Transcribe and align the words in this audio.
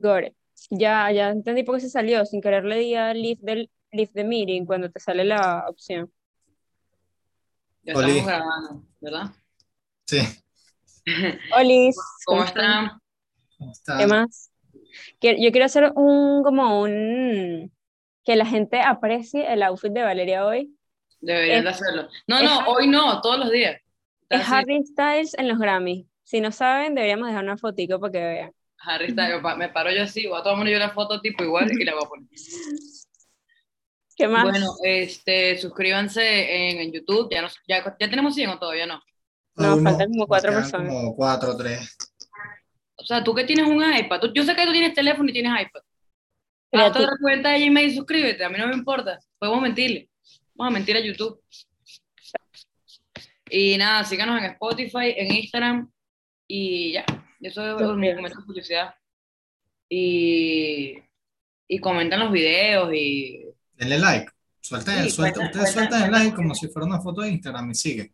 Gore. 0.00 0.34
Ya, 0.70 1.10
ya 1.12 1.30
entendí 1.30 1.62
por 1.62 1.76
qué 1.76 1.82
se 1.82 1.90
salió. 1.90 2.24
Sin 2.26 2.40
querer 2.40 2.64
le 2.64 2.78
di 2.78 2.94
a 2.94 3.14
leave, 3.14 3.38
del, 3.42 3.70
leave 3.92 4.10
the 4.14 4.24
meeting 4.24 4.64
cuando 4.66 4.90
te 4.90 5.00
sale 5.00 5.24
la 5.24 5.64
opción. 5.68 6.12
Ya 7.82 7.94
Oli. 7.96 8.18
estamos 8.18 8.26
grabando, 8.26 8.82
¿verdad? 9.00 9.30
Sí. 10.06 10.18
Olis, 11.56 11.96
¿Cómo 12.26 12.40
¿cómo 12.40 12.44
están? 12.44 12.90
están? 13.72 13.98
¿Qué 13.98 14.06
más? 14.06 14.50
Yo 15.20 15.50
quiero 15.52 15.64
hacer 15.64 15.92
un, 15.94 16.42
como 16.42 16.80
un, 16.82 17.72
que 18.24 18.36
la 18.36 18.44
gente 18.46 18.80
aprecie 18.80 19.50
el 19.52 19.62
outfit 19.62 19.92
de 19.92 20.02
Valeria 20.02 20.44
hoy. 20.46 20.74
Deberían 21.20 21.58
Es- 21.58 21.64
de 21.64 21.70
hacerlo. 21.70 22.08
No, 22.26 22.42
no, 22.42 22.60
Harry- 22.60 22.64
hoy 22.68 22.88
no, 22.88 23.20
todos 23.20 23.38
los 23.38 23.50
días. 23.50 23.80
Es 24.28 24.40
así. 24.42 24.50
Harry 24.52 24.84
Styles 24.84 25.34
en 25.38 25.48
los 25.48 25.58
Grammy. 25.58 26.06
Si 26.24 26.40
no 26.42 26.52
saben, 26.52 26.94
deberíamos 26.94 27.28
dejar 27.28 27.42
una 27.44 27.56
fotico 27.56 27.98
para 27.98 28.12
que 28.12 28.18
vean. 28.18 28.52
Harry 28.80 29.14
me 29.56 29.68
paro 29.70 29.90
yo 29.90 30.02
así, 30.04 30.26
voy 30.26 30.38
a 30.40 30.42
tomar 30.42 30.66
yo 30.68 30.76
una 30.76 30.90
foto 30.90 31.20
tipo 31.20 31.42
igual 31.44 31.70
y 31.72 31.84
la 31.84 31.94
voy 31.94 32.04
a 32.04 32.08
poner. 32.08 32.28
¿Qué 34.16 34.26
más? 34.26 34.44
Bueno, 34.44 34.66
este, 34.82 35.56
suscríbanse 35.58 36.70
en, 36.70 36.78
en 36.80 36.92
YouTube, 36.92 37.28
ya, 37.30 37.42
nos, 37.42 37.56
ya, 37.68 37.84
ya 37.84 38.10
tenemos 38.10 38.34
100 38.34 38.50
o 38.50 38.58
todavía 38.58 38.86
no. 38.86 39.00
No, 39.54 39.78
faltan 39.82 40.10
como 40.10 40.26
cuatro 40.26 40.52
personas. 40.52 40.88
Como 40.88 41.14
cuatro, 41.16 41.56
tres. 41.56 41.96
O 42.96 43.04
sea, 43.04 43.22
tú 43.22 43.32
que 43.34 43.44
tienes 43.44 43.66
un 43.66 43.82
iPad, 43.82 44.20
tú- 44.20 44.32
yo 44.34 44.42
sé 44.44 44.56
que 44.56 44.66
tú 44.66 44.72
tienes 44.72 44.94
teléfono 44.94 45.28
y 45.28 45.32
tienes 45.32 45.52
iPad. 45.52 45.80
Tú- 46.70 46.78
la 47.00 47.16
cuenta 47.20 47.50
de 47.50 47.64
Gmail 47.66 47.90
y 47.90 47.94
suscríbete, 47.96 48.44
a 48.44 48.48
mí 48.48 48.58
no 48.58 48.66
me 48.68 48.74
importa, 48.74 49.18
podemos 49.38 49.62
mentirle. 49.62 50.08
Vamos 50.54 50.72
a 50.72 50.74
mentir 50.74 50.96
a 50.96 51.00
YouTube. 51.00 51.40
Y 53.50 53.78
nada, 53.78 54.04
síganos 54.04 54.38
en 54.38 54.50
Spotify, 54.50 55.14
en 55.16 55.34
Instagram 55.34 55.90
y 56.46 56.92
ya. 56.94 57.04
Eso 57.40 57.62
es 57.62 57.74
mi 57.74 57.78
Suscríbanse. 57.78 58.14
comentario 58.16 58.40
de 58.40 58.46
publicidad. 58.46 58.94
Y, 59.88 60.98
y 61.68 61.78
comentan 61.78 62.20
los 62.20 62.32
videos 62.32 62.90
y 62.92 63.44
Denle 63.74 63.98
like. 63.98 64.30
Suelten, 64.60 65.04
Sí, 65.04 65.10
suelten- 65.10 65.34
cuenta- 65.34 65.44
ustedes 65.46 65.74
cuenta- 65.74 65.98
suelten 65.98 66.14
el 66.14 66.20
like 66.24 66.36
como 66.36 66.54
si 66.54 66.68
fuera 66.68 66.86
una 66.86 67.00
foto 67.00 67.22
de 67.22 67.30
Instagram 67.30 67.70
y 67.70 67.74
sigue. 67.74 68.12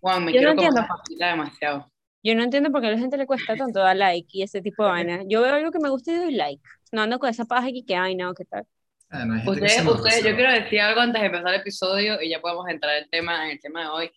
Juan, 0.00 0.24
me 0.24 0.32
Yo 0.32 0.42
no 0.42 0.54
quiero 0.56 0.72
comer 0.72 0.84
entiendo. 1.08 1.26
demasiado. 1.26 1.92
Yo 2.24 2.34
no 2.34 2.42
entiendo 2.44 2.70
por 2.70 2.80
qué 2.80 2.88
a 2.88 2.90
la 2.90 2.98
gente 2.98 3.16
le 3.16 3.26
cuesta 3.26 3.56
tanto 3.56 3.80
dar 3.80 3.96
like 3.96 4.28
y 4.32 4.42
ese 4.42 4.60
tipo 4.60 4.84
de 4.84 4.90
vaina. 4.90 5.20
Yo 5.28 5.40
veo 5.40 5.54
algo 5.54 5.70
que 5.70 5.78
me 5.78 5.88
gusta 5.88 6.12
y 6.12 6.16
doy 6.16 6.34
like. 6.34 6.62
No 6.92 7.02
ando 7.02 7.18
con 7.18 7.30
esa 7.30 7.44
paja 7.44 7.68
aquí 7.68 7.84
que, 7.84 7.96
ay, 7.96 8.14
no, 8.16 8.34
¿qué 8.34 8.44
tal? 8.44 8.66
Gente 9.10 9.44
que 9.44 9.50
Ustedes, 9.50 9.86
ustedes, 9.86 10.24
yo 10.24 10.34
quiero 10.36 10.52
decir 10.52 10.80
algo 10.80 11.00
antes 11.00 11.20
de 11.20 11.26
empezar 11.26 11.48
el 11.54 11.60
episodio 11.60 12.20
y 12.20 12.30
ya 12.30 12.40
podemos 12.40 12.66
entrar 12.68 12.96
en 12.96 13.04
el 13.04 13.10
tema, 13.10 13.44
en 13.46 13.50
el 13.52 13.60
tema 13.60 13.82
de 13.82 13.88
hoy. 13.88 14.10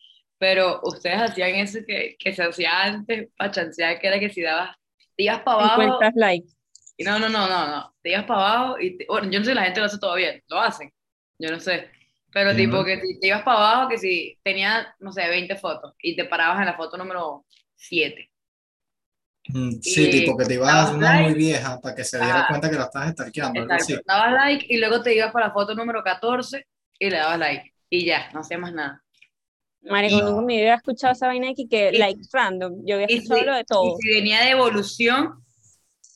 Pero 0.47 0.79
ustedes 0.83 1.21
hacían 1.21 1.55
eso 1.55 1.79
que, 1.87 2.15
que 2.19 2.33
se 2.33 2.43
hacía 2.43 2.83
antes 2.83 3.29
para 3.37 3.51
chancear, 3.51 3.99
que 3.99 4.07
era 4.07 4.19
que 4.19 4.29
si 4.29 4.41
dabas, 4.41 4.75
te 5.15 5.23
ibas 5.23 5.41
para 5.43 5.57
abajo. 5.57 5.81
Encuentras 5.81 6.13
like. 6.15 6.47
Y 6.97 7.03
no, 7.03 7.19
no, 7.19 7.29
no, 7.29 7.47
no, 7.47 7.67
no. 7.67 7.95
Te 8.01 8.11
ibas 8.11 8.25
para 8.25 8.39
abajo 8.41 8.79
y, 8.79 8.97
te- 8.97 9.05
bueno, 9.09 9.29
yo 9.31 9.39
no 9.39 9.45
sé 9.45 9.51
si 9.51 9.55
la 9.55 9.63
gente 9.63 9.79
lo 9.79 9.85
hace 9.87 9.99
todavía, 9.99 10.39
lo 10.47 10.59
hacen, 10.59 10.91
yo 11.39 11.51
no 11.51 11.59
sé. 11.59 11.89
Pero 12.33 12.51
Sí, 12.51 12.57
tipo 12.57 12.77
¿no? 12.77 12.85
que 12.85 12.99
si 13.01 13.19
te 13.19 13.27
ibas 13.27 13.43
para 13.43 13.57
abajo, 13.59 13.89
que 13.89 13.97
si 13.97 14.37
tenías, 14.43 14.87
no 14.99 15.11
sé, 15.11 15.27
20 15.29 15.55
fotos 15.57 15.93
y 16.01 16.15
te 16.15 16.25
parabas 16.25 16.59
en 16.59 16.65
la 16.67 16.75
foto 16.77 16.97
número 16.97 17.45
7. 17.75 18.31
Mm, 19.47 19.79
Sí, 19.81 20.07
y 20.07 20.09
tipo 20.09 20.35
que 20.37 20.45
te 20.45 20.55
ibas 20.55 20.91
una 20.91 21.11
muy 21.13 21.33
like. 21.33 21.39
vieja 21.39 21.79
para 21.79 21.95
que 21.95 22.03
se 22.03 22.19
diera 22.19 22.41
Ajá. 22.41 22.47
cuenta 22.47 22.69
que 22.69 22.77
la 22.77 22.85
estabas. 22.85 23.13
Exacto. 23.53 24.01
Dabas 24.05 24.33
like 24.33 24.65
y 24.69 24.77
luego 24.77 25.01
te 25.03 25.15
ibas 25.15 25.31
para 25.31 25.47
la 25.47 25.53
foto 25.53 25.75
número 25.75 26.03
14 26.03 26.67
y 26.99 27.09
le 27.09 27.17
dabas 27.17 27.39
like. 27.39 27.73
Y 27.89 28.05
ya, 28.05 28.31
no 28.33 28.41
hacía 28.41 28.57
más 28.57 28.73
nada. 28.73 29.03
Marico, 29.85 30.15
Y- 30.17 30.21
nunca 30.21 30.41
me 30.45 30.57
había 30.59 30.75
escuchado 30.75 31.13
esa 31.13 31.27
vaina 31.27 31.49
aquí 31.51 31.67
que 31.67 31.91
Y- 31.93 31.97
like 31.97 32.19
random. 32.31 32.81
Yo 32.85 32.95
había 32.95 33.07
Y 33.09 33.15
escuchado 33.17 33.39
si, 33.39 33.45
lo 33.45 33.53
de 33.53 33.61
y 33.61 33.63
todo. 33.65 33.97
si 33.99 34.09
venía 34.09 34.41
de 34.41 34.49
evolución, 34.51 35.43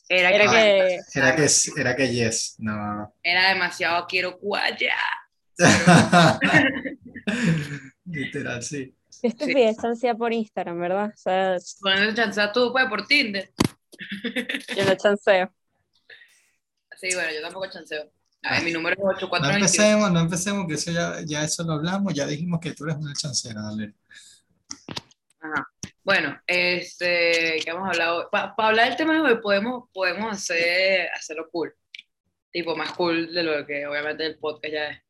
era, 0.08 0.30
Era 0.30 0.44
que, 0.50 0.50
que, 0.50 1.18
Era 1.20 1.36
que, 1.36 1.46
era 1.80 1.96
que 1.96 2.08
yes, 2.12 2.56
no. 2.58 3.14
era 3.22 3.48
demasiado 3.50 4.06
quiero 4.08 4.38
cuaya. 4.38 4.96
Literal, 8.04 8.62
sí. 8.62 8.94
qué 9.20 9.28
estupidez 9.28 9.76
se 9.80 9.88
hacía 9.88 10.14
por 10.14 10.32
Instagram, 10.32 10.80
¿verdad? 10.80 11.12
O 11.14 11.16
sea, 11.16 11.56
Ponerle 11.80 12.14
chance 12.14 12.40
a 12.40 12.50
tú, 12.52 12.72
pues, 12.72 12.86
por 12.86 13.06
Tinder. 13.06 13.50
yo 14.76 14.84
no 14.84 14.94
chanceo. 14.96 15.52
Sí, 17.00 17.08
bueno, 17.14 17.30
yo 17.32 17.40
tampoco 17.42 17.66
chanceo. 17.70 18.10
A 18.42 18.54
ver, 18.54 18.64
mi 18.64 18.72
número 18.72 18.94
es 18.94 19.00
No 19.00 19.08
8421. 19.10 19.54
empecemos, 19.56 20.12
no 20.12 20.20
empecemos, 20.20 20.66
que 20.66 20.74
eso 20.74 20.90
ya, 20.92 21.20
ya 21.26 21.44
eso 21.44 21.62
lo 21.62 21.74
hablamos, 21.74 22.14
ya 22.14 22.26
dijimos 22.26 22.60
que 22.60 22.72
tú 22.72 22.84
eres 22.84 22.96
una 22.96 23.12
chancera, 23.14 23.60
dale. 23.62 23.94
Ajá. 25.40 25.68
Bueno, 26.02 26.40
este, 26.46 27.60
¿qué 27.62 27.70
hemos 27.70 27.88
hablado? 27.88 28.28
Para 28.30 28.54
hablar 28.56 28.88
del 28.88 28.96
tema 28.96 29.14
de 29.14 29.20
hoy 29.20 29.40
podemos, 29.42 29.88
podemos 29.92 30.32
hacer, 30.32 31.08
hacerlo 31.14 31.48
cool. 31.52 31.74
Tipo, 32.50 32.74
más 32.74 32.92
cool 32.92 33.32
de 33.32 33.42
lo 33.42 33.66
que 33.66 33.86
obviamente 33.86 34.26
el 34.26 34.38
podcast 34.38 34.72
ya 34.72 34.88
es. 34.88 35.02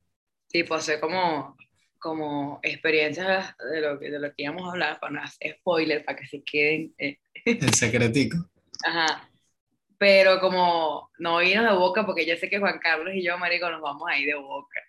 Tipo, 0.49 0.75
hacer 0.75 0.99
como, 1.01 1.57
como 1.99 2.59
experiencias 2.63 3.55
de 3.73 3.81
lo, 3.81 3.99
que, 3.99 4.11
de 4.11 4.19
lo 4.19 4.29
que 4.35 4.43
íbamos 4.43 4.65
a 4.67 4.73
hablar, 4.73 4.99
para 5.01 5.13
no 5.13 5.23
hacer 5.23 5.57
spoiler, 5.61 6.05
para 6.05 6.19
que 6.19 6.27
se 6.27 6.43
queden. 6.43 6.93
eh, 6.99 7.19
El 7.45 7.73
secretico. 7.75 8.51
Ajá. 8.85 9.30
Pero 10.01 10.41
como 10.41 11.11
no 11.19 11.43
irnos 11.43 11.71
de 11.71 11.77
boca, 11.79 12.07
porque 12.07 12.25
yo 12.27 12.35
sé 12.37 12.49
que 12.49 12.59
Juan 12.59 12.79
Carlos 12.83 13.13
y 13.15 13.23
yo, 13.23 13.37
marico, 13.37 13.71
nos 13.71 13.83
vamos 13.83 14.05
a 14.11 14.17
ir 14.19 14.29
de 14.29 14.35
boca. 14.35 14.81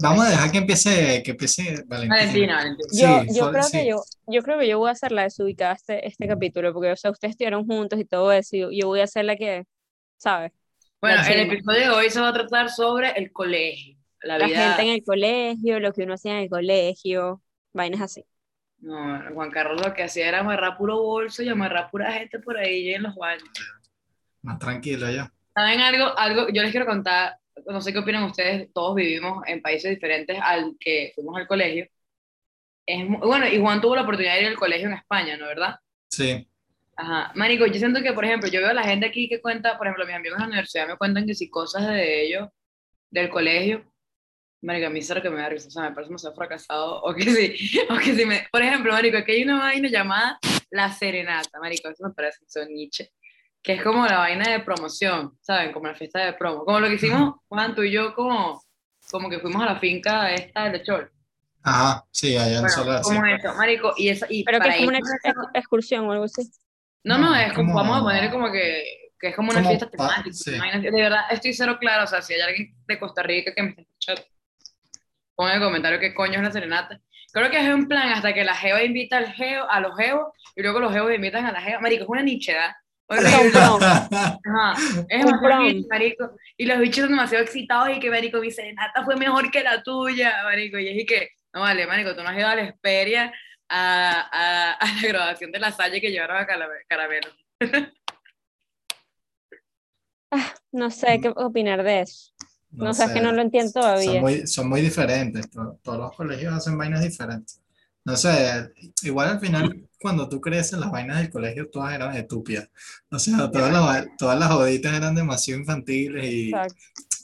Vamos 0.00 0.24
a 0.26 0.30
dejar 0.30 0.52
que 0.52 0.58
empiece, 0.58 1.22
que 1.24 1.32
empiece 1.32 1.82
Valentina. 1.88 2.16
Valentina, 2.16 2.56
Valentina. 2.56 2.88
Sí, 3.26 3.34
Yo, 3.36 3.50
creo 3.50 3.62
sí. 3.64 3.78
que 3.78 3.86
yo, 3.88 3.96
yo 4.28 4.42
creo 4.42 4.58
que 4.60 4.68
yo 4.68 4.78
voy 4.78 4.90
a 4.90 4.94
ser 4.94 5.10
la 5.10 5.24
desubicada 5.24 5.74
este, 5.74 6.06
este 6.06 6.28
capítulo, 6.28 6.72
porque 6.72 6.92
o 6.92 6.96
sea, 6.96 7.10
ustedes 7.10 7.32
estuvieron 7.32 7.66
juntos 7.66 7.98
y 7.98 8.04
todo 8.04 8.30
eso, 8.30 8.54
y 8.54 8.60
yo, 8.60 8.70
yo 8.70 8.86
voy 8.86 9.00
a 9.00 9.08
ser 9.08 9.24
la 9.24 9.34
que, 9.36 9.64
¿sabes? 10.18 10.52
Bueno, 11.00 11.16
La 11.16 11.26
el 11.26 11.40
chima. 11.40 11.54
episodio 11.54 11.80
de 11.80 11.88
hoy 11.90 12.10
se 12.10 12.20
va 12.20 12.28
a 12.28 12.32
tratar 12.32 12.70
sobre 12.70 13.10
el 13.18 13.32
colegio, 13.32 13.98
la 14.22 14.38
La 14.38 14.46
vida. 14.46 14.76
gente 14.76 14.82
en 14.82 14.88
el 14.94 15.02
colegio, 15.04 15.80
lo 15.80 15.92
que 15.92 16.04
uno 16.04 16.14
hacía 16.14 16.32
en 16.34 16.44
el 16.44 16.48
colegio, 16.48 17.42
vainas 17.72 18.02
así. 18.02 18.24
No, 18.82 19.22
Juan 19.32 19.50
Carlos 19.50 19.80
lo 19.80 19.94
que 19.94 20.02
hacía 20.02 20.28
era 20.28 20.40
amarrar 20.40 20.76
puro 20.76 21.00
bolso 21.00 21.42
y 21.42 21.48
amarrar 21.48 21.88
pura 21.88 22.12
gente 22.12 22.40
por 22.40 22.58
ahí 22.58 22.92
en 22.92 23.04
los 23.04 23.14
baños. 23.14 23.48
Más 24.42 24.58
tranquilo 24.58 25.08
ya. 25.08 25.32
¿Saben 25.54 25.80
algo? 25.80 26.18
Algo, 26.18 26.48
yo 26.48 26.62
les 26.62 26.72
quiero 26.72 26.84
contar, 26.84 27.36
no 27.64 27.80
sé 27.80 27.92
qué 27.92 28.00
opinan 28.00 28.24
ustedes, 28.24 28.72
todos 28.72 28.96
vivimos 28.96 29.44
en 29.46 29.62
países 29.62 29.88
diferentes 29.88 30.36
al 30.42 30.74
que 30.80 31.12
fuimos 31.14 31.36
al 31.36 31.46
colegio. 31.46 31.86
Es, 32.84 33.06
bueno, 33.06 33.46
y 33.46 33.60
Juan 33.60 33.80
tuvo 33.80 33.94
la 33.94 34.02
oportunidad 34.02 34.34
de 34.34 34.42
ir 34.42 34.48
al 34.48 34.56
colegio 34.56 34.88
en 34.88 34.94
España, 34.94 35.36
¿no 35.36 35.46
verdad? 35.46 35.76
Sí. 36.08 36.48
Ajá. 36.96 37.30
Marico, 37.36 37.66
yo 37.66 37.74
siento 37.74 38.02
que, 38.02 38.12
por 38.12 38.24
ejemplo, 38.24 38.50
yo 38.50 38.60
veo 38.60 38.70
a 38.70 38.74
la 38.74 38.82
gente 38.82 39.06
aquí 39.06 39.28
que 39.28 39.40
cuenta, 39.40 39.78
por 39.78 39.86
ejemplo, 39.86 40.06
mis 40.06 40.16
amigos 40.16 40.38
en 40.38 40.42
la 40.42 40.48
universidad 40.48 40.88
me 40.88 40.96
cuentan 40.96 41.24
que 41.24 41.34
si 41.34 41.48
cosas 41.48 41.86
de 41.86 42.26
ellos, 42.26 42.48
del 43.10 43.28
colegio, 43.28 43.91
Marico, 44.62 44.86
a 44.86 44.90
mí 44.90 45.00
eso 45.00 45.12
es 45.12 45.16
lo 45.16 45.22
que 45.22 45.30
me 45.30 45.40
da 45.42 45.48
risa, 45.48 45.68
o 45.68 45.70
sea, 45.70 45.82
me 45.82 45.90
parece 45.92 46.08
demasiado 46.08 46.34
fracasado, 46.36 47.02
o 47.02 47.14
que 47.14 47.24
sí, 47.24 47.80
o 47.90 47.96
que 47.98 48.14
sí 48.14 48.24
me, 48.24 48.46
por 48.50 48.62
ejemplo, 48.62 48.92
Marico, 48.92 49.18
aquí 49.18 49.32
hay 49.32 49.42
una 49.42 49.58
vaina 49.58 49.88
llamada 49.88 50.38
La 50.70 50.90
Serenata, 50.92 51.58
Marico, 51.60 51.88
eso 51.88 52.06
me 52.06 52.14
parece 52.14 52.38
un 52.60 52.72
Nietzsche, 52.74 53.10
que 53.62 53.74
es 53.74 53.82
como 53.82 54.06
la 54.06 54.18
vaina 54.18 54.50
de 54.50 54.60
promoción, 54.60 55.36
¿saben? 55.40 55.72
Como 55.72 55.86
la 55.88 55.94
fiesta 55.94 56.24
de 56.24 56.32
promo, 56.34 56.64
como 56.64 56.80
lo 56.80 56.88
que 56.88 56.94
hicimos 56.94 57.34
Juan, 57.48 57.74
tú 57.74 57.82
y 57.82 57.90
yo, 57.92 58.14
como, 58.14 58.62
como 59.10 59.28
que 59.28 59.40
fuimos 59.40 59.62
a 59.62 59.66
la 59.66 59.78
finca 59.80 60.32
esta 60.32 60.64
de 60.64 60.78
Lechol. 60.78 61.10
Ajá, 61.64 62.04
sí, 62.10 62.36
allá 62.36 62.54
en 62.56 62.60
Bueno, 62.62 62.68
Solar, 62.68 63.04
sí. 63.04 63.14
como 63.14 63.26
eso, 63.26 63.54
Marico, 63.54 63.94
y, 63.96 64.08
esa, 64.08 64.26
y 64.28 64.44
Pero 64.44 64.58
que 64.58 64.62
para 64.62 64.72
es 64.72 64.76
como 64.78 64.88
una 64.88 64.98
excursión 65.54 66.06
o 66.06 66.12
algo 66.12 66.24
así. 66.24 66.42
No, 67.04 67.18
no, 67.18 67.30
No, 67.30 67.36
es 67.36 67.52
como, 67.52 67.72
como- 67.72 67.82
vamos 67.82 67.98
a 67.98 68.02
ponerle 68.04 68.30
como 68.30 68.50
que, 68.52 68.84
que 69.18 69.28
es 69.28 69.36
como 69.36 69.50
una 69.50 69.60
Como 69.60 69.70
fiesta 69.70 69.88
temática. 69.90 70.32
sí. 70.32 70.52
De 70.52 70.90
verdad, 70.90 71.22
estoy 71.30 71.52
cero 71.52 71.76
claro. 71.80 72.04
O 72.04 72.06
sea, 72.08 72.20
si 72.22 72.34
hay 72.34 72.40
alguien 72.40 72.74
de 72.86 72.98
Costa 72.98 73.22
Rica 73.22 73.52
que 73.54 73.62
me 73.62 73.68
está 73.70 73.82
escuchando, 73.82 74.22
en 75.38 75.48
el 75.48 75.60
comentario 75.60 75.98
qué 75.98 76.14
coño 76.14 76.34
es 76.34 76.42
la 76.42 76.52
serenata. 76.52 77.00
Creo 77.32 77.50
que 77.50 77.58
es 77.58 77.74
un 77.74 77.88
plan 77.88 78.10
hasta 78.10 78.34
que 78.34 78.44
la 78.44 78.54
Jeva 78.54 78.82
invita 78.82 79.16
al 79.18 79.32
geo, 79.32 79.68
a 79.68 79.80
los 79.80 79.96
geos 79.96 80.28
y 80.54 80.62
luego 80.62 80.80
los 80.80 80.92
geos 80.92 81.12
invitan 81.14 81.46
a 81.46 81.52
la 81.52 81.62
Jeva. 81.62 81.80
Marico, 81.80 82.04
es 82.04 82.08
una 82.08 82.22
nichedad. 82.22 82.72
Ajá, 84.46 84.74
es 85.08 85.24
Un 85.24 85.34
horrible, 85.34 85.86
marico. 85.90 86.36
Y 86.56 86.66
los 86.66 86.78
bichos 86.78 87.02
son 87.02 87.10
demasiado 87.10 87.44
excitados 87.44 87.96
y 87.96 88.00
que, 88.00 88.10
marico, 88.10 88.38
mi 88.38 88.50
serenata 88.50 89.04
fue 89.04 89.16
mejor 89.16 89.50
que 89.50 89.62
la 89.62 89.82
tuya, 89.82 90.42
marico. 90.44 90.78
Y 90.78 91.00
es 91.00 91.06
que, 91.06 91.30
no 91.52 91.60
vale, 91.60 91.86
marico, 91.86 92.14
tú 92.14 92.22
no 92.22 92.28
has 92.28 92.38
ido 92.38 92.48
a 92.48 92.54
la 92.54 92.62
Esperia 92.62 93.32
a, 93.68 94.28
a, 94.32 94.72
a 94.72 94.86
la 94.86 95.08
grabación 95.08 95.52
de 95.52 95.58
la 95.58 95.72
Salle 95.72 96.00
que 96.00 96.10
llevaron 96.10 96.36
a 96.36 96.46
Caramelo. 96.86 97.28
No 100.70 100.90
sé 100.90 101.20
qué 101.20 101.28
opinar 101.36 101.82
de 101.82 102.00
eso. 102.00 102.32
No, 102.72 102.94
sé, 102.94 103.04
es 103.04 103.10
que 103.10 103.20
no 103.20 103.32
lo 103.32 103.42
entiendo 103.42 103.70
Son 103.72 103.82
todavía. 103.82 104.20
muy, 104.20 104.46
son 104.46 104.68
muy 104.68 104.80
diferentes. 104.80 105.50
to- 105.50 105.78
Todos 105.82 105.98
los 105.98 106.16
colegios 106.16 106.52
hacen 106.54 106.76
vainas 106.78 107.02
diferentes. 107.02 107.60
No 108.04 108.16
sé, 108.16 108.72
igual 109.02 109.28
al 109.30 109.40
final, 109.40 109.88
cuando 110.00 110.28
tú 110.28 110.40
creces, 110.40 110.78
las 110.78 110.90
vainas 110.90 111.18
del 111.18 111.30
colegio 111.30 111.68
todas 111.70 111.94
eran 111.94 112.16
estúpidas. 112.16 112.68
O 113.10 113.18
sea, 113.18 113.48
todas 113.50 113.72
las, 113.72 114.06
todas 114.18 114.38
las 114.38 114.50
joditas 114.50 114.92
eran 114.94 115.14
demasiado 115.14 115.60
infantiles 115.60 116.24
y 116.24 116.48
Exacto. 116.48 116.74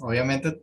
obviamente, 0.01 0.63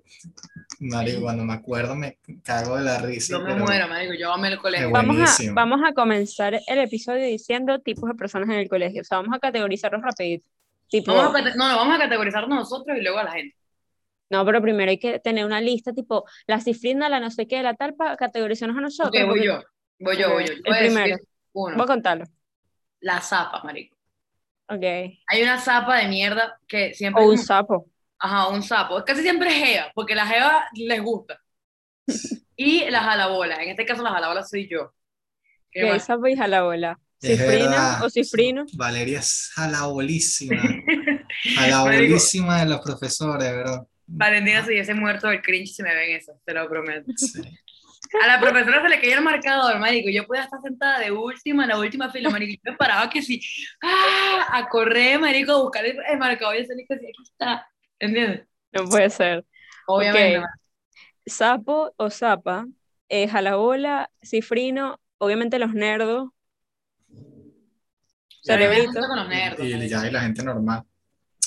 marico, 0.79 1.21
cuando 1.21 1.43
me 1.43 1.53
acuerdo 1.53 1.95
me 1.95 2.17
cago 2.43 2.77
de 2.77 2.83
la 2.83 2.99
risa. 2.99 3.33
Yo 3.33 3.39
me 3.41 3.53
pero- 3.53 3.65
muero, 3.65 3.87
marico, 3.89 4.13
yo 4.13 4.31
amé 4.31 4.49
el 4.49 4.57
colegio. 4.59 4.89
Vamos 4.91 5.17
a, 5.19 5.51
vamos 5.53 5.81
a 5.85 5.93
comenzar 5.93 6.59
el 6.65 6.79
episodio 6.79 7.25
diciendo 7.25 7.79
tipos 7.79 8.07
de 8.09 8.15
personas 8.15 8.47
en 8.49 8.55
el 8.55 8.69
colegio. 8.69 9.01
O 9.01 9.03
sea, 9.03 9.17
vamos 9.17 9.35
a 9.35 9.39
categorizarlos 9.39 10.01
rapidito. 10.01 10.47
Tipo, 10.87 11.13
Vamos 11.13 11.35
a 11.35 11.41
no, 11.41 11.55
no, 11.55 11.75
vamos 11.77 11.95
a 11.95 11.99
categorizar 11.99 12.47
nosotros 12.47 12.95
y 12.97 13.01
luego 13.01 13.17
a 13.17 13.23
la 13.25 13.31
gente. 13.31 13.55
No, 14.29 14.45
pero 14.45 14.61
primero 14.61 14.89
hay 14.91 14.97
que 14.99 15.19
tener 15.19 15.45
una 15.45 15.61
lista, 15.61 15.93
tipo, 15.93 16.25
la 16.47 16.59
cifrina, 16.59 17.09
la 17.09 17.19
no 17.19 17.29
sé 17.31 17.47
qué, 17.47 17.61
la 17.63 17.73
tal, 17.75 17.93
para 17.95 18.17
categorizarnos 18.17 18.75
a 18.75 18.79
Ok, 18.79 18.83
nosotros. 18.83 19.13
voy 19.13 19.25
porque- 19.27 19.45
yo. 19.45 19.63
Voy 19.99 20.17
yo, 20.17 20.33
voy 20.33 20.45
yo. 20.45 20.53
Yo 20.53 20.57
el 20.57 20.63
voy 20.65 20.77
primero. 20.79 21.17
Uno, 21.53 21.75
Voy 21.77 21.83
a 21.83 21.87
contarlo. 21.87 22.25
la 22.99 23.21
zapa, 23.21 23.61
marico. 23.63 23.95
Ok. 24.67 24.81
Hay 25.27 25.41
una 25.43 25.59
zapa 25.59 25.97
de 25.99 26.07
mierda 26.07 26.59
que 26.67 26.93
siempre... 26.93 27.23
O 27.23 27.27
un 27.27 27.35
como- 27.35 27.43
sapo. 27.45 27.89
Ajá, 28.19 28.47
un 28.49 28.63
sapo. 28.63 29.03
Casi 29.05 29.21
siempre 29.21 29.49
es 29.49 29.63
jeva, 29.69 29.91
porque 29.93 30.15
la 30.15 30.25
jeva 30.25 30.65
les 30.73 31.01
gusta. 31.01 31.39
Y 32.57 32.89
la 32.89 33.01
jalabola. 33.01 33.61
En 33.61 33.69
este 33.71 33.85
caso, 33.85 34.01
la 34.01 34.11
jalabola 34.11 34.41
soy 34.43 34.69
yo. 34.69 34.93
¿Qué 35.71 35.83
Ok, 35.83 35.91
más? 35.91 36.05
sapo 36.05 36.25
y 36.27 36.35
jalabola. 36.37 36.97
Cifrina 37.21 37.69
verdad. 37.69 38.03
o 38.05 38.09
cifrino. 38.09 38.65
Valeria 38.73 39.19
es 39.19 39.51
jalabolísima. 39.55 40.61
Jalabolísima 41.55 42.59
de 42.61 42.65
los 42.69 42.79
profesores, 42.81 43.51
bro. 43.57 43.89
Valentina 44.07 44.61
se 44.63 44.69
hubiese 44.71 44.93
muerto 44.93 45.27
del 45.27 45.41
cringe 45.41 45.69
si 45.73 45.83
me 45.83 45.93
ven 45.93 46.15
eso, 46.15 46.39
te 46.45 46.53
lo 46.53 46.67
prometo. 46.69 47.11
Sí. 47.15 47.41
A 48.23 48.27
la 48.27 48.39
profesora 48.39 48.81
se 48.83 48.89
le 48.89 49.01
cayó 49.01 49.15
el 49.15 49.23
marcador, 49.23 49.79
marico. 49.79 50.09
Yo 50.09 50.27
podía 50.27 50.43
estar 50.43 50.61
sentada 50.61 50.99
de 50.99 51.11
última, 51.11 51.63
en 51.63 51.69
la 51.69 51.79
última 51.79 52.11
fila, 52.11 52.29
marico. 52.29 52.61
Yo 52.63 52.71
me 52.71 52.77
paraba 52.77 53.09
que 53.09 53.21
sí, 53.21 53.41
¡ah! 53.81 54.47
a 54.51 54.67
correr, 54.69 55.19
marico, 55.19 55.53
a 55.53 55.61
buscar 55.63 55.85
el, 55.85 55.97
el 56.07 56.17
marcador 56.19 56.55
y 56.55 56.59
a 56.61 56.65
salir 56.65 56.85
que 56.87 56.97
sí, 56.99 57.05
aquí 57.05 57.23
está. 57.23 57.67
¿Entiendes? 57.99 58.47
No 58.73 58.85
puede 58.85 59.09
ser. 59.09 59.43
Obviamente. 59.87 60.45
Sapo 61.25 61.93
o 61.97 62.09
zapa, 62.11 62.67
eh, 63.09 63.27
jalabola, 63.27 64.11
cifrino, 64.23 64.99
obviamente 65.17 65.57
los 65.57 65.73
nerdos, 65.73 66.29
cerebrito. 68.43 68.91
con 68.93 69.17
los. 69.17 69.59
Y, 69.59 69.89
ya, 69.89 70.07
y 70.07 70.11
la 70.11 70.21
gente 70.21 70.43
normal. 70.43 70.83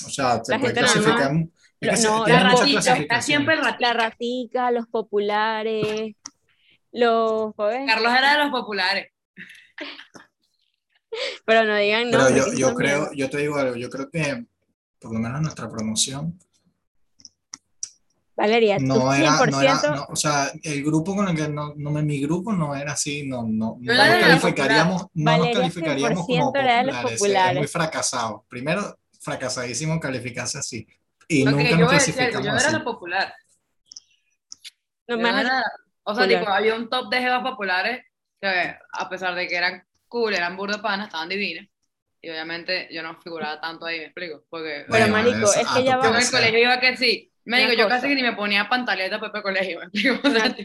O 0.05 0.09
sea, 0.09 0.43
se 0.43 0.51
La 0.53 0.59
puede 0.59 0.73
gente 0.75 0.91
clasificar. 0.91 1.31
normal. 1.31 1.49
No, 1.81 2.27
La 2.27 2.39
ratita, 2.43 2.97
está 2.97 3.21
siempre 3.21 3.55
el. 3.55 3.61
La 3.79 3.93
ratica, 3.93 4.71
los 4.71 4.87
populares, 4.87 6.15
los 6.91 7.53
Carlos 7.55 8.13
era 8.17 8.33
de 8.33 8.43
los 8.43 8.51
populares. 8.51 9.11
pero 11.45 11.63
no 11.65 11.75
digan 11.77 12.11
Pero 12.11 12.23
nombres, 12.23 12.45
yo, 12.45 12.53
yo 12.53 12.75
creo, 12.75 13.11
yo 13.13 13.29
te 13.29 13.37
digo 13.37 13.57
algo, 13.57 13.75
yo 13.75 13.89
creo 13.89 14.09
que 14.09 14.45
por 14.99 15.13
lo 15.13 15.19
menos 15.19 15.41
nuestra 15.41 15.69
promoción 15.69 16.37
Valeria, 18.35 18.77
tú 18.77 18.83
no 18.85 19.13
era, 19.13 19.37
100%, 19.37 19.51
no 19.51 19.61
era, 19.61 19.81
no, 19.95 20.05
o 20.09 20.15
sea, 20.15 20.49
el 20.63 20.83
grupo 20.83 21.13
con 21.13 21.27
el 21.27 21.35
que 21.35 21.49
no, 21.49 21.73
no 21.75 21.91
me- 21.91 22.03
mi 22.03 22.21
grupo 22.21 22.53
no 22.53 22.73
era 22.73 22.93
así, 22.93 23.27
no, 23.27 23.43
no, 23.43 23.77
no 23.81 23.93
nos 23.93 24.05
era 24.07 24.19
calificaríamos, 24.21 25.07
no 25.13 25.37
nos 25.37 25.47
calificaríamos 25.49 26.25
como 26.25 26.53
100% 26.53 26.59
era 26.59 26.77
de 26.77 26.83
los 26.85 26.95
populares, 26.95 27.11
es 27.11 27.19
populares. 27.19 27.57
muy 27.57 27.67
fracasado. 27.67 28.45
Primero, 28.47 28.97
fracasadísimo 29.19 29.99
calificarse 29.99 30.57
así. 30.57 30.87
Y 31.31 31.45
Lo 31.45 31.51
nunca 31.51 31.63
que 31.63 31.69
yo 31.71 31.77
nos 31.77 32.07
yo 32.07 32.39
era 32.55 32.71
la 32.71 32.83
popular. 32.83 33.33
no 35.07 35.17
Yo 35.19 35.25
a- 35.27 35.41
era- 35.41 35.63
o 36.03 36.15
sea, 36.15 36.23
popular. 36.23 36.39
tipo, 36.41 36.51
había 36.51 36.75
un 36.75 36.89
top 36.89 37.09
de 37.11 37.19
jevas 37.21 37.43
populares 37.43 38.03
que, 38.41 38.75
a 38.93 39.09
pesar 39.09 39.35
de 39.35 39.47
que 39.47 39.55
eran 39.55 39.83
cool, 40.07 40.33
eran 40.33 40.57
burda 40.57 40.81
panas, 40.81 41.07
estaban 41.07 41.29
divinas. 41.29 41.67
Y 42.21 42.29
obviamente 42.31 42.89
yo 42.91 43.03
no 43.03 43.15
figuraba 43.21 43.61
tanto 43.61 43.85
ahí, 43.85 43.99
me 43.99 44.05
explico. 44.05 44.43
Porque 44.49 44.85
Pero, 44.87 44.89
Bueno, 44.89 45.07
marico, 45.09 45.37
eso- 45.49 45.59
es 45.61 45.67
ah, 45.69 45.73
que 45.77 45.83
ya 45.85 45.97
tú 45.97 46.03
yo 46.03 46.07
en 46.09 46.15
va 46.15 46.19
el 46.19 46.31
colegio 46.31 46.59
iba 46.59 46.79
que 46.79 46.97
sí. 46.97 47.31
Me 47.45 47.59
digo, 47.61 47.71
yo 47.73 47.83
cosa. 47.85 47.95
casi 47.97 48.07
que 48.09 48.15
ni 48.15 48.23
me 48.23 48.33
ponía 48.33 48.67
pantaleta 48.67 49.19
para 49.19 49.31
al 49.33 49.43
colegio, 49.43 49.79
me 49.79 49.85
explico. 49.85 50.27
O 50.27 50.31
sea, 50.31 50.45
Una- 50.45 50.55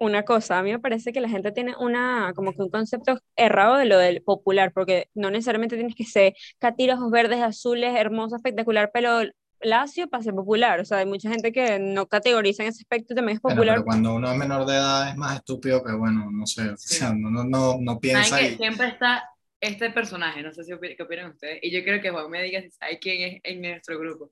una 0.00 0.24
cosa, 0.24 0.58
a 0.58 0.62
mí 0.62 0.70
me 0.72 0.78
parece 0.80 1.12
que 1.12 1.20
la 1.20 1.28
gente 1.28 1.50
tiene 1.52 1.74
una, 1.78 2.32
como 2.36 2.52
que 2.52 2.62
un 2.62 2.70
concepto 2.70 3.18
errado 3.36 3.76
de 3.76 3.86
lo 3.86 3.98
del 3.98 4.22
popular, 4.22 4.72
porque 4.72 5.08
no 5.14 5.30
necesariamente 5.30 5.76
tienes 5.76 5.94
que 5.96 6.04
ser 6.04 6.34
catirojos 6.58 7.10
verdes, 7.10 7.40
azules, 7.40 7.94
hermoso, 7.96 8.36
espectacular, 8.36 8.90
pelo 8.92 9.22
lacio 9.60 10.08
para 10.08 10.22
ser 10.22 10.34
popular. 10.34 10.80
O 10.80 10.84
sea, 10.84 10.98
hay 10.98 11.06
mucha 11.06 11.30
gente 11.30 11.52
que 11.52 11.78
no 11.78 12.06
categoriza 12.06 12.62
en 12.62 12.70
ese 12.70 12.82
aspecto 12.82 13.12
y 13.12 13.16
también 13.16 13.36
es 13.36 13.40
popular. 13.42 13.76
pero 13.76 13.84
cuando 13.84 14.14
uno 14.14 14.30
es 14.30 14.38
menor 14.38 14.66
de 14.66 14.74
edad 14.74 15.08
es 15.10 15.16
más 15.16 15.36
estúpido 15.36 15.82
que, 15.82 15.92
bueno, 15.92 16.30
no 16.30 16.46
sé, 16.46 16.70
o 16.70 16.76
sea, 16.76 17.12
no, 17.14 17.30
no, 17.30 17.44
no, 17.44 17.76
no 17.80 17.98
piensa 18.00 18.38
que 18.38 18.52
y 18.52 18.56
siempre 18.56 18.88
está 18.88 19.24
este 19.60 19.90
personaje, 19.90 20.42
no 20.42 20.52
sé 20.52 20.62
si 20.64 20.72
opi- 20.72 20.96
qué 20.96 21.02
opinan 21.02 21.30
ustedes, 21.30 21.58
y 21.62 21.70
yo 21.72 21.82
quiero 21.82 22.00
que 22.00 22.10
Juan 22.10 22.30
me 22.30 22.42
diga 22.42 22.60
si 22.62 22.70
sabe 22.70 22.98
quién 23.00 23.34
es 23.34 23.40
en 23.42 23.60
nuestro 23.62 23.98
grupo. 23.98 24.30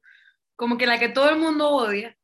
Como 0.55 0.79
que 0.79 0.87
la 0.87 0.99
que 0.99 1.09
todo 1.09 1.29
el 1.31 1.39
mundo 1.39 1.69
odia, 1.71 2.17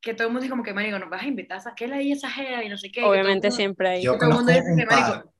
que 0.00 0.14
todo 0.14 0.28
el 0.28 0.32
mundo 0.32 0.42
dice 0.42 0.50
como 0.50 0.62
que, 0.62 0.74
marico, 0.74 0.98
nos 0.98 1.10
vas 1.10 1.22
a 1.22 1.26
invitar 1.26 1.56
a 1.56 1.60
esa, 1.60 1.74
¿qué 1.74 1.84
es 1.86 1.90
la 1.90 2.00
esa 2.00 2.30
jeva? 2.30 2.62
Y 2.62 2.68
no 2.68 2.76
sé 2.78 2.90
qué. 2.92 3.00
y 3.00 3.02
que 3.02 3.08
Obviamente 3.08 3.48
mundo- 3.48 3.56
siempre 3.56 3.88
hay. 3.88 4.02
yo 4.02 4.16
todo 4.18 4.28
el 4.30 4.34
mundo 4.36 4.52
dice 4.52 4.74
que, 4.76 4.86
marico, 4.86 5.32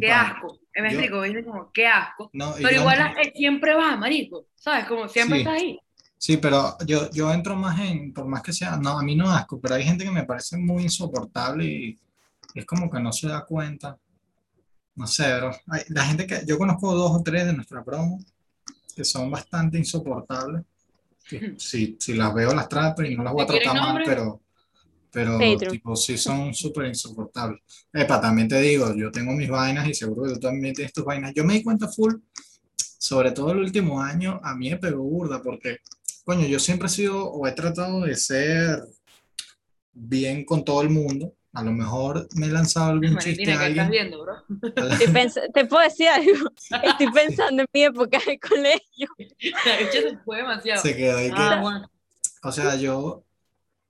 Qué 0.00 0.08
par. 0.08 0.26
asco. 0.26 0.58
Me 0.76 0.88
explico, 0.88 1.22
dice 1.22 1.44
como, 1.44 1.70
qué 1.72 1.86
asco. 1.86 2.30
No, 2.32 2.58
y 2.58 2.62
Pero 2.62 2.76
igual 2.80 3.14
él 3.22 3.32
siempre 3.34 3.74
va, 3.74 3.96
marico, 3.96 4.46
¿sabes? 4.54 4.84
Como 4.86 5.08
siempre 5.08 5.38
Sí. 5.38 5.42
está 5.42 5.52
ahí. 5.54 5.78
Sí, 6.24 6.38
pero 6.38 6.78
yo, 6.86 7.10
yo 7.10 7.30
entro 7.30 7.54
más 7.54 7.78
en, 7.80 8.10
por 8.14 8.24
más 8.24 8.40
que 8.40 8.50
sea, 8.50 8.78
no, 8.78 8.98
a 8.98 9.02
mí 9.02 9.14
no 9.14 9.30
asco, 9.30 9.60
pero 9.60 9.74
hay 9.74 9.84
gente 9.84 10.04
que 10.04 10.10
me 10.10 10.24
parece 10.24 10.56
muy 10.56 10.84
insoportable 10.84 11.66
y 11.66 11.98
es 12.54 12.64
como 12.64 12.90
que 12.90 12.98
no 12.98 13.12
se 13.12 13.28
da 13.28 13.44
cuenta. 13.44 13.98
No 14.94 15.06
sé, 15.06 15.36
bro. 15.36 15.50
Hay- 15.66 15.82
la 15.88 16.06
gente 16.06 16.26
que, 16.26 16.40
yo 16.46 16.56
conozco 16.56 16.94
dos 16.94 17.10
o 17.10 17.22
tres 17.22 17.44
de 17.44 17.52
nuestra 17.52 17.84
promo 17.84 18.18
que 18.96 19.04
son 19.04 19.30
bastante 19.30 19.76
insoportables. 19.76 20.62
que 21.28 21.56
Si, 21.58 21.98
si 22.00 22.14
las 22.14 22.32
veo, 22.32 22.54
las 22.54 22.70
trato 22.70 23.02
y 23.04 23.14
no 23.14 23.22
las 23.22 23.34
voy 23.34 23.42
a 23.42 23.46
¿Te 23.46 23.52
quieren 23.58 23.72
tratar 23.74 23.94
mal, 23.94 24.02
pero, 24.06 24.40
pero 25.10 25.58
tipo, 25.58 25.94
sí 25.94 26.16
son 26.16 26.54
súper 26.54 26.86
insoportables. 26.86 27.60
Epa, 27.92 28.18
también 28.18 28.48
te 28.48 28.62
digo, 28.62 28.94
yo 28.94 29.12
tengo 29.12 29.32
mis 29.34 29.50
vainas 29.50 29.86
y 29.86 29.92
seguro 29.92 30.22
que 30.22 30.34
tú 30.36 30.40
también 30.40 30.74
tienes 30.74 30.94
tus 30.94 31.04
vainas. 31.04 31.34
Yo 31.34 31.44
me 31.44 31.52
di 31.52 31.62
cuenta 31.62 31.86
full, 31.86 32.14
sobre 32.98 33.32
todo 33.32 33.52
el 33.52 33.58
último 33.58 34.00
año, 34.00 34.40
a 34.42 34.56
mí 34.56 34.70
me 34.70 34.78
pegó 34.78 35.02
burda 35.02 35.42
porque 35.42 35.80
coño, 36.24 36.46
yo 36.46 36.58
siempre 36.58 36.86
he 36.86 36.90
sido 36.90 37.26
o 37.30 37.46
he 37.46 37.52
tratado 37.52 38.00
de 38.02 38.16
ser 38.16 38.82
bien 39.92 40.44
con 40.44 40.64
todo 40.64 40.82
el 40.82 40.90
mundo. 40.90 41.34
A 41.52 41.62
lo 41.62 41.70
mejor 41.70 42.26
me 42.34 42.46
he 42.46 42.48
lanzado 42.48 42.90
algún 42.90 43.16
chiste 43.18 43.42
a 43.42 43.44
¿qué 43.46 43.52
estás 43.52 43.60
alguien. 43.66 43.90
viendo, 43.90 44.22
bro? 44.22 44.34
Estoy 44.90 45.06
pens- 45.06 45.52
¿Te 45.52 45.64
puedo 45.66 45.84
decir 45.84 46.08
algo? 46.08 46.50
Estoy 46.82 47.12
pensando 47.12 47.62
en 47.62 47.68
mi 47.72 47.82
época 47.84 48.18
de 48.26 48.38
colegio. 48.40 49.08
Se 49.92 50.18
fue 50.24 50.38
demasiado. 50.38 50.82
Se 50.82 50.96
quedó 50.96 51.18
ahí 51.18 51.28
que, 51.28 51.34
Ah, 51.36 51.60
bueno. 51.62 51.88
o 52.42 52.50
sea, 52.50 52.74
yo 52.74 53.22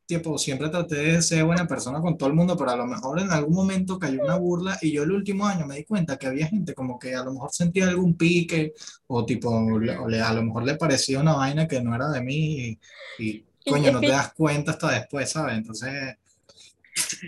tipo, 0.07 0.37
siempre 0.39 0.69
traté 0.69 0.97
de 0.97 1.23
ser 1.23 1.45
buena 1.45 1.67
persona 1.67 2.01
con 2.01 2.17
todo 2.19 2.29
el 2.29 2.35
mundo, 2.35 2.57
pero 2.57 2.71
a 2.71 2.77
lo 2.77 2.87
mejor 2.87 3.21
en 3.21 3.31
algún 3.31 3.55
momento 3.55 3.99
cayó 3.99 4.21
una 4.23 4.37
burla 4.37 4.79
y 4.83 4.93
yo 4.93 5.03
el 5.03 5.13
último 5.13 5.47
año 5.47 5.67
me 5.67 5.77
di 5.77 5.85
cuenta 5.85 6.17
que 6.19 6.27
había 6.27 6.47
gente 6.47 6.75
como 6.75 6.99
que 6.99 7.15
a 7.15 7.25
lo 7.25 7.33
mejor 7.33 7.51
sentía 7.53 7.89
algún 7.89 8.15
pique 8.17 8.75
o 9.07 9.25
tipo, 9.25 9.79
le- 9.81 9.97
o 9.97 10.09
le- 10.09 10.21
a 10.21 10.33
lo 10.33 10.43
mejor 10.43 10.65
le 10.65 10.77
parecía 10.77 11.21
una 11.21 11.35
vaina 11.35 11.67
que 11.67 11.81
no 11.81 11.95
era 11.95 12.09
de 12.11 12.21
mí 12.23 12.37
y, 12.61 12.79
y, 13.19 13.45
coño, 13.71 13.93
no 13.93 14.01
te 14.01 14.09
das 14.09 14.33
cuenta 14.35 14.73
hasta 14.73 14.91
después, 14.91 15.31
¿sabes? 15.31 15.57
Entonces, 15.57 16.17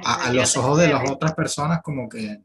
a, 0.05 0.27
a 0.29 0.33
los 0.33 0.57
ojos 0.57 0.79
de 0.79 0.89
las 0.89 1.11
otras 1.11 1.35
personas 1.35 1.81
como 1.83 2.09
que... 2.09 2.41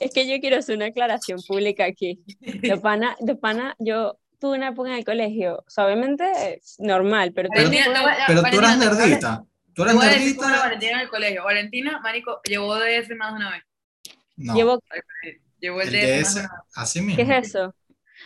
Es 0.00 0.10
que 0.12 0.26
yo 0.26 0.40
quiero 0.40 0.56
hacer 0.56 0.76
una 0.76 0.86
aclaración 0.86 1.40
pública 1.46 1.84
aquí. 1.84 2.22
De 2.40 2.76
pana, 2.82 3.14
de 3.20 3.36
pana, 3.36 3.74
yo 3.78 4.18
tuve 4.38 4.56
una 4.56 4.68
época 4.68 4.90
en 4.90 4.96
el 4.96 5.04
colegio, 5.04 5.56
o 5.58 5.64
sea, 5.70 5.84
obviamente 5.86 6.60
normal, 6.78 7.32
pero 7.34 7.48
a- 7.52 7.56
Pero 8.26 8.42
tú 8.42 8.58
eras 8.58 8.78
nerdita, 8.78 9.44
tú 9.76 9.84
era 9.84 9.94
nerdita. 9.94 10.48
Valentina 10.58 10.92
en 10.92 11.00
el 11.00 11.08
colegio. 11.10 11.44
Valentina, 11.44 12.00
marico, 12.00 12.40
llevó 12.44 12.76
DS 12.76 13.14
más 13.16 13.32
de 13.32 13.36
una 13.36 13.50
vez. 13.52 13.62
No, 14.36 14.54
llevo, 14.54 14.80
Llevó 15.60 15.80
el, 15.82 15.88
el 15.88 15.92
DS, 15.92 16.20
más 16.22 16.34
DS, 16.34 16.34
de 16.34 16.40
una 16.40 16.50
vez. 16.52 16.62
así 16.74 17.00
¿qué 17.14 17.24
mismo. 17.24 17.32
es 17.34 17.48
eso? 17.48 17.74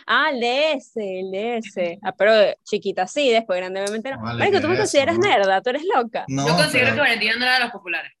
Ah, 0.07 0.29
el 0.31 0.39
DS, 0.41 0.97
el 0.97 1.31
DS. 1.31 1.99
Ah, 2.03 2.13
pero 2.17 2.33
chiquita 2.63 3.07
sí, 3.07 3.29
después 3.29 3.57
grande 3.57 3.81
obviamente 3.81 4.11
no. 4.11 4.17
No 4.17 4.23
vale, 4.23 4.39
Marico, 4.39 4.57
¿qué 4.57 4.61
tú 4.61 4.67
me 4.69 4.77
consideras 4.77 5.17
no? 5.17 5.27
nerda, 5.27 5.61
tú 5.61 5.69
eres 5.71 5.83
loca. 5.95 6.25
No, 6.27 6.47
Yo 6.47 6.55
considero 6.55 6.85
pero 6.87 6.95
que 6.95 7.01
Valentina 7.01 7.35
no 7.37 7.45
era 7.45 7.53
de 7.55 7.59
los 7.61 7.71
populares. 7.71 8.13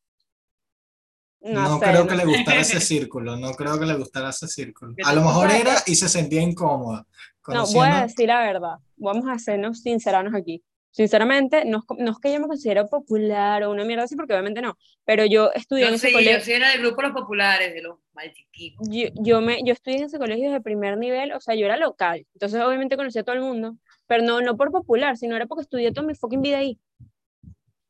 No, 1.43 1.61
no 1.69 1.79
sé, 1.79 1.85
creo 1.85 2.03
no 2.03 2.07
que 2.07 2.15
le 2.15 2.25
gustara 2.25 2.59
ese 2.61 2.79
círculo, 2.81 3.35
no 3.37 3.53
creo 3.53 3.79
que 3.79 3.85
le 3.85 3.95
gustara 3.95 4.29
ese 4.29 4.47
círculo. 4.47 4.93
A 5.03 5.13
lo 5.13 5.21
mejor 5.23 5.49
era 5.51 5.75
y 5.87 5.95
se 5.95 6.07
sentía 6.09 6.41
incómoda. 6.41 7.05
No, 7.47 7.65
voy 7.67 7.87
a 7.87 8.03
decir 8.03 8.27
la 8.27 8.41
verdad. 8.41 8.75
Vamos 8.97 9.27
a 9.27 9.33
hacernos 9.33 9.81
sincerarnos 9.81 10.35
aquí. 10.35 10.63
Sinceramente, 10.91 11.63
no 11.65 11.85
no 11.97 12.11
es 12.11 12.19
que 12.19 12.33
yo 12.33 12.39
me 12.41 12.47
considero 12.47 12.87
popular 12.87 13.63
o 13.63 13.71
una 13.71 13.85
mierda 13.85 14.03
así, 14.03 14.15
porque 14.15 14.33
obviamente 14.33 14.61
no. 14.61 14.77
Pero 15.05 15.25
yo 15.25 15.51
estudié 15.53 15.83
en 15.85 15.89
Yo 15.91 15.95
ese 15.95 16.07
sí, 16.07 16.13
yo 16.13 16.19
colegio. 16.19 16.41
sí 16.41 16.51
era 16.51 16.69
del 16.71 16.81
grupo 16.81 17.01
de 17.01 17.07
los 17.07 17.17
populares, 17.17 17.73
de 17.73 17.81
los 17.81 17.97
malchiquitos. 18.13 18.87
Yo, 18.89 19.07
yo, 19.15 19.39
me, 19.41 19.61
yo 19.63 19.71
estudié 19.71 19.97
en 19.99 20.03
ese 20.03 20.19
colegio 20.19 20.45
desde 20.49 20.61
primer 20.61 20.97
nivel, 20.97 21.31
o 21.31 21.39
sea, 21.39 21.55
yo 21.55 21.65
era 21.65 21.77
local. 21.77 22.25
Entonces, 22.33 22.61
obviamente, 22.61 22.97
conocí 22.97 23.17
a 23.19 23.23
todo 23.23 23.35
el 23.35 23.41
mundo. 23.41 23.77
Pero 24.07 24.23
no, 24.23 24.41
no 24.41 24.57
por 24.57 24.71
popular, 24.71 25.15
sino 25.15 25.35
era 25.37 25.45
porque 25.45 25.61
estudié 25.63 25.93
toda 25.93 26.05
mi 26.05 26.13
fucking 26.13 26.41
vida 26.41 26.57
ahí. 26.57 26.77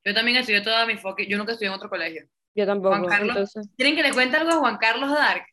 Yo 0.03 0.13
también 0.13 0.37
estudié 0.37 0.61
toda 0.61 0.85
mi 0.85 0.97
foque. 0.97 1.25
Yo 1.27 1.37
nunca 1.37 1.53
estudié 1.53 1.69
en 1.69 1.75
otro 1.75 1.89
colegio. 1.89 2.25
Yo 2.53 2.65
tampoco. 2.65 2.95
Juan 2.97 3.07
Carlos. 3.09 3.29
Entonces, 3.29 3.67
¿Quieren 3.77 3.95
que 3.95 4.03
les 4.03 4.13
cuente 4.13 4.37
algo 4.37 4.51
de 4.51 4.57
Juan 4.57 4.77
Carlos 4.77 5.09
Dark? 5.09 5.43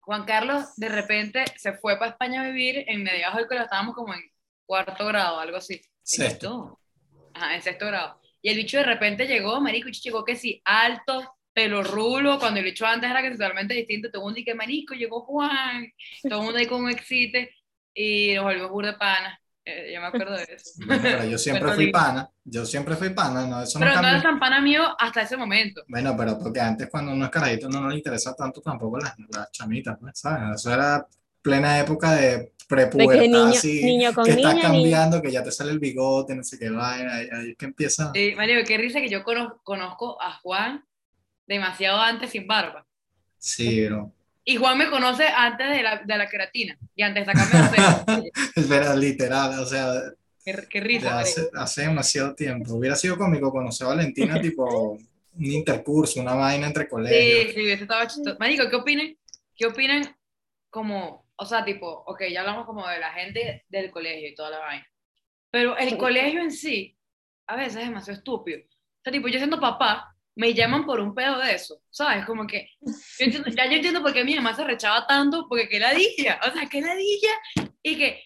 Juan 0.00 0.24
Carlos 0.24 0.74
de 0.76 0.88
repente 0.88 1.44
se 1.56 1.72
fue 1.74 1.98
para 1.98 2.12
España 2.12 2.42
a 2.42 2.46
vivir 2.46 2.84
en 2.88 3.02
mediados 3.02 3.36
del 3.36 3.46
colegio, 3.46 3.64
estábamos 3.64 3.94
como 3.94 4.14
en 4.14 4.20
cuarto 4.66 5.06
grado, 5.06 5.38
algo 5.38 5.56
así. 5.56 5.80
Sexto. 6.02 6.80
Ajá, 7.34 7.54
en 7.54 7.62
sexto 7.62 7.86
grado. 7.86 8.20
Y 8.42 8.50
el 8.50 8.56
bicho 8.56 8.78
de 8.78 8.84
repente 8.84 9.26
llegó, 9.26 9.60
marico, 9.60 9.88
y 9.88 9.92
llegó 9.92 10.24
que 10.24 10.36
sí, 10.36 10.60
alto, 10.64 11.36
pelo 11.52 11.82
rulo, 11.82 12.38
cuando 12.38 12.58
el 12.60 12.64
bicho 12.66 12.86
antes 12.86 13.10
era 13.10 13.22
que 13.22 13.30
totalmente 13.32 13.74
distinto, 13.74 14.10
todo 14.10 14.22
el 14.22 14.24
mundo 14.26 14.36
dice, 14.38 14.54
marico, 14.54 14.94
llegó 14.94 15.22
Juan, 15.22 15.86
todo 16.28 16.40
el 16.40 16.44
mundo 16.46 16.58
ahí 16.58 16.66
con 16.66 16.82
un 16.84 16.90
excite, 16.90 17.50
y 17.94 18.34
nos 18.34 18.44
volvimos 18.44 18.70
burda 18.70 18.92
de 18.92 18.98
pana. 18.98 19.40
Eh, 19.64 19.92
yo 19.94 20.00
me 20.00 20.06
acuerdo 20.06 20.36
de 20.36 20.44
eso. 20.44 20.72
Bueno, 20.86 21.06
pero 21.10 21.24
yo 21.24 21.38
siempre 21.38 21.72
fui 21.72 21.90
pana. 21.92 22.28
Yo 22.44 22.64
siempre 22.64 22.96
fui 22.96 23.10
pana, 23.10 23.46
no, 23.46 23.62
eso 23.62 23.78
no 23.78 23.84
Pero 23.84 23.90
no 23.90 23.94
cambia. 23.94 24.10
eres 24.12 24.22
tan 24.22 24.38
pana 24.40 24.60
mío 24.60 24.96
hasta 24.98 25.22
ese 25.22 25.36
momento. 25.36 25.82
Bueno, 25.86 26.16
pero 26.16 26.38
porque 26.38 26.60
antes 26.60 26.88
cuando 26.88 27.12
uno 27.12 27.26
es 27.26 27.30
carajito 27.30 27.68
no, 27.68 27.80
no 27.80 27.90
le 27.90 27.96
interesa 27.96 28.34
tanto 28.34 28.60
tampoco 28.62 28.98
las, 28.98 29.14
las 29.28 29.50
chamitas, 29.52 29.98
pues, 30.00 30.18
¿sabes? 30.18 30.56
Eso 30.56 30.72
era 30.72 31.06
plena 31.42 31.78
época 31.80 32.12
de 32.14 32.52
prepubertad, 32.68 33.22
niño- 33.24 33.46
así, 33.48 33.82
niño 33.84 34.14
con 34.14 34.24
que 34.24 34.30
estás 34.32 34.54
niña, 34.54 34.68
niño. 34.68 34.74
cambiando, 34.74 35.20
que 35.22 35.32
ya 35.32 35.42
te 35.42 35.50
sale 35.50 35.72
el 35.72 35.78
bigote, 35.80 36.34
no 36.36 36.44
sé 36.44 36.58
qué 36.58 36.70
vaina, 36.70 37.14
ahí, 37.16 37.28
ahí 37.32 37.54
que 37.56 37.64
empieza. 37.66 38.12
Sí, 38.14 38.32
Mario, 38.36 38.64
qué 38.66 38.78
risa 38.78 39.00
que 39.00 39.08
yo 39.08 39.24
cono- 39.24 39.60
conozco 39.64 40.20
a 40.22 40.32
Juan 40.40 40.84
demasiado 41.46 42.00
antes 42.00 42.30
sin 42.30 42.46
barba. 42.46 42.86
Sí, 43.38 43.86
bro. 43.86 44.12
Y 44.44 44.56
Juan 44.56 44.78
me 44.78 44.88
conoce 44.90 45.26
antes 45.26 45.68
de 45.68 45.82
la, 45.82 45.96
de 45.98 46.18
la 46.18 46.28
queratina 46.28 46.78
y 46.94 47.02
antes 47.02 47.26
de 47.26 47.32
sacarme 47.32 47.60
los 47.60 48.04
pelos. 48.06 48.32
Es 48.56 48.68
verdad, 48.68 48.96
literal, 48.96 49.58
o 49.58 49.66
sea, 49.66 49.92
Qué, 50.44 50.56
qué 50.70 50.80
risa, 50.80 51.18
hace, 51.18 51.50
hace 51.54 51.82
demasiado 51.82 52.34
tiempo. 52.34 52.74
Hubiera 52.74 52.96
sido 52.96 53.18
cómico 53.18 53.50
conocer 53.50 53.86
a 53.86 53.90
Valentina, 53.90 54.40
tipo 54.40 54.92
un 55.36 55.46
intercurso, 55.46 56.20
una 56.20 56.34
vaina 56.34 56.66
entre 56.68 56.88
colegios. 56.88 57.52
Sí, 57.54 57.60
sí, 57.60 57.70
eso 57.70 57.82
estaba 57.82 58.06
chistoso. 58.06 58.36
Marico, 58.38 58.68
¿qué 58.70 58.76
opinan? 58.76 59.16
¿Qué 59.56 59.66
opinan 59.66 60.16
como, 60.70 61.26
o 61.40 61.44
sea, 61.46 61.64
tipo, 61.64 61.88
ok, 62.06 62.22
ya 62.30 62.40
hablamos 62.40 62.66
como 62.66 62.86
de 62.86 62.98
la 62.98 63.12
gente 63.12 63.64
del 63.68 63.90
colegio 63.90 64.28
y 64.28 64.34
toda 64.34 64.50
la 64.50 64.58
vaina, 64.58 64.86
pero 65.50 65.76
el 65.76 65.96
colegio 65.96 66.40
en 66.40 66.52
sí, 66.52 66.96
a 67.46 67.56
veces 67.56 67.76
es 67.76 67.88
demasiado 67.88 68.18
estúpido. 68.18 68.60
O 68.60 69.02
sea, 69.02 69.12
tipo, 69.12 69.26
yo 69.28 69.38
siendo 69.38 69.58
papá, 69.58 70.14
me 70.36 70.54
llaman 70.54 70.86
por 70.86 71.00
un 71.00 71.14
pedo 71.14 71.38
de 71.38 71.54
eso, 71.54 71.82
¿sabes? 71.90 72.24
Como 72.26 72.46
que, 72.46 72.70
yo 72.80 73.24
entiendo- 73.24 73.50
ya 73.50 73.66
yo 73.66 73.76
entiendo 73.76 74.02
por 74.02 74.12
qué 74.12 74.22
mi 74.24 74.36
mamá 74.36 74.54
se 74.54 74.64
rechaba 74.64 75.06
tanto, 75.06 75.46
porque 75.48 75.68
qué 75.68 75.80
ladilla, 75.80 76.38
o 76.46 76.50
sea, 76.52 76.68
qué 76.68 76.80
ladilla, 76.80 77.32
y 77.82 77.96
que 77.96 78.22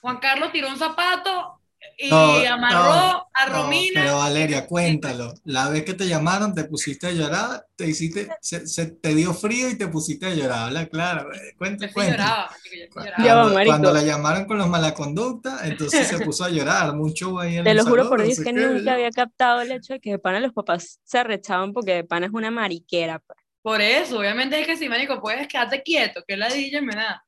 Juan 0.00 0.18
Carlos 0.18 0.50
tiró 0.52 0.68
un 0.68 0.78
zapato 0.78 1.53
y 1.98 2.10
No, 2.10 2.46
amarró 2.48 2.78
no, 2.94 3.28
a 3.34 3.46
No, 3.48 3.62
Romina. 3.62 4.00
pero 4.02 4.16
Valeria, 4.18 4.66
cuéntalo. 4.66 5.34
La 5.44 5.68
vez 5.68 5.84
que 5.84 5.94
te 5.94 6.06
llamaron, 6.06 6.54
te 6.54 6.64
pusiste 6.64 7.06
a 7.08 7.12
llorar, 7.12 7.66
te 7.76 7.86
hiciste, 7.88 8.28
se, 8.40 8.66
se- 8.66 8.86
te 8.92 9.14
dio 9.14 9.32
frío 9.34 9.68
y 9.70 9.76
te 9.76 9.88
pusiste 9.88 10.26
a 10.26 10.34
llorar. 10.34 10.66
Habla 10.68 10.86
claro, 10.86 11.32
eh, 11.32 11.54
cuenta, 11.56 11.84
Yo 11.86 11.88
sí 11.88 11.94
cuenta. 11.94 12.16
lloraba, 12.16 12.50
marico, 12.50 12.76
yo 12.76 12.84
sí 12.86 12.88
Cu- 12.90 13.00
lloraba. 13.00 13.24
Ya 13.24 13.34
va, 13.34 13.42
Cuando, 13.42 13.64
cuando 13.66 13.92
la 13.92 14.02
llamaron 14.02 14.44
con 14.46 14.58
los 14.58 14.68
malaconductas, 14.68 15.64
entonces 15.64 16.06
se 16.08 16.18
puso 16.20 16.44
a 16.44 16.48
llorar, 16.50 16.94
mucho 16.94 17.38
ahí 17.38 17.56
en 17.56 17.64
Te 17.64 17.74
lo 17.74 17.84
juro 17.84 18.08
por 18.08 18.18
no 18.18 18.24
Dios 18.24 18.40
que 18.40 18.52
nunca 18.52 18.94
había 18.94 19.10
captado 19.10 19.60
el 19.60 19.72
hecho 19.72 19.94
de 19.94 20.00
que 20.00 20.10
de 20.12 20.18
pana 20.18 20.40
los 20.40 20.52
papás 20.52 21.00
se 21.04 21.18
arrechaban 21.18 21.72
porque 21.72 21.94
de 21.94 22.04
pana 22.04 22.26
es 22.26 22.32
una 22.32 22.50
mariquera. 22.50 23.18
pues. 23.20 23.38
Por 23.62 23.80
eso, 23.80 24.18
obviamente 24.18 24.60
es 24.60 24.66
que 24.66 24.76
si, 24.76 24.88
marico, 24.88 25.20
puedes 25.22 25.48
quedarte 25.48 25.82
quieto, 25.82 26.22
que 26.26 26.36
ladilla 26.36 26.82
me 26.82 26.94
da. 26.94 27.22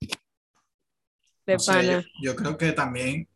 De 1.46 1.54
no 1.54 1.58
sé, 1.58 1.72
pana. 1.72 2.04
yo 2.22 2.34
creo 2.36 2.58
que 2.58 2.72
también 2.72 3.28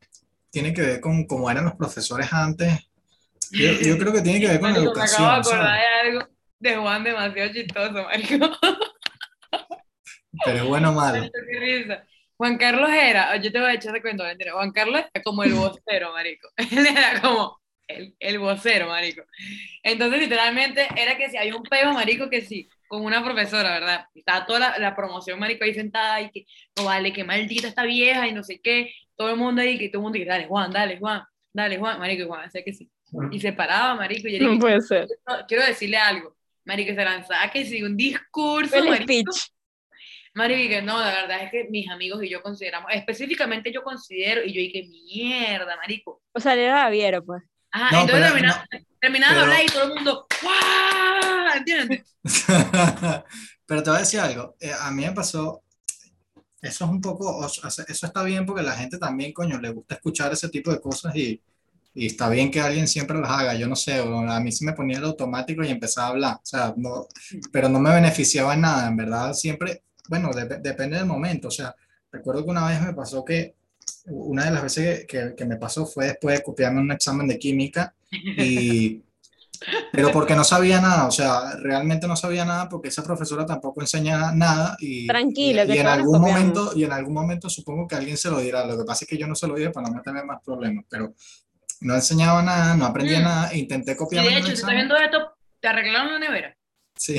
tiene 0.51 0.73
que 0.73 0.83
ver 0.83 1.01
con 1.01 1.27
cómo 1.27 1.51
eran 1.51 1.65
los 1.65 1.75
profesores 1.75 2.33
antes. 2.33 2.91
Yo, 3.51 3.73
yo 3.81 3.99
creo 3.99 4.13
que 4.13 4.23
tiene 4.23 4.41
que 4.41 4.47
ver 4.49 4.61
con 4.61 4.73
la 4.73 4.81
Marico, 4.81 4.95
me 4.95 5.05
acabo 5.05 5.25
de 5.25 5.33
educación, 5.33 5.59
acordar 5.59 5.81
de 5.81 6.09
algo 6.09 6.29
de 6.59 6.77
Juan 6.77 7.05
demasiado 7.05 7.53
chistoso, 7.53 8.05
marico. 8.05 8.51
Pero 10.45 10.67
bueno 10.67 10.93
malo. 10.93 11.19
Marico, 11.21 11.39
qué. 11.49 12.11
Juan 12.37 12.57
Carlos 12.57 12.89
era, 12.91 13.37
yo 13.37 13.53
te 13.53 13.61
voy 13.61 13.71
a 13.71 13.75
echar 13.75 13.93
de 13.93 14.01
cuento, 14.01 14.25
mentira. 14.25 14.53
Juan 14.53 14.73
Carlos 14.73 15.03
era 15.13 15.23
como 15.23 15.45
el 15.45 15.53
vocero, 15.53 16.13
marico. 16.15 16.49
Él 16.57 16.87
era 16.87 17.21
como 17.21 17.61
el, 17.87 18.15
el 18.19 18.39
vocero, 18.39 18.89
marico. 18.89 19.23
Entonces, 19.83 20.21
literalmente, 20.21 20.89
era 20.97 21.19
que 21.19 21.29
si 21.29 21.37
había 21.37 21.55
un 21.55 21.63
pego, 21.63 21.93
marico, 21.93 22.31
que 22.31 22.41
sí, 22.41 22.67
con 22.89 23.05
una 23.05 23.23
profesora, 23.23 23.73
¿verdad? 23.73 24.07
Estaba 24.15 24.47
toda 24.47 24.59
la, 24.59 24.79
la 24.79 24.97
promoción, 24.97 25.39
marico, 25.39 25.65
ahí 25.65 25.75
sentada 25.75 26.21
y 26.23 26.31
que, 26.31 26.47
no 26.79 26.85
vale, 26.85 27.13
que 27.13 27.25
maldita 27.25 27.69
esta 27.69 27.85
vieja 27.85 28.27
y 28.27 28.33
no 28.33 28.43
sé 28.43 28.59
qué. 28.63 28.91
Todo 29.21 29.29
el 29.33 29.37
mundo 29.37 29.61
ahí, 29.61 29.77
que 29.79 29.91
todo 29.91 29.99
el 29.99 30.05
mundo, 30.05 30.19
que 30.19 30.25
dale, 30.25 30.47
Juan, 30.47 30.71
dale, 30.73 30.99
Juan, 30.99 31.23
dale, 31.53 31.77
Juan, 31.79 31.99
marico, 31.99 32.23
y 32.23 32.27
Juan, 32.27 32.45
decía 32.45 32.65
que 32.65 32.73
sí. 32.73 32.91
Y 33.31 33.39
se 33.39 33.53
paraba, 33.53 33.95
marico, 33.95 34.27
y 34.29 34.39
yo 34.39 34.49
No 34.49 34.59
puede 34.59 34.81
ser. 34.81 35.07
"No, 35.29 35.45
quiero 35.47 35.63
decirle 35.67 35.99
algo. 35.99 36.35
Marico, 36.65 36.95
se 36.95 37.05
lanzaba 37.05 37.51
que 37.51 37.67
sí, 37.67 37.83
un 37.83 37.99
discurso, 37.99 38.77
El 38.77 38.89
marico. 38.89 39.03
speech. 39.03 39.51
Marico, 40.33 40.61
y 40.63 40.69
que 40.71 40.81
no, 40.81 40.99
la 40.99 41.13
verdad 41.13 41.43
es 41.43 41.51
que 41.51 41.65
mis 41.69 41.91
amigos 41.91 42.25
y 42.25 42.31
yo 42.31 42.41
consideramos, 42.41 42.91
específicamente 42.95 43.71
yo 43.71 43.83
considero, 43.83 44.43
y 44.43 44.55
yo 44.55 44.61
dije, 44.63 44.89
mierda, 44.89 45.77
marico. 45.77 46.23
O 46.33 46.41
sea, 46.41 46.55
le 46.55 46.65
era 46.65 46.89
Viero, 46.89 47.23
pues. 47.23 47.43
Ajá, 47.73 47.91
No, 47.97 48.01
entonces 48.01 48.25
terminaba, 48.33 48.67
terminaba 49.03 49.35
de 49.35 49.41
hablar 49.41 49.63
y 49.63 49.67
todo 49.67 49.83
el 49.85 49.95
mundo, 49.97 50.27
¡guau! 50.41 51.57
¿Entiendes? 51.59 52.17
Pero 53.67 53.83
te 53.83 53.91
voy 53.91 53.97
a 53.99 54.01
decir 54.01 54.21
algo, 54.21 54.57
eh, 54.61 54.73
a 54.81 54.91
mí 54.91 55.05
me 55.05 55.13
pasó, 55.13 55.63
eso 56.63 56.85
es 56.85 56.91
un 56.91 57.01
poco, 57.01 57.45
eso 57.47 58.07
está 58.07 58.23
bien 58.23 58.45
porque 58.47 58.63
la 58.63 58.73
gente 58.77 58.99
también, 58.99 59.33
coño, 59.33 59.59
le 59.61 59.71
gusta 59.71 59.95
escuchar 59.97 60.33
ese 60.33 60.49
tipo 60.49 60.71
de 60.71 60.81
cosas 60.81 61.15
y, 61.17 61.41
y 61.95 62.07
está 62.07 62.29
bien 62.29 62.51
que 62.51 62.61
alguien 62.61 62.87
siempre 62.89 63.19
las 63.19 63.31
haga, 63.31 63.55
yo 63.55 63.67
no 63.69 63.77
sé, 63.77 63.95
a 63.99 64.41
mí 64.41 64.53
se 64.53 64.65
me 64.65 64.73
ponía 64.75 64.99
el 64.99 65.05
automático 65.05 65.65
y 65.65 65.69
empezaba 65.71 66.09
a 66.09 66.11
hablar, 66.11 66.35
o 66.37 66.41
sea, 66.45 66.75
no, 66.77 67.07
pero 67.53 67.69
no 67.69 67.81
me 67.81 67.93
beneficiaba 67.95 68.55
en 68.55 68.61
nada, 68.63 68.89
en 68.89 68.97
verdad, 68.97 69.33
siempre, 69.35 69.83
bueno, 70.09 70.31
dep- 70.33 70.61
depende 70.61 70.97
del 70.97 71.07
momento, 71.07 71.49
o 71.49 71.51
sea, 71.51 71.75
recuerdo 72.13 72.45
que 72.45 72.51
una 72.51 72.69
vez 72.69 72.81
me 72.83 72.95
pasó 72.95 73.25
que, 73.25 73.57
una 74.07 74.45
de 74.45 74.51
las 74.53 74.63
veces 74.63 75.01
que, 75.01 75.07
que, 75.07 75.35
que 75.37 75.45
me 75.47 75.57
pasó 75.57 75.87
fue 75.87 76.07
después 76.07 76.39
de 76.39 76.45
copiarme 76.45 76.81
un 76.81 76.93
examen 76.93 77.27
de 77.29 77.39
química 77.39 77.95
y... 78.37 79.03
Pero 79.93 80.11
porque 80.13 80.35
no 80.35 80.45
sabía 80.45 80.81
nada, 80.81 81.07
o 81.07 81.11
sea, 81.11 81.57
realmente 81.57 82.07
no 82.07 82.17
sabía 82.17 82.45
nada 82.45 82.69
porque 82.69 82.89
esa 82.89 83.03
profesora 83.03 83.45
tampoco 83.45 83.81
enseña 83.81 84.33
nada 84.33 84.77
y, 84.81 85.07
Tranquilo, 85.07 85.65
y, 85.65 85.67
que 85.67 85.75
y 85.75 85.79
en 85.79 85.87
algún 85.87 86.19
copiamos. 86.19 86.31
momento 86.41 86.73
y 86.77 86.85
en 86.85 86.93
algún 86.93 87.15
momento 87.15 87.51
supongo 87.51 87.87
que 87.87 87.95
alguien 87.97 88.17
se 88.17 88.31
lo 88.31 88.39
dirá. 88.41 88.65
Lo 88.67 88.79
que 88.79 88.85
pasa 88.85 89.05
es 89.05 89.09
que 89.11 89.19
yo 89.19 89.27
no 89.27 89.35
se 89.35 89.47
lo 89.47 89.55
dije 89.55 89.71
para 89.71 89.89
no 89.89 89.95
meterme 89.95 90.21
en 90.21 90.27
más 90.27 90.41
problemas, 90.45 90.85
pero 90.89 91.15
no 91.81 91.95
enseñaba 91.95 92.43
nada, 92.43 92.75
no 92.77 92.87
aprendía 92.87 93.21
Mm. 93.21 93.25
nada, 93.25 93.55
intenté 93.55 93.93
Y 93.93 93.97
copiarme 93.97 94.31
de 94.31 94.37
hecho, 94.39 94.47
si 94.49 94.53
estás 94.55 94.71
viendo 94.71 94.97
esto, 94.97 95.19
te 95.61 95.69
arreglaron 95.69 96.13
la 96.13 96.19
nevera. 96.19 96.57
Sí. 96.97 97.17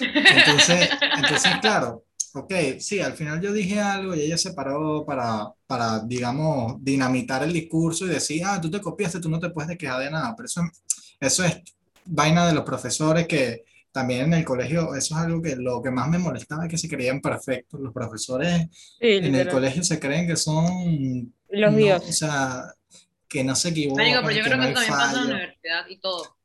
Entonces, 0.00 0.90
entonces, 1.16 1.52
claro, 1.60 2.04
ok, 2.34 2.52
sí, 2.78 3.00
al 3.00 3.12
final 3.14 3.40
yo 3.40 3.52
dije 3.52 3.80
algo 3.80 4.14
y 4.14 4.20
ella 4.20 4.38
se 4.38 4.52
paró 4.52 5.04
para, 5.06 5.48
para, 5.66 6.00
digamos, 6.00 6.76
dinamitar 6.82 7.42
el 7.42 7.52
discurso 7.52 8.06
y 8.06 8.10
decir, 8.10 8.42
ah, 8.44 8.60
tú 8.60 8.70
te 8.70 8.80
copiaste, 8.80 9.20
tú 9.20 9.28
no 9.28 9.38
te 9.38 9.50
puedes 9.50 9.76
quejar 9.76 10.00
de 10.00 10.10
nada, 10.10 10.34
pero 10.36 10.46
eso, 10.46 10.62
eso 11.20 11.44
es 11.44 11.62
vaina 12.08 12.46
de 12.46 12.54
los 12.54 12.64
profesores 12.64 13.26
que 13.26 13.64
también 13.92 14.26
en 14.26 14.34
el 14.34 14.44
colegio, 14.44 14.94
eso 14.94 15.14
es 15.16 15.20
algo 15.22 15.42
que 15.42 15.56
lo 15.56 15.82
que 15.82 15.90
más 15.90 16.08
me 16.08 16.18
molestaba 16.18 16.64
es 16.64 16.70
que 16.70 16.78
se 16.78 16.88
creían 16.88 17.20
perfectos. 17.20 17.80
Los 17.80 17.92
profesores 17.92 18.68
Sí, 19.00 19.06
en 19.08 19.34
el 19.34 19.48
colegio 19.48 19.82
se 19.82 19.98
creen 20.00 20.26
que 20.26 20.36
son, 20.36 21.34
Los 21.48 21.72
no, 21.72 21.78
dioses. 21.78 22.08
o 22.10 22.12
sea, 22.12 22.74
que 23.28 23.44
no 23.44 23.54
se 23.54 23.70
equivocan, 23.70 24.06
pero 24.22 24.30
yo 24.30 24.44
que 24.44 24.50
creo 24.50 24.56
no 24.56 24.68
que 24.68 24.72
también 24.74 24.92
pasa 24.92 25.10
en 25.22 25.28
la 25.28 25.34
universidad 25.34 25.88
y 25.88 25.98
todo. 25.98 26.36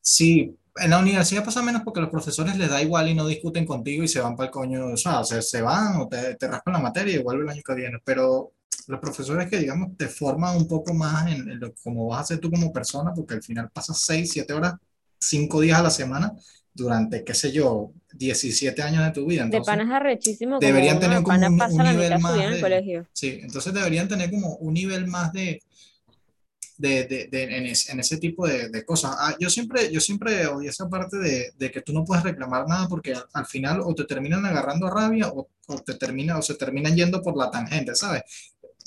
Sí, 0.00 0.56
en 0.76 0.90
la 0.90 0.98
universidad 0.98 1.44
pasa 1.44 1.62
menos 1.62 1.82
porque 1.82 2.00
los 2.00 2.10
profesores 2.10 2.56
les 2.56 2.70
da 2.70 2.82
igual 2.82 3.08
y 3.08 3.14
no 3.14 3.26
discuten 3.26 3.66
contigo 3.66 4.02
y 4.04 4.08
se 4.08 4.20
van 4.20 4.36
para 4.36 4.46
el 4.46 4.52
coño, 4.52 4.86
o 4.88 4.96
sea, 4.96 5.24
se, 5.24 5.42
se 5.42 5.62
van 5.62 5.96
o 6.00 6.08
te, 6.08 6.36
te 6.36 6.48
raspan 6.48 6.74
la 6.74 6.80
materia 6.80 7.14
y 7.16 7.22
vuelve 7.22 7.44
el 7.44 7.50
año 7.50 7.62
que 7.66 7.74
viene, 7.74 7.98
pero 8.04 8.52
los 8.86 9.00
profesores 9.00 9.48
que, 9.48 9.58
digamos, 9.58 9.96
te 9.96 10.08
forman 10.08 10.56
un 10.56 10.68
poco 10.68 10.94
más 10.94 11.26
en, 11.30 11.50
en 11.50 11.60
lo, 11.60 11.74
cómo 11.82 12.06
vas 12.06 12.20
a 12.22 12.24
ser 12.26 12.38
tú 12.38 12.50
como 12.50 12.72
persona, 12.72 13.12
porque 13.14 13.34
al 13.34 13.42
final 13.42 13.70
pasas 13.70 13.98
6, 14.00 14.30
7 14.32 14.52
horas, 14.52 14.74
5 15.18 15.60
días 15.60 15.78
a 15.78 15.82
la 15.82 15.90
semana 15.90 16.32
durante, 16.72 17.24
qué 17.24 17.34
sé 17.34 17.50
yo, 17.52 17.92
17 18.12 18.82
años 18.82 19.02
de 19.04 19.10
tu 19.10 19.26
vida. 19.26 19.40
De 19.42 19.46
Entonces, 19.46 19.66
panas 19.74 19.90
arrechísimo. 19.92 20.58
deberían 20.60 21.00
tener 21.00 21.18
de 21.18 21.24
como 21.24 21.36
un- 21.38 21.42
un 21.62 21.78
nivel 21.78 22.10
de 22.10 22.18
más 22.18 22.34
en 22.36 22.42
el 22.42 22.54
de- 22.54 22.60
colegio. 22.60 23.06
Sí, 23.12 23.38
entonces 23.42 23.72
deberían 23.72 24.08
tener 24.08 24.30
como 24.30 24.56
un 24.56 24.74
nivel 24.74 25.06
más 25.06 25.32
de, 25.32 25.62
de, 26.78 27.04
de- 27.06 27.28
de- 27.30 27.56
en, 27.56 27.66
es- 27.66 27.88
en 27.88 28.00
ese 28.00 28.18
tipo 28.18 28.46
de, 28.46 28.68
de 28.68 28.84
cosas. 28.84 29.16
Ah, 29.18 29.34
yo 29.40 29.48
siempre, 29.48 29.90
yo 29.90 30.00
siempre 30.00 30.46
odié 30.46 30.68
esa 30.68 30.88
parte 30.88 31.16
de, 31.16 31.52
de 31.56 31.70
que 31.70 31.80
tú 31.80 31.92
no 31.94 32.04
puedes 32.04 32.22
reclamar 32.22 32.68
nada 32.68 32.86
porque 32.88 33.14
al, 33.14 33.24
al 33.32 33.46
final 33.46 33.80
o 33.82 33.94
te 33.94 34.04
terminan 34.04 34.44
agarrando 34.44 34.90
rabia 34.90 35.28
o, 35.28 35.48
o 35.68 35.78
te 35.78 35.94
termina, 35.94 36.36
o 36.38 36.42
se 36.42 36.54
terminan 36.54 36.94
yendo 36.94 37.22
por 37.22 37.36
la 37.36 37.50
tangente, 37.50 37.94
¿sabes? 37.94 38.22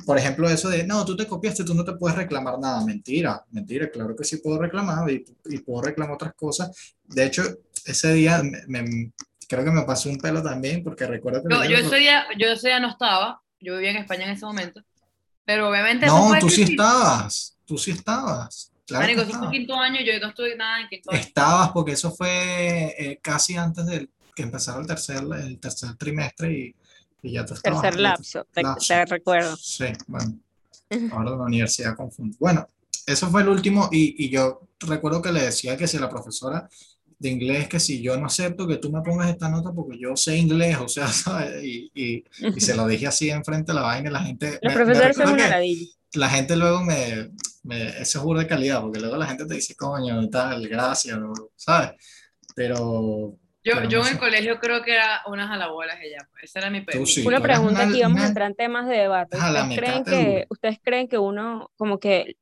Por 0.05 0.17
ejemplo, 0.17 0.49
eso 0.49 0.69
de, 0.69 0.85
no, 0.85 1.03
tú 1.05 1.15
te 1.15 1.27
copiaste, 1.27 1.63
tú 1.63 1.73
no 1.73 1.83
te 1.83 1.93
puedes 1.93 2.17
reclamar 2.17 2.57
nada. 2.59 2.83
Mentira, 2.85 3.43
mentira, 3.51 3.89
claro 3.91 4.15
que 4.15 4.23
sí 4.23 4.37
puedo 4.37 4.59
reclamar 4.59 5.09
y, 5.11 5.25
y 5.45 5.59
puedo 5.59 5.81
reclamar 5.81 6.15
otras 6.15 6.33
cosas. 6.35 6.95
De 7.05 7.25
hecho, 7.25 7.43
ese 7.85 8.13
día 8.13 8.41
me, 8.43 8.61
me- 8.67 9.11
creo 9.47 9.63
que 9.65 9.71
me 9.71 9.83
pasó 9.83 10.09
un 10.09 10.17
pelo 10.17 10.41
también 10.41 10.83
porque 10.83 11.05
recuerdo 11.05 11.43
que... 11.43 11.53
Yo, 11.53 11.63
yo, 11.65 11.77
ese 11.77 11.97
día, 11.97 12.25
yo 12.37 12.47
ese 12.51 12.69
día 12.69 12.79
no 12.79 12.89
estaba, 12.89 13.41
yo 13.59 13.75
vivía 13.75 13.91
en 13.91 13.97
España 13.97 14.25
en 14.25 14.31
ese 14.31 14.45
momento, 14.45 14.81
pero 15.43 15.69
obviamente 15.69 16.05
No, 16.05 16.31
tú 16.39 16.49
sí 16.49 16.63
estabas, 16.63 17.57
tú 17.65 17.77
sí 17.77 17.91
estabas. 17.91 18.71
Claro 18.85 19.03
Marico, 19.03 19.21
eso 19.21 19.29
fue 19.31 19.37
estabas. 19.37 19.51
quinto 19.51 19.75
año, 19.75 20.01
yo 20.01 20.19
no 20.19 20.29
estuve 20.29 20.55
nada 20.55 20.81
en 20.81 20.87
quinto 20.87 21.11
año. 21.11 21.19
Estabas 21.19 21.69
porque 21.71 21.91
eso 21.91 22.11
fue 22.11 22.95
eh, 22.97 23.19
casi 23.21 23.57
antes 23.57 23.85
del 23.85 24.09
que 24.35 24.43
empezara 24.43 24.79
el 24.79 24.87
tercer, 24.87 25.23
el 25.43 25.59
tercer 25.59 25.95
trimestre 25.95 26.51
y, 26.53 26.75
y 27.21 27.33
ya 27.33 27.41
estabas. 27.41 27.81
Tercer 27.81 27.99
lapso, 27.99 28.45
te, 28.51 28.61
lapso. 28.63 28.87
te 28.87 29.05
recuerdo. 29.05 29.57
Sí, 29.57 29.85
bueno, 30.07 30.39
ahora 31.11 31.31
la 31.31 31.43
universidad 31.43 31.95
confunde. 31.95 32.37
Bueno, 32.39 32.67
eso 33.05 33.29
fue 33.29 33.41
el 33.41 33.49
último 33.49 33.89
y, 33.91 34.25
y 34.25 34.29
yo 34.29 34.61
recuerdo 34.79 35.21
que 35.21 35.31
le 35.31 35.43
decía 35.43 35.77
que 35.77 35.87
si 35.87 35.97
la 35.99 36.09
profesora 36.09 36.69
de 37.19 37.29
inglés 37.29 37.67
que 37.67 37.79
si 37.81 38.01
yo 38.01 38.17
no 38.17 38.27
acepto 38.27 38.67
que 38.67 38.77
tú 38.77 38.91
me 38.91 39.01
pongas 39.01 39.29
esta 39.29 39.49
nota 39.49 39.71
porque 39.73 39.97
yo 39.99 40.15
sé 40.15 40.37
inglés, 40.37 40.77
o 40.79 40.87
sea, 40.87 41.07
¿sabes? 41.13 41.63
Y, 41.63 41.91
y, 41.93 42.23
y 42.55 42.61
se 42.61 42.75
lo 42.75 42.87
dije 42.87 43.07
así 43.07 43.29
enfrente 43.29 43.71
de 43.71 43.75
la 43.75 43.81
vaina 43.83 44.09
y 44.09 44.13
la 44.13 44.23
gente... 44.23 44.59
Los 44.61 44.73
me- 44.73 44.83
me 44.83 44.83
profesores 44.85 45.17
son 45.17 45.29
recuerdo 45.29 45.33
una 45.33 45.47
ladilla. 45.47 45.87
La 46.13 46.29
gente 46.29 46.55
luego 46.55 46.83
me, 46.83 47.31
me... 47.63 47.89
Ese 47.89 48.17
es 48.17 48.23
burda 48.23 48.41
de 48.43 48.47
calidad, 48.47 48.81
porque 48.81 48.99
luego 48.99 49.17
la 49.17 49.27
gente 49.27 49.45
te 49.45 49.55
dice, 49.55 49.75
coño, 49.75 50.27
tal, 50.29 50.67
gracias, 50.67 51.17
¿sabes? 51.55 51.91
Pero... 52.55 53.37
Yo, 53.63 53.83
yo 53.89 54.01
en 54.01 54.13
el 54.13 54.19
colegio 54.19 54.59
creo 54.59 54.81
que 54.83 54.93
era 54.93 55.21
unas 55.27 55.49
jalabolas 55.49 55.99
ella, 56.01 56.27
pues. 56.31 56.45
Ese 56.45 56.59
era 56.59 56.69
mi 56.69 56.85
sí. 57.05 57.25
Una 57.25 57.41
pregunta 57.41 57.83
aquí, 57.83 58.01
vamos 58.01 58.21
a 58.21 58.27
entrar 58.27 58.49
en 58.49 58.55
temas 58.55 58.87
de 58.87 58.95
debate. 58.95 59.37
¿Ustedes 59.37 59.77
creen 59.77 60.03
que, 60.05 60.45
ustedes 60.49 60.79
creen 60.81 61.07
que 61.09 61.17
uno, 61.17 61.71
como 61.75 61.99
que 61.99 62.37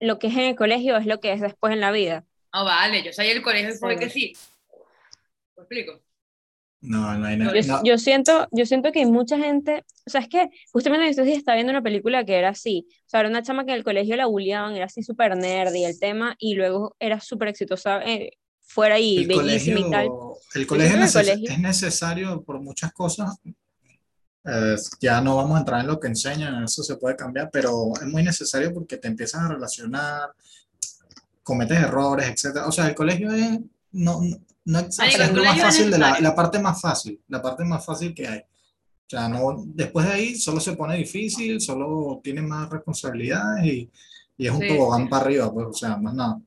lo 0.00 0.18
que 0.18 0.28
es 0.28 0.34
en 0.34 0.40
el 0.40 0.56
colegio 0.56 0.96
es 0.96 1.06
lo 1.06 1.20
que 1.20 1.32
es 1.32 1.40
después 1.40 1.72
en 1.72 1.80
la 1.80 1.92
vida? 1.92 2.24
No, 2.52 2.64
vale, 2.64 3.02
yo 3.02 3.12
salí 3.12 3.28
del 3.30 3.42
colegio 3.42 3.74
y 3.74 3.78
fue 3.78 3.94
Sí. 3.94 3.98
que 4.00 4.10
sí. 4.10 4.32
¿Me 5.56 5.62
explico? 5.62 6.00
No, 6.80 7.14
no 7.14 7.26
hay 7.26 7.36
nada. 7.36 7.58
Yo, 7.58 7.66
no. 7.66 7.80
yo 7.82 7.96
siento, 7.98 8.46
yo 8.50 8.66
siento 8.66 8.92
que 8.92 9.00
hay 9.00 9.06
mucha 9.06 9.38
gente, 9.38 9.84
o 10.06 10.10
sea, 10.10 10.20
es 10.20 10.28
que 10.28 10.50
justamente 10.70 11.08
estos 11.08 11.24
días 11.24 11.38
estaba 11.38 11.56
viendo 11.56 11.70
una 11.70 11.82
película 11.82 12.24
que 12.24 12.36
era 12.36 12.50
así, 12.50 12.86
o 12.90 13.08
sea, 13.08 13.20
era 13.20 13.28
una 13.30 13.42
chama 13.42 13.64
que 13.64 13.72
en 13.72 13.78
el 13.78 13.84
colegio 13.84 14.16
la 14.16 14.26
bulliaban, 14.26 14.76
era 14.76 14.84
así 14.84 15.02
súper 15.02 15.34
nerd 15.36 15.74
y 15.74 15.84
el 15.84 15.98
tema, 15.98 16.36
y 16.38 16.54
luego 16.54 16.94
era 17.00 17.20
súper 17.20 17.48
exitosa 17.48 18.02
eh, 18.04 18.32
fuera 18.64 18.98
y 18.98 19.18
el 19.18 19.26
bellísima 19.28 19.80
y 19.80 19.90
tal. 19.90 20.08
colegio, 20.08 20.38
el 20.54 20.66
colegio, 20.66 20.96
el 20.96 21.02
neces- 21.02 21.12
colegio- 21.20 21.50
es 21.50 21.58
necesario 21.58 22.42
por 22.42 22.60
muchas 22.60 22.92
cosas. 22.92 23.36
Eh, 24.46 24.76
ya 25.00 25.20
no 25.22 25.36
vamos 25.36 25.56
a 25.56 25.60
entrar 25.60 25.80
en 25.80 25.86
lo 25.86 25.98
que 25.98 26.08
enseñan, 26.08 26.64
eso 26.64 26.82
se 26.82 26.96
puede 26.96 27.16
cambiar, 27.16 27.48
pero 27.50 27.92
es 28.00 28.06
muy 28.06 28.22
necesario 28.22 28.74
porque 28.74 28.98
te 28.98 29.08
empiezas 29.08 29.40
a 29.42 29.48
relacionar, 29.48 30.30
cometes 31.42 31.78
errores, 31.78 32.28
etcétera. 32.28 32.66
O 32.66 32.72
sea, 32.72 32.88
el 32.88 32.94
colegio 32.94 33.30
es 33.32 33.58
no, 33.92 34.20
no, 34.66 34.78
es, 34.80 34.86
o 34.88 34.92
sea, 34.92 35.06
es 35.06 35.18
lo 35.18 35.24
más 35.24 35.30
colegio 35.30 35.52
es 35.54 35.62
fácil 35.62 35.90
de 35.90 35.98
la, 35.98 36.20
la 36.20 36.34
parte 36.34 36.58
más 36.58 36.80
fácil, 36.80 37.20
la 37.28 37.40
parte 37.40 37.64
más 37.64 37.84
fácil 37.84 38.14
que 38.14 38.26
hay. 38.28 38.38
O 38.40 39.08
sea, 39.10 39.28
no, 39.28 39.62
después 39.66 40.06
de 40.06 40.12
ahí 40.12 40.34
solo 40.36 40.60
se 40.60 40.74
pone 40.74 40.96
difícil, 40.96 41.60
solo 41.60 42.20
tiene 42.22 42.42
más 42.42 42.68
responsabilidades 42.70 43.64
y, 43.64 43.90
y 44.38 44.46
es 44.46 44.52
un 44.52 44.60
Sí, 44.60 44.68
tobogán 44.68 45.02
sí. 45.04 45.08
para 45.08 45.24
arriba, 45.24 45.52
pues, 45.52 45.66
o 45.68 45.72
sea, 45.74 45.96
más 45.96 46.14
nada. 46.14 46.40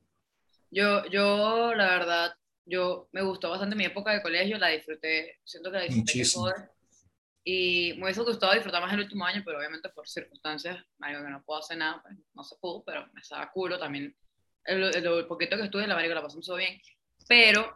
Yo, 0.70 1.04
yo, 1.06 1.74
la 1.74 1.86
verdad, 1.90 2.32
yo 2.66 3.08
me 3.12 3.22
gustó 3.22 3.50
bastante 3.50 3.76
mi 3.76 3.84
época 3.86 4.12
de 4.12 4.22
colegio, 4.22 4.58
la 4.58 4.68
disfruté, 4.68 5.38
siento 5.44 5.70
que 5.70 5.78
la 5.78 5.84
disfruté 5.84 6.12
Muchísimo. 6.12 6.44
joder. 6.44 6.70
Y 7.44 7.94
me 7.96 8.04
hubiese 8.04 8.22
gustado 8.22 8.52
disfrutar 8.54 8.82
más 8.82 8.92
el 8.92 9.00
último 9.00 9.24
año, 9.24 9.42
pero 9.44 9.58
obviamente 9.58 9.88
por 9.90 10.08
circunstancias, 10.08 10.84
marico, 10.98 11.22
que 11.24 11.30
no 11.30 11.42
puedo 11.44 11.60
hacer 11.60 11.78
nada, 11.78 12.02
pues 12.02 12.16
no 12.34 12.44
se 12.44 12.56
pudo, 12.60 12.84
pero 12.84 13.06
me 13.14 13.20
estaba 13.20 13.50
culo 13.52 13.78
también. 13.78 14.14
El, 14.64 14.82
el- 14.84 15.06
el 15.06 15.26
poquito 15.26 15.56
que 15.56 15.64
estuve, 15.64 15.86
la 15.86 15.94
marico, 15.94 16.14
la 16.14 16.22
pasamos 16.22 16.46
todo 16.46 16.56
bien. 16.58 16.80
Pero 17.28 17.74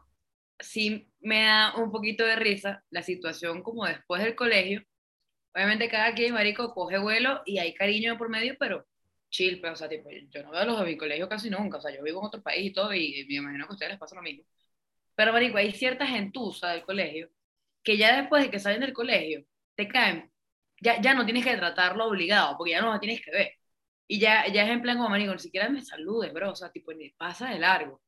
sí 0.61 1.11
me 1.21 1.45
da 1.45 1.75
un 1.77 1.91
poquito 1.93 2.25
de 2.27 2.37
risa 2.37 2.85
la 2.91 3.03
situación 3.03 3.63
como 3.63 3.87
después 3.87 4.23
del 4.23 4.37
colegio. 4.37 4.83
Obviamente 5.55 5.89
cada 5.89 6.15
quien, 6.15 6.35
marico, 6.35 6.75
coge 6.75 6.99
vuelo 6.99 7.43
y 7.47 7.59
hay 7.59 7.75
cariño 7.75 8.19
por 8.19 8.29
medio, 8.29 8.57
pero 8.59 8.87
chill, 9.33 9.61
pero, 9.61 9.73
o 9.75 9.77
sea, 9.77 9.89
tipo, 9.89 10.09
yo 10.11 10.43
no 10.45 10.51
veo 10.53 10.61
a 10.61 10.65
los 10.67 10.79
de 10.79 10.87
mi 10.87 10.97
colegio 10.97 11.29
casi 11.29 11.51
nunca, 11.51 11.79
o 11.79 11.81
sea, 11.81 11.93
yo 11.97 12.03
vivo 12.05 12.21
en 12.21 12.27
otro 12.27 12.43
país 12.43 12.71
y 12.71 12.73
todo, 12.75 12.95
y, 12.95 13.25
me 13.29 13.35
imagino 13.37 13.67
que 13.67 13.71
a 13.73 13.75
ustedes 13.75 13.93
les 13.93 13.99
pasa 14.01 14.15
lo 14.17 14.23
mismo. 14.23 14.45
Pero, 15.17 15.33
marico, 15.33 15.59
hay 15.59 15.73
cierta 15.73 16.07
gentuza 16.07 16.69
del 16.71 16.83
colegio 16.85 17.31
que 17.83 17.97
ya 17.99 18.21
después 18.21 18.45
de 18.45 18.51
que 18.51 18.61
salen 18.61 18.81
del 18.81 18.93
colegio, 18.93 19.45
te 19.75 19.89
caen, 19.89 20.31
ya, 20.81 21.01
ya 21.01 21.15
no 21.15 21.25
tienes 21.25 21.45
que 21.45 21.57
tratarlo 21.57 22.07
obligado, 22.07 22.57
porque 22.59 22.73
ya 22.73 22.83
no 22.83 22.93
lo 22.93 23.01
tienes 23.01 23.21
que 23.25 23.31
ver. 23.33 23.53
Y 24.09 24.21
ya, 24.21 24.47
ya 24.53 24.65
es 24.65 24.71
en 24.71 24.83
plan 24.83 24.99
como, 24.99 25.09
marico, 25.11 25.33
ni 25.33 25.39
siquiera 25.41 25.69
me 25.71 25.83
saludes, 25.83 26.33
bro, 26.33 26.51
o 26.53 26.57
sea, 26.57 26.71
tipo, 26.71 26.93
ni 26.93 27.11
pasa 27.11 27.49
de 27.51 27.59
largo. 27.59 28.01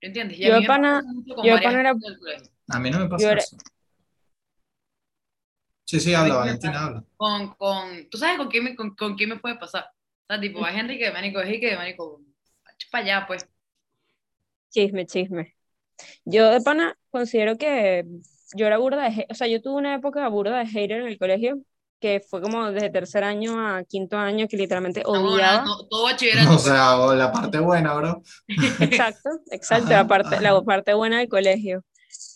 ¿Entiendes? 0.00 0.38
Y 0.38 0.44
a 0.46 0.48
Yo 0.48 0.54
mí 0.56 0.60
me 0.62 0.66
pana- 0.66 1.00
pasa 1.00 1.12
mucho 1.12 1.34
con 1.34 1.44
yo 1.46 1.54
pana 1.56 1.80
era- 1.80 1.90
gente 1.90 2.08
del 2.10 2.18
colegio. 2.18 2.50
A 2.70 2.78
mí 2.80 2.90
no 2.90 3.00
me 3.00 3.08
pasa 3.08 3.32
era- 3.32 3.40
eso. 3.40 3.56
Sí, 5.86 6.00
sí, 6.00 6.14
A 6.14 6.22
mí 6.24 6.30
habla, 6.30 6.34
me 6.34 6.40
Valentina, 6.40 6.84
habla. 6.86 7.04
con, 7.16 7.54
con, 7.56 8.08
tú 8.10 8.18
sabes 8.18 8.38
con 8.38 8.48
quién 8.48 8.64
me, 8.64 8.74
con, 8.74 8.94
con 8.96 9.14
quién 9.16 9.28
me 9.30 9.38
puede 9.38 9.56
pasar. 9.56 9.86
O 10.26 10.32
sea, 10.32 10.40
tipo, 10.40 10.64
hay 10.64 10.74
gente 10.74 10.98
que, 10.98 11.10
marico, 11.10 11.40
es 11.40 11.54
y 11.54 11.60
que, 11.60 11.76
marico, 11.76 12.22
para 12.90 13.04
allá, 13.04 13.26
pues. 13.26 13.46
Chisme, 14.70 15.06
chisme. 15.06 15.54
Yo 16.24 16.50
de 16.50 16.60
pana 16.60 16.96
considero 17.10 17.56
que 17.56 18.04
yo 18.54 18.66
era 18.66 18.78
burda 18.78 19.08
de, 19.08 19.26
o 19.30 19.34
sea, 19.34 19.46
yo 19.46 19.60
tuve 19.60 19.76
una 19.76 19.94
época 19.94 20.26
burda 20.28 20.58
de 20.58 20.66
hater 20.66 21.00
en 21.02 21.06
el 21.08 21.18
colegio, 21.18 21.58
que 22.00 22.20
fue 22.20 22.40
como 22.40 22.70
desde 22.70 22.90
tercer 22.90 23.24
año 23.24 23.58
a 23.58 23.84
quinto 23.84 24.16
año, 24.16 24.46
que 24.48 24.56
literalmente 24.56 25.02
odiaba. 25.04 25.60
hablando, 25.60 25.88
todo 25.88 26.04
bachillerato. 26.04 26.50
O 26.54 26.58
sea, 26.58 26.96
la 27.14 27.32
parte 27.32 27.58
buena, 27.58 27.94
bro. 27.94 28.22
Exacto, 28.48 29.30
exacto, 29.50 29.86
Ajá, 29.86 30.02
la 30.02 30.08
parte, 30.08 30.40
la 30.40 30.62
parte 30.62 30.94
buena 30.94 31.18
del 31.18 31.28
colegio, 31.28 31.84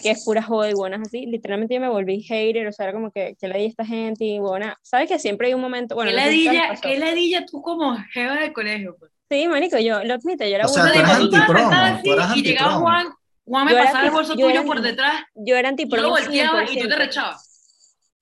que 0.01 0.11
es 0.11 0.25
pura 0.25 0.43
joda 0.43 0.71
y 0.71 0.75
buenas 0.75 1.01
así. 1.01 1.27
Literalmente 1.27 1.75
yo 1.75 1.81
me 1.81 1.89
volví 1.89 2.23
hater, 2.23 2.67
o 2.69 2.73
sea, 2.73 2.85
era 2.87 2.93
como 2.93 3.11
que, 3.11 3.37
que 3.41 3.49
le 3.49 3.59
di 3.59 3.65
a 3.65 3.69
esta 3.69 3.85
gente 3.85 4.25
y 4.25 4.39
buena. 4.39 4.79
¿Sabes 4.83 5.09
que 5.09 5.19
siempre 5.19 5.49
hay 5.49 5.55
un 5.55 5.61
momento? 5.61 5.95
Bueno, 5.95 6.11
¿Qué 6.11 6.21
a 6.21 6.25
ladilla, 6.27 6.75
qué 6.81 6.99
ladilla 6.99 7.45
tú 7.47 7.61
como 7.63 7.97
jeva 8.13 8.37
de 8.37 8.53
colegio? 8.53 8.97
Pues? 8.99 9.11
Sí, 9.31 9.47
marico, 9.49 9.79
yo 9.79 10.03
lo 10.05 10.15
admito, 10.15 10.45
yo 10.45 10.55
era 10.55 10.65
O 10.67 10.69
sea, 10.69 10.85
burda 10.85 10.95
tú 10.95 10.99
eras 11.01 11.19
antipromo, 11.21 11.71
tú 12.05 12.13
eras 12.13 12.31
así, 12.31 12.41
y 12.41 12.43
llegaba 12.43 12.67
antipromo. 12.75 12.81
Juan, 12.87 13.07
Juan 13.45 13.65
me 13.67 13.73
Yo 13.73 13.77
era 13.79 13.87
pasaba 13.87 14.05
el 14.07 14.11
bolso 14.13 14.35
tuyo 14.37 14.65
por 14.65 14.81
detrás, 14.81 15.23
Yo 15.35 15.55
era 15.57 15.59
yo 15.59 15.63
lo 15.63 15.69
antipromo 15.69 16.09
volteaba 16.11 16.63
y 16.65 16.67
tú 16.67 16.89
te 16.89 16.95
100%. 16.95 16.97
rechabas. 16.97 17.45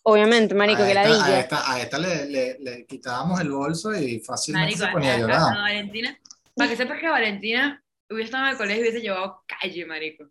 Obviamente, 0.02 0.54
marico, 0.54 0.82
A 0.82 0.86
que 0.86 0.92
esta, 0.92 1.02
a 1.02 1.08
ladilla. 1.08 1.40
esta, 1.40 1.72
a 1.72 1.80
esta 1.80 1.98
le, 1.98 2.26
le, 2.26 2.58
le 2.60 2.86
quitábamos 2.86 3.40
el 3.40 3.50
bolso 3.50 3.92
y 3.94 4.20
fácilmente 4.20 4.66
Marico, 4.76 4.86
se 4.86 4.92
ponía 4.92 5.10
a 5.10 5.12
a, 5.12 5.16
a- 5.16 5.20
llorar. 5.20 5.40
a 5.56 5.60
Valentina, 5.62 6.18
para 6.54 6.70
que 6.70 6.76
sepas 6.76 7.00
que 7.00 7.08
Valentina 7.08 7.82
hubiese 8.08 8.26
estado 8.26 8.44
en 8.44 8.50
el 8.52 8.56
colegio 8.56 8.78
y 8.84 8.88
hubiese 8.88 9.00
llevado 9.00 9.42
calle, 9.46 9.84
marico. 9.84 10.24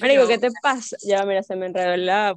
Marico, 0.00 0.26
¿qué 0.28 0.38
te 0.38 0.48
pasa? 0.62 0.96
Ya, 1.02 1.24
mira, 1.24 1.42
se 1.42 1.56
me 1.56 1.66
enredó 1.66 1.96
la... 1.96 2.36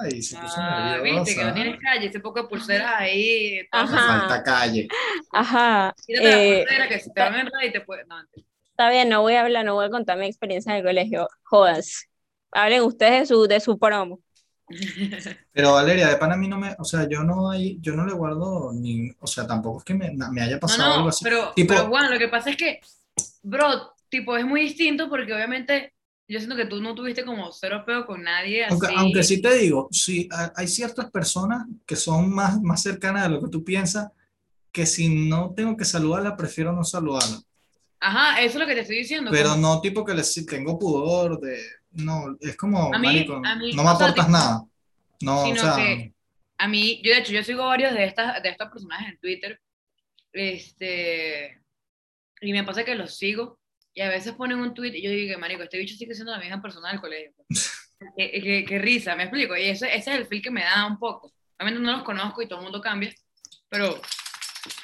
Ay, 0.00 0.22
se 0.22 0.36
puso 0.38 0.54
Ah, 0.56 0.92
nerviosa. 0.96 1.20
viste 1.20 1.34
que 1.40 1.44
no 1.46 1.54
tienes 1.54 1.78
calle, 1.80 2.06
ese 2.06 2.20
poco 2.20 2.42
de 2.42 2.48
pulseras 2.48 2.92
ahí. 2.96 3.60
Ajá. 3.70 3.92
Me 3.92 4.18
falta 4.20 4.42
calle. 4.42 4.88
Ajá. 5.32 5.94
Quítate 6.06 6.24
la 6.30 6.42
eh, 6.42 6.64
pulsera 6.64 6.88
que 6.88 7.00
si 7.00 7.12
te 7.12 7.20
van 7.20 7.34
a 7.34 7.40
enredar 7.40 7.64
y 7.64 7.72
te 7.72 7.80
puede. 7.82 8.04
No, 8.06 8.16
mentira. 8.16 8.46
está 8.70 8.90
bien, 8.90 9.08
no 9.10 9.20
voy 9.20 9.34
a 9.34 9.42
hablar, 9.42 9.64
no 9.66 9.74
voy 9.74 9.84
a 9.86 9.90
contar 9.90 10.16
mi 10.18 10.26
experiencia 10.26 10.72
en 10.72 10.78
el 10.78 10.84
colegio. 10.84 11.28
Jodas. 11.44 12.06
Hablen 12.52 12.82
ustedes 12.82 13.20
de 13.28 13.34
su, 13.34 13.46
de 13.46 13.60
su 13.60 13.78
promo. 13.78 14.20
Pero 15.52 15.72
Valeria, 15.72 16.08
de 16.08 16.16
pan 16.16 16.32
a 16.32 16.36
mí 16.36 16.48
no 16.48 16.58
me, 16.58 16.74
o 16.78 16.84
sea, 16.84 17.06
yo 17.08 17.22
no 17.22 17.50
hay, 17.50 17.78
yo 17.80 17.94
no 17.94 18.06
le 18.06 18.14
guardo 18.14 18.72
ni, 18.72 19.10
o 19.20 19.26
sea, 19.26 19.46
tampoco 19.46 19.78
es 19.78 19.84
que 19.84 19.94
me, 19.94 20.10
me 20.32 20.40
haya 20.42 20.54
No, 20.54 20.60
pasado 20.60 20.92
algo 20.92 21.02
no, 21.04 21.08
así. 21.10 21.24
pero, 21.24 21.52
Tipo- 21.54 21.74
pero 21.74 21.88
Juan, 21.88 22.10
lo 22.10 22.18
que 22.18 22.28
pasa 22.28 22.50
es 22.50 22.56
que, 22.56 22.80
bro, 23.42 23.92
tipo, 24.08 24.36
es 24.36 24.46
muy 24.46 24.62
distinto 24.62 25.08
porque 25.10 25.34
obviamente 25.34 25.92
yo 26.32 26.38
siento 26.38 26.56
que 26.56 26.66
tú 26.66 26.80
no 26.80 26.94
tuviste 26.94 27.24
como 27.24 27.52
cero 27.52 27.84
peo 27.86 28.06
con 28.06 28.22
nadie 28.22 28.64
así. 28.64 28.72
Aunque, 28.72 28.88
aunque 28.96 29.22
sí 29.22 29.40
te 29.42 29.54
digo, 29.56 29.88
sí, 29.90 30.28
ha- 30.32 30.52
hay 30.56 30.66
ciertas 30.68 31.10
personas 31.10 31.66
que 31.86 31.94
son 31.96 32.30
más, 32.34 32.60
más 32.62 32.82
cercanas 32.82 33.24
de 33.24 33.28
lo 33.30 33.42
que 33.42 33.50
tú 33.50 33.62
piensas, 33.64 34.10
que 34.72 34.86
si 34.86 35.28
no 35.28 35.52
tengo 35.54 35.76
que 35.76 35.84
saludarla, 35.84 36.36
prefiero 36.36 36.72
no 36.72 36.82
saludarla. 36.84 37.38
Ajá, 38.00 38.40
eso 38.40 38.54
es 38.54 38.60
lo 38.60 38.66
que 38.66 38.74
te 38.74 38.80
estoy 38.80 38.96
diciendo. 38.98 39.30
Pero 39.30 39.50
como- 39.50 39.60
no 39.62 39.80
tipo 39.80 40.04
que 40.04 40.14
le, 40.14 40.24
si 40.24 40.44
tengo 40.46 40.78
pudor 40.78 41.38
de, 41.40 41.60
no, 41.92 42.36
es 42.40 42.56
como, 42.56 42.92
A 42.92 42.98
mí- 42.98 43.06
marico, 43.06 43.34
a 43.44 43.54
mí, 43.56 43.72
no 43.74 43.84
me 43.84 43.90
o 43.90 43.96
sea, 43.96 44.06
aportas 44.06 44.28
nada. 44.28 44.62
No, 45.20 45.42
o 45.42 45.44
sino 45.46 45.60
sea, 45.60 45.76
que 45.76 46.12
a 46.58 46.66
mí, 46.68 47.00
yo 47.04 47.12
de 47.12 47.18
hecho, 47.20 47.32
yo 47.32 47.44
sigo 47.44 47.64
varios 47.66 47.92
de 47.92 48.04
estas, 48.06 48.42
de 48.42 48.48
estos 48.48 48.68
personajes 48.70 49.08
en 49.12 49.18
Twitter, 49.18 49.60
este, 50.32 51.60
y 52.40 52.52
me 52.52 52.64
pasa 52.64 52.84
que 52.84 52.94
los 52.94 53.16
sigo, 53.16 53.58
y 53.94 54.00
a 54.00 54.08
veces 54.08 54.32
ponen 54.34 54.58
un 54.58 54.74
tweet 54.74 54.92
y 54.94 55.02
yo 55.02 55.10
digo, 55.10 55.34
que, 55.34 55.40
marico, 55.40 55.62
este 55.62 55.78
bicho 55.78 55.96
sigue 55.96 56.14
siendo 56.14 56.32
la 56.32 56.38
misma 56.40 56.62
persona 56.62 56.90
del 56.90 57.00
colegio. 57.00 57.32
qué, 58.16 58.30
qué- 58.42 58.64
qué 58.66 58.78
risa, 58.78 59.16
me 59.16 59.24
explico, 59.24 59.56
y 59.56 59.64
ese, 59.64 59.94
ese 59.94 60.12
es 60.12 60.18
el 60.18 60.26
feel 60.26 60.42
que 60.42 60.50
me 60.50 60.62
da 60.62 60.86
un 60.86 60.98
poco. 60.98 61.32
Obviamente 61.58 61.80
no 61.82 61.92
los 61.92 62.02
conozco 62.02 62.42
y 62.42 62.48
todo 62.48 62.58
el 62.60 62.64
mundo 62.64 62.80
cambia, 62.80 63.12
pero 63.68 64.00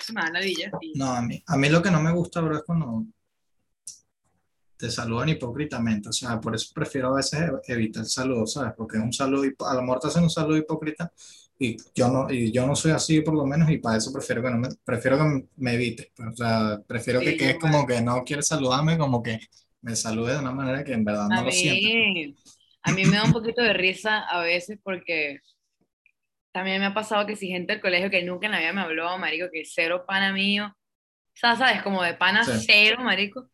se 0.00 0.12
me 0.12 0.20
da 0.22 0.30
ladilla. 0.30 0.70
Y, 0.80 0.98
no, 0.98 1.12
a 1.12 1.22
mí, 1.22 1.42
a 1.46 1.56
mí 1.56 1.68
lo 1.68 1.82
que 1.82 1.90
no 1.90 2.00
me 2.00 2.12
gusta, 2.12 2.40
bro, 2.40 2.56
es 2.56 2.62
cuando 2.64 3.04
te 4.76 4.90
saludan 4.90 5.30
hipócritamente, 5.30 6.08
o 6.08 6.12
sea, 6.12 6.40
por 6.40 6.54
eso 6.54 6.70
prefiero 6.72 7.08
a 7.08 7.16
veces 7.16 7.50
evitar 7.66 8.04
el 8.04 8.08
saludo, 8.08 8.46
¿sabes? 8.46 8.74
Porque 8.76 8.96
es 8.96 9.02
un 9.02 9.12
saludo, 9.12 9.42
a 9.66 9.74
lo 9.74 9.82
mejor 9.82 9.98
te 9.98 10.06
hacen 10.06 10.22
un 10.22 10.30
saludo 10.30 10.56
hipócrita 10.56 11.12
y 11.58 11.76
yo 11.94 12.08
no, 12.08 12.30
y 12.30 12.52
yo 12.52 12.66
no 12.66 12.76
soy 12.76 12.92
así 12.92 13.20
por 13.22 13.34
lo 13.34 13.44
menos 13.46 13.70
y 13.70 13.78
para 13.78 13.96
eso 13.98 14.12
prefiero 14.12 14.42
que 14.42 14.50
no 14.50 14.58
me, 14.58 14.68
prefiero 14.84 15.18
que 15.18 15.48
me, 15.56 15.74
evites, 15.74 16.08
pues, 16.14 16.28
o 16.30 16.36
sea, 16.36 16.80
prefiero 16.86 17.22
que 17.22 17.30
Sí, 17.30 17.36
quedes 17.36 17.54
yo 17.54 17.58
como 17.58 17.86
que 17.86 18.00
no 18.00 18.22
quieres 18.24 18.46
saludarme, 18.48 18.96
como 18.98 19.22
que 19.22 19.40
me 19.82 19.96
salude 19.96 20.34
de 20.34 20.38
una 20.40 20.52
manera 20.52 20.84
que 20.84 20.92
en 20.92 21.04
verdad 21.04 21.30
a 21.30 21.30
no 21.30 21.42
lo 21.42 21.52
siento. 21.52 21.90
mí, 21.90 22.36
a 22.82 22.92
mí 22.92 23.06
me 23.06 23.16
da 23.16 23.24
un 23.24 23.32
poquito 23.32 23.62
de 23.62 23.72
risa 23.72 24.20
a 24.28 24.40
veces 24.42 24.78
porque 24.82 25.40
también 26.52 26.80
me 26.80 26.86
ha 26.86 26.94
pasado 26.94 27.26
que 27.26 27.36
si 27.36 27.48
gente 27.48 27.72
del 27.72 27.82
colegio 27.82 28.10
que 28.10 28.22
nunca 28.22 28.46
en 28.46 28.52
la 28.52 28.58
vida 28.60 28.72
me 28.72 28.80
habló, 28.80 29.16
marico, 29.18 29.48
que 29.52 29.62
cero 29.64 30.04
pana 30.06 30.32
mío, 30.32 30.66
o 30.68 31.36
sea, 31.36 31.56
sabes, 31.56 31.82
como 31.82 32.02
de 32.02 32.14
pana 32.14 32.44
Sí. 32.44 32.52
cero, 32.66 32.98
marico, 33.02 33.48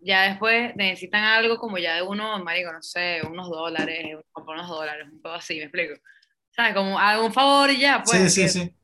ya 0.00 0.24
después 0.30 0.74
necesitan 0.76 1.24
algo 1.24 1.58
como 1.58 1.78
ya 1.78 1.96
de 1.96 2.02
uno, 2.02 2.42
marico, 2.44 2.72
no 2.72 2.82
sé, 2.82 3.22
unos 3.28 3.48
dólares, 3.50 4.16
unos 4.36 4.68
dólares, 4.68 5.08
un 5.12 5.22
poco 5.22 5.36
así, 5.36 5.56
me 5.56 5.64
explico. 5.64 5.94
¿Sabes? 6.52 6.74
Como 6.74 6.98
hago 6.98 7.26
un 7.26 7.32
favor 7.32 7.70
y 7.70 7.78
ya, 7.80 8.04
pues. 8.04 8.24
Sí, 8.24 8.30
sí, 8.30 8.48
que, 8.48 8.48
sí, 8.48 8.74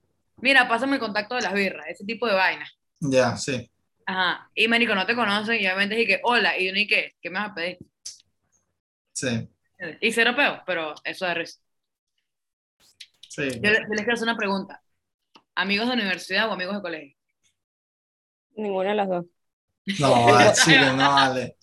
Mira, 0.40 0.68
pásame 0.68 0.94
el 0.96 1.00
contacto 1.00 1.34
de 1.36 1.42
las 1.42 1.54
birras, 1.54 1.86
ese 1.88 2.04
tipo 2.06 2.26
de 2.26 2.34
vainas. 2.34 2.70
ya, 3.00 3.36
sí. 3.36 3.70
Ajá. 4.06 4.50
Y 4.56 4.66
marico, 4.68 4.94
no 4.96 5.06
te 5.06 5.14
conocen 5.14 5.54
y 5.56 5.58
obviamente 5.66 5.94
dije 5.94 6.16
que, 6.16 6.20
hola, 6.24 6.58
y 6.58 6.68
uno 6.70 6.78
y 6.80 6.86
qué, 6.88 7.14
¿qué 7.20 7.30
me 7.30 7.38
vas 7.38 7.50
a 7.50 7.54
pedir? 7.54 7.78
Sí, 9.12 9.48
Y 10.00 10.12
cero 10.12 10.34
peo, 10.36 10.62
pero 10.66 10.94
eso 11.04 11.26
es 11.26 11.34
risa. 11.36 11.60
sí. 13.28 13.44
Yo, 13.62 13.70
le- 13.70 13.80
yo 13.80 13.86
les 13.90 13.98
quiero 14.00 14.14
hacer 14.14 14.28
una 14.28 14.36
pregunta. 14.36 14.82
¿Amigos 15.56 15.88
de 15.88 15.94
universidad 15.94 16.48
o 16.50 16.52
amigos 16.54 16.76
de 16.76 16.82
colegio? 16.82 17.16
Ninguna 18.56 18.90
de 18.90 18.94
las 18.96 19.08
dos. 19.08 19.26
No, 19.98 20.24
vale, 20.24 20.52
Chile, 20.52 20.92
no 20.94 21.10
vale. 21.12 21.57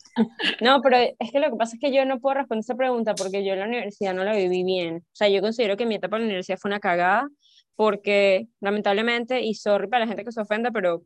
No, 0.61 0.81
pero 0.81 0.97
es 0.97 1.31
que 1.31 1.39
lo 1.39 1.49
que 1.51 1.57
pasa 1.57 1.75
es 1.75 1.79
que 1.81 1.93
yo 1.93 2.05
no 2.05 2.19
puedo 2.19 2.35
responder 2.35 2.61
esa 2.63 2.75
pregunta 2.75 3.15
porque 3.15 3.43
yo 3.45 3.53
en 3.53 3.59
la 3.59 3.65
universidad 3.65 4.13
no 4.13 4.23
la 4.23 4.33
viví 4.35 4.63
bien. 4.63 4.97
O 4.97 5.15
sea, 5.15 5.27
yo 5.29 5.41
considero 5.41 5.75
que 5.77 5.85
mi 5.85 5.95
etapa 5.95 6.15
en 6.17 6.23
la 6.23 6.27
universidad 6.27 6.57
fue 6.57 6.69
una 6.69 6.79
cagada 6.79 7.27
porque 7.75 8.47
lamentablemente, 8.61 9.41
y 9.41 9.53
sorry 9.55 9.87
para 9.87 10.05
la 10.05 10.07
gente 10.07 10.23
que 10.23 10.31
se 10.31 10.39
ofenda, 10.41 10.71
pero 10.71 11.03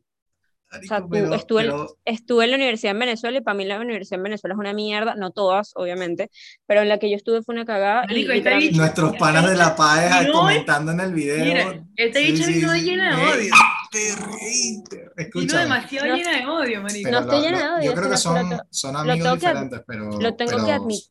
sea, 0.86 1.00
Marico, 1.00 1.02
tú 1.02 1.10
pero- 1.10 1.34
estuve- 1.34 1.62
pero- 1.64 1.96
estuve 2.04 2.44
en 2.44 2.50
la 2.52 2.56
universidad 2.58 2.92
en 2.92 2.98
Venezuela 3.00 3.38
y 3.38 3.40
para 3.40 3.56
mí 3.56 3.64
la 3.64 3.80
universidad 3.80 4.18
en 4.20 4.22
Venezuela 4.22 4.54
es 4.54 4.58
una 4.60 4.72
mierda, 4.72 5.16
no 5.16 5.32
todas, 5.32 5.72
obviamente, 5.74 6.30
pero 6.66 6.82
en 6.82 6.88
la 6.88 6.98
que 6.98 7.10
yo 7.10 7.16
estuve 7.16 7.42
fue 7.42 7.56
una 7.56 7.64
cagada. 7.64 8.04
y 8.04 8.24
Marico, 8.24 8.32
este 8.34 8.54
bicho- 8.56 8.76
Nuestros 8.76 9.16
panas 9.16 9.50
de 9.50 9.56
la 9.56 9.74
PAE 9.74 10.26
No, 10.28 10.32
comentando 10.32 10.92
en 10.92 11.00
el 11.00 11.12
video. 11.12 11.44
Mira, 11.44 11.84
este 11.96 12.20
bicho 12.20 12.46
vino 12.46 12.72
llena 12.76 13.16
de 13.16 13.22
odio. 13.26 13.52
Te 13.90 14.14
reíste. 14.14 14.96
Vino 14.98 15.12
Escúchame. 15.16 15.62
demasiado 15.62 16.06
No. 16.08 16.16
llena 16.16 16.38
de 16.38 16.46
odio, 16.46 16.82
marico. 16.82 17.10
No 17.10 17.18
estoy 17.20 17.40
llena 17.40 17.58
de 17.58 17.68
odio, 17.80 17.84
Yo 17.90 17.92
creo 17.92 18.04
que 18.04 18.10
que 18.10 18.16
son, 18.16 18.60
son 18.70 18.96
amigos 18.96 19.28
que 19.28 19.34
diferentes, 19.46 19.80
pero, 19.86 20.04
lo 20.20 20.34
tengo 20.36 20.50
que 20.52 20.56
pero 20.62 20.72
admitir. 20.72 21.04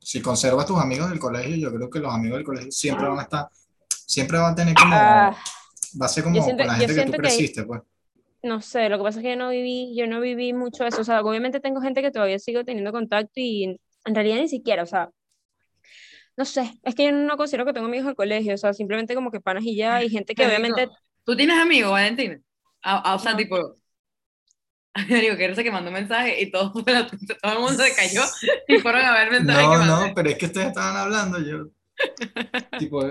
si 0.00 0.20
conservas 0.20 0.66
tus 0.66 0.78
amigos 0.80 1.10
del 1.10 1.18
colegio, 1.20 1.56
yo 1.56 1.72
creo 1.74 1.88
que 1.88 1.98
los 2.00 2.12
amigos 2.12 2.38
del 2.38 2.44
colegio 2.44 2.72
siempre 2.72 3.06
van 3.08 3.18
a 3.20 3.22
estar, 3.22 3.48
siempre 3.88 4.38
van 4.38 4.52
a 4.52 4.54
tener 4.56 4.74
como, 4.74 4.94
Ah, 4.94 5.36
va 6.00 6.06
a 6.06 6.08
ser 6.08 6.24
como 6.24 6.42
siento- 6.42 6.62
con 6.64 6.66
la 6.66 6.74
gente 6.74 6.86
que 6.86 6.92
tú 6.92 7.00
siento 7.00 7.12
que 7.12 7.18
creciste, 7.28 7.62
pues. 7.62 7.82
no 8.42 8.60
sé, 8.60 8.88
lo 8.88 8.98
que 8.98 9.04
pasa 9.04 9.20
es 9.20 9.22
que 9.22 9.30
yo 9.30 9.36
no 9.36 9.48
viví, 9.50 9.94
yo 9.96 10.06
no 10.08 10.20
viví 10.20 10.52
mucho 10.52 10.84
eso, 10.84 11.00
o 11.02 11.04
sea, 11.04 11.20
obviamente 11.22 11.60
tengo 11.60 11.80
gente 11.80 12.02
que 12.02 12.10
todavía 12.10 12.38
sigo 12.40 12.64
teniendo 12.64 12.90
contacto 12.92 13.32
y 13.36 13.64
en 14.04 14.14
realidad 14.14 14.36
ni 14.38 14.48
siquiera, 14.48 14.82
o 14.82 14.86
sea, 14.86 15.08
no 16.36 16.44
sé, 16.44 16.74
es 16.82 16.94
que 16.96 17.04
yo 17.04 17.12
no 17.12 17.36
considero 17.36 17.64
que 17.64 17.72
tengo 17.72 17.86
amigos 17.86 18.06
del 18.06 18.16
colegio, 18.16 18.54
o 18.54 18.58
sea, 18.58 18.74
simplemente 18.74 19.14
como 19.14 19.30
que 19.30 19.40
panas 19.40 19.62
y 19.64 19.76
ya, 19.76 20.02
y 20.02 20.10
gente 20.10 20.34
que 20.34 20.44
obviamente, 20.44 20.88
¿Tú 21.24 21.36
tienes 21.36 21.58
amigos, 21.58 21.90
Valentina? 21.92 22.38
Ah, 22.82 23.02
ah, 23.04 23.14
o 23.14 23.18
sea, 23.18 23.32
No. 23.32 23.38
tipo... 23.38 23.76
Digo, 25.08 25.36
que 25.36 25.54
que 25.64 25.70
mandó 25.72 25.88
un 25.88 25.94
mensaje 25.94 26.40
y 26.40 26.50
todo, 26.52 26.72
todo 27.42 27.52
el 27.52 27.58
mundo 27.58 27.82
se 27.82 27.94
cayó 27.94 28.22
y 28.68 28.78
fueron 28.78 29.02
a 29.04 29.12
ver 29.12 29.26
el 29.28 29.30
mensaje 29.44 29.60
que 29.62 29.76
No, 29.76 29.84
no, 29.86 30.12
pero 30.14 30.30
es 30.30 30.38
que 30.38 30.46
ustedes 30.46 30.68
estaban 30.68 30.96
hablando, 30.96 31.40
yo, 31.40 31.66
tipo, 32.78 33.02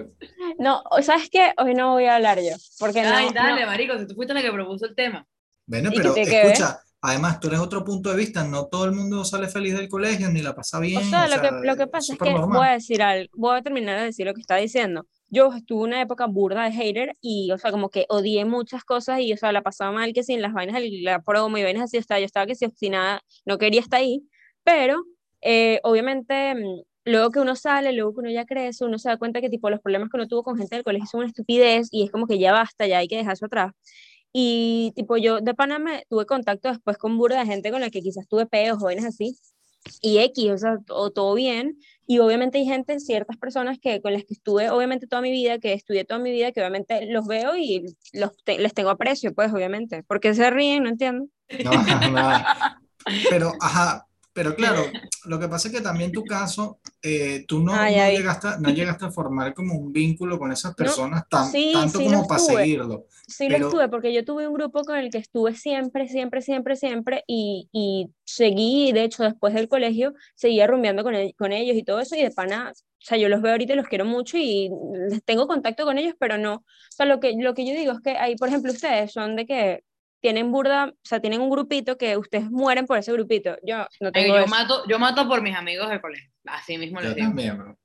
no, 0.60 0.84
¿sabes 1.02 1.30
qué? 1.30 1.54
Hoy 1.58 1.73
no 1.73 1.91
voy 1.93 2.06
a 2.06 2.15
hablar 2.15 2.39
yo, 2.39 2.56
porque 2.80 3.02
no, 3.04 3.13
Ay, 3.15 3.28
no- 3.28 3.34
dale, 3.34 3.65
marico, 3.65 3.97
si 3.97 4.08
tú 4.08 4.15
fuiste 4.15 4.34
la 4.34 4.41
que 4.41 4.52
propuso 4.52 4.86
el 4.86 4.95
tema. 4.95 5.28
bueno, 5.65 5.89
¿Y 5.91 5.95
qué 5.95 6.02
pero 6.02 6.15
escucha, 6.15 6.80
además 7.02 7.39
tú 7.39 7.47
eres 7.47 7.60
otro 7.60 7.84
punto 7.84 8.10
de 8.12 8.17
vista, 8.17 8.43
no 8.43 8.67
todo 8.67 8.86
el 8.86 8.91
mundo 8.93 9.23
sale 9.26 9.47
feliz 9.47 9.73
del 9.76 9.89
colegio, 9.89 10.30
ni 10.30 10.41
la 10.41 10.56
pasa 10.56 10.80
bien, 10.80 11.02
O 11.02 11.04
sea, 11.10 11.28
lo 11.28 11.41
que, 11.41 11.67
lo 11.67 11.76
que 11.78 11.88
pasa 11.88 12.13
es 12.13 12.19
que 12.19 12.30
normal. 12.30 12.60
voy 12.60 12.67
a 12.67 12.71
decir 12.71 13.02
algo, 13.02 13.30
voy 13.36 13.58
a 13.58 13.62
terminar 13.62 13.99
de 13.99 14.06
decir 14.06 14.26
lo 14.26 14.34
que 14.34 14.41
está 14.41 14.56
diciendo. 14.58 15.06
Yo 15.33 15.51
estuve 15.53 15.83
una 15.83 16.01
época 16.01 16.27
burda 16.27 16.65
de 16.65 16.71
hater 16.71 17.17
y, 17.21 17.51
o 17.51 17.57
sea, 17.57 17.71
como 17.71 17.89
que 17.89 18.05
odié 18.09 18.45
muchas 18.45 18.83
cosas 18.83 19.19
y, 19.21 19.33
o 19.33 19.37
sea, 19.37 19.51
la 19.51 19.63
pasaba 19.63 19.91
mal 19.91 20.13
que 20.13 20.23
sin 20.23 20.41
las 20.41 20.53
vainas 20.53 20.75
de 20.75 20.89
la 21.01 21.21
promo 21.23 21.57
y 21.57 21.63
vainas 21.63 21.83
así, 21.85 21.97
o 21.97 22.03
sea, 22.03 22.19
yo 22.19 22.25
estaba 22.25 22.45
que 22.45 22.55
si 22.55 22.65
obstinada, 22.65 23.21
no 23.45 23.57
quería 23.57 23.81
estar 23.81 23.99
ahí, 23.99 24.23
pero 24.63 25.03
eh, 25.41 25.79
obviamente 25.83 26.53
mm, 26.55 26.83
luego 27.05 27.31
que 27.31 27.39
uno 27.39 27.55
sale, 27.55 27.93
luego 27.93 28.13
que 28.13 28.19
uno 28.21 28.29
ya 28.31 28.45
crece, 28.45 28.85
uno 28.85 28.99
se 28.99 29.09
da 29.09 29.17
cuenta 29.17 29.41
que 29.41 29.49
tipo 29.49 29.69
los 29.71 29.81
problemas 29.81 30.09
que 30.09 30.17
uno 30.17 30.27
tuvo 30.27 30.43
con 30.43 30.57
gente 30.57 30.75
del 30.75 30.83
colegio 30.83 31.07
son 31.07 31.19
una 31.21 31.27
estupidez 31.29 31.89
y 31.91 32.03
es 32.03 32.11
como 32.11 32.27
que 32.27 32.37
ya 32.39 32.51
basta, 32.53 32.85
ya 32.87 32.99
hay 32.99 33.07
que 33.07 33.17
dejar 33.17 33.33
eso 33.33 33.47
atrás. 33.47 33.71
Y 34.33 34.93
tipo 34.95 35.17
yo 35.17 35.41
de 35.41 35.53
Panamá 35.55 36.01
tuve 36.09 36.25
contacto 36.27 36.69
después 36.69 36.97
con 36.97 37.17
burda 37.17 37.39
de 37.39 37.45
gente 37.47 37.71
con 37.71 37.81
la 37.81 37.89
que 37.89 38.01
quizás 38.01 38.27
tuve 38.27 38.45
peos 38.45 38.77
o 38.81 38.85
vainas 38.85 39.05
así 39.05 39.37
y 40.01 40.19
X, 40.19 40.51
o 40.51 40.57
sea, 40.57 40.77
todo, 40.85 41.11
todo 41.11 41.33
bien. 41.35 41.77
Y 42.05 42.19
obviamente 42.19 42.57
hay 42.57 42.65
gente, 42.65 42.99
ciertas 42.99 43.37
personas 43.37 43.79
que 43.79 44.01
con 44.01 44.13
las 44.13 44.23
que 44.23 44.33
estuve 44.33 44.69
obviamente 44.69 45.07
toda 45.07 45.21
mi 45.21 45.31
vida, 45.31 45.59
que 45.59 45.73
estudié 45.73 46.05
toda 46.05 46.19
mi 46.19 46.31
vida, 46.31 46.51
que 46.51 46.59
obviamente 46.59 47.05
los 47.07 47.25
veo 47.27 47.55
y 47.55 47.85
los 48.13 48.31
les 48.45 48.73
tengo 48.73 48.89
aprecio, 48.89 49.33
pues 49.33 49.53
obviamente. 49.53 50.03
porque 50.03 50.33
se 50.33 50.49
ríen? 50.49 50.83
No 50.83 50.89
entiendo. 50.89 51.27
No, 51.63 51.71
no. 52.11 52.43
Pero, 53.29 53.51
ajá, 53.59 54.07
pero 54.33 54.55
claro, 54.55 54.83
lo 55.25 55.39
que 55.39 55.47
pasa 55.47 55.67
es 55.67 55.73
que 55.75 55.81
también 55.81 56.11
tu 56.11 56.23
caso, 56.25 56.79
eh, 57.01 57.45
tú 57.47 57.59
no, 57.59 57.73
Ah, 57.73 57.89
no 57.89 58.09
vi. 58.09 58.17
llegaste, 58.17 58.47
a- 58.47 58.57
no 58.57 58.69
llegaste 58.69 59.05
a 59.05 59.11
formar 59.11 59.53
como 59.53 59.75
un 59.75 59.93
vínculo 59.93 60.39
con 60.39 60.51
esas 60.51 60.73
personas 60.75 61.23
tan, 61.29 61.51
sí, 61.51 61.71
tanto 61.73 61.99
sí 61.99 62.05
como 62.05 62.27
para 62.27 62.39
seguirlo. 62.39 63.05
Sí 63.27 63.45
Pero- 63.47 63.59
lo 63.59 63.65
estuve, 63.67 63.89
porque 63.89 64.11
yo 64.13 64.25
tuve 64.25 64.47
un 64.47 64.53
grupo 64.53 64.81
con 64.83 64.97
el 64.97 65.09
que 65.11 65.19
estuve 65.19 65.53
siempre, 65.55 66.07
siempre, 66.07 66.41
siempre, 66.41 66.75
siempre, 66.75 67.23
y, 67.27 67.69
y 67.71 68.09
seguí, 68.25 68.91
de 68.91 69.03
hecho, 69.03 69.23
después 69.23 69.53
del 69.53 69.67
colegio, 69.69 70.13
seguía 70.35 70.67
rumbeando 70.67 71.03
con, 71.03 71.15
el- 71.15 71.33
con 71.35 71.51
ellos 71.53 71.77
y 71.77 71.83
todo 71.83 71.99
eso, 71.99 72.15
y 72.15 72.21
de 72.23 72.31
pana, 72.31 72.71
o 72.75 73.05
sea, 73.05 73.17
yo 73.17 73.29
los 73.29 73.41
veo 73.41 73.51
ahorita 73.51 73.73
y 73.73 73.75
los 73.75 73.87
quiero 73.87 74.05
mucho 74.05 74.37
y 74.37 74.69
tengo 75.25 75.47
contacto 75.47 75.85
con 75.85 75.97
ellos, 75.97 76.15
pero 76.19 76.37
no, 76.37 76.53
o 76.55 76.63
sea, 76.89 77.05
lo 77.05 77.19
que, 77.19 77.33
lo 77.37 77.53
que 77.53 77.65
yo 77.65 77.73
digo 77.73 77.91
es 77.93 77.99
que 78.01 78.11
ahí, 78.17 78.35
por 78.35 78.47
ejemplo, 78.49 78.71
ustedes 78.71 79.11
son 79.11 79.35
de 79.35 79.45
que 79.45 79.83
tienen 80.23 80.53
burda, 80.53 80.86
o 80.89 80.93
sea, 81.05 81.19
tienen 81.19 81.41
un 81.41 81.49
grupito 81.49 81.97
que 81.97 82.15
ustedes 82.15 82.49
mueren 82.49 82.86
por 82.88 82.97
ese 82.97 83.12
grupito, 83.12 83.57
yo 83.62 83.79
no 83.99 84.07
Ay, 84.07 84.12
tengo 84.23 84.38
yo, 84.38 84.43
eso. 84.45 84.47
mato, 84.47 84.83
yo 84.88 84.97
mato 84.97 85.27
por 85.27 85.41
mis 85.41 85.53
amigos 85.53 85.89
del 85.89 85.99
colegio. 85.99 86.31
Así 86.45 86.77
mismo 86.77 87.01
les 87.01 87.09
Yo 87.09 87.15
digo. 87.15 87.27
también. 87.27 87.77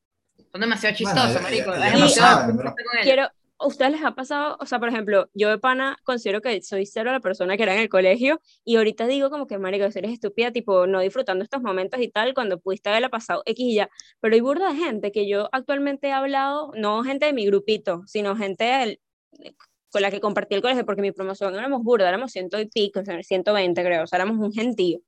Son 0.52 0.60
demasiado 0.60 0.94
Bueno, 1.00 1.14
chistosos, 1.14 1.34
ya- 1.34 1.40
marico. 1.42 1.72
ya- 1.74 1.78
ya 1.80 1.84
lo 1.90 1.96
demasiado 1.96 2.40
saben, 2.40 2.74
quiero, 3.02 3.22
¿a 3.58 3.66
ustedes 3.66 3.90
les 3.90 4.04
ha 4.04 4.14
pasado, 4.14 4.56
o 4.60 4.66
sea, 4.66 4.78
por 4.78 4.88
ejemplo, 4.88 5.28
yo 5.34 5.48
de 5.50 5.58
pana 5.58 5.98
considero 6.04 6.40
que 6.40 6.62
soy 6.62 6.86
cero 6.86 7.10
la 7.10 7.18
persona 7.18 7.56
que 7.56 7.64
era 7.64 7.74
en 7.74 7.80
el 7.80 7.88
colegio 7.88 8.40
y 8.64 8.76
ahorita 8.76 9.08
digo 9.08 9.30
como 9.30 9.48
que, 9.48 9.58
marico, 9.58 9.84
eres 9.86 10.12
estúpida, 10.12 10.52
tipo, 10.52 10.86
no 10.86 11.00
disfrutando 11.00 11.42
estos 11.42 11.60
momentos 11.60 12.00
y 12.00 12.06
tal, 12.08 12.34
cuando 12.34 12.60
pudiste 12.60 12.88
haberla 12.88 13.08
pasado 13.08 13.42
X 13.46 13.66
y 13.66 13.74
ya, 13.74 13.90
pero 14.20 14.34
hay 14.36 14.40
burda 14.40 14.68
de 14.72 14.76
gente 14.78 15.10
que 15.10 15.28
yo 15.28 15.48
actualmente 15.50 16.06
he 16.06 16.12
hablado, 16.12 16.70
no 16.76 17.02
gente 17.02 17.26
de 17.26 17.32
mi 17.32 17.44
grupito, 17.46 18.02
sino 18.06 18.36
gente 18.36 18.62
del- 18.62 19.00
con 19.90 20.02
la 20.02 20.10
que 20.10 20.20
compartí 20.20 20.54
el 20.54 20.62
colegio, 20.62 20.84
porque 20.84 21.02
mi 21.02 21.12
promoción 21.12 21.54
éramos 21.54 21.82
burda, 21.82 22.08
éramos 22.08 22.32
ciento 22.32 22.60
y 22.60 22.66
pico, 22.66 23.00
o 23.00 23.04
sea, 23.04 23.22
120 23.22 23.82
creo, 23.82 24.04
o 24.04 24.06
sea, 24.06 24.18
éramos 24.18 24.38
un 24.38 24.52
gentío. 24.52 25.00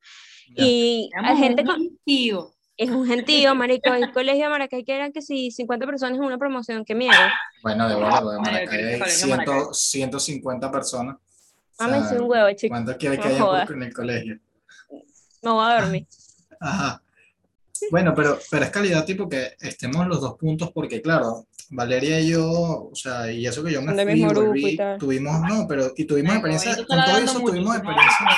Ya. 0.57 0.65
Y 0.65 1.11
hay 1.15 1.23
Éramos 1.25 1.39
gente 1.39 1.63
un 1.63 1.69
con, 1.69 1.99
tío. 2.05 2.55
es 2.77 2.91
un 2.91 3.07
gentío, 3.07 3.55
marico, 3.55 3.93
el 3.93 4.11
colegio 4.13 4.45
de 4.45 4.51
Maracay 4.51 4.85
que 4.85 4.95
eran 4.95 5.13
que 5.13 5.23
si 5.23 5.51
50 5.51 5.87
personas 5.87 6.19
en 6.19 6.25
una 6.25 6.39
promoción, 6.39 6.85
qué 6.85 6.95
mierda. 6.95 7.33
Bueno, 7.63 7.89
de 7.89 7.95
bola, 7.95 8.21
de 8.21 8.37
Ay, 8.37 8.41
Maracay 8.41 8.85
hay 8.85 8.99
colegio 8.99 9.27
100 9.27 9.31
Maracay. 9.31 9.65
150 9.73 10.73
personas. 10.73 11.17
O 11.79 11.85
Mámense 11.85 12.09
sea, 12.11 12.23
un 12.23 12.31
huevo, 12.31 12.53
chico. 12.57 12.73
¿Cuántos 12.73 12.97
quiere 12.97 13.19
que 13.19 13.29
No 13.29 13.53
haya 13.53 13.65
en 13.71 13.83
el 13.83 13.93
colegio? 13.93 14.39
Me 15.43 15.51
voy 15.51 15.65
a 15.65 15.81
dormir. 15.81 16.07
Ajá. 16.61 17.03
Bueno, 17.91 18.15
pero, 18.15 18.39
pero 18.51 18.65
es 18.65 18.71
calidad 18.71 19.05
tipo 19.05 19.29
que 19.29 19.57
estemos 19.61 20.07
los 20.07 20.21
dos 20.21 20.37
puntos 20.37 20.71
porque 20.73 21.01
claro, 21.01 21.47
Valeria 21.71 22.21
y 22.21 22.31
yo, 22.31 22.89
o 22.91 22.95
sea, 22.95 23.31
y 23.33 23.47
eso 23.47 23.63
que 23.65 23.73
yo 23.73 23.81
me 23.81 23.93
fui, 24.05 24.13
mismo 24.15 24.29
volví, 24.49 24.63
tuvimos, 24.99 25.41
no, 25.49 25.67
pero 25.69 25.93
y 25.97 26.05
tuvimos 26.05 26.33
experiencias, 26.35 26.77
con 26.87 26.99
todo 27.05 27.17
eso 27.19 27.41
tuvimos 27.41 27.77
experiencias, 27.77 28.29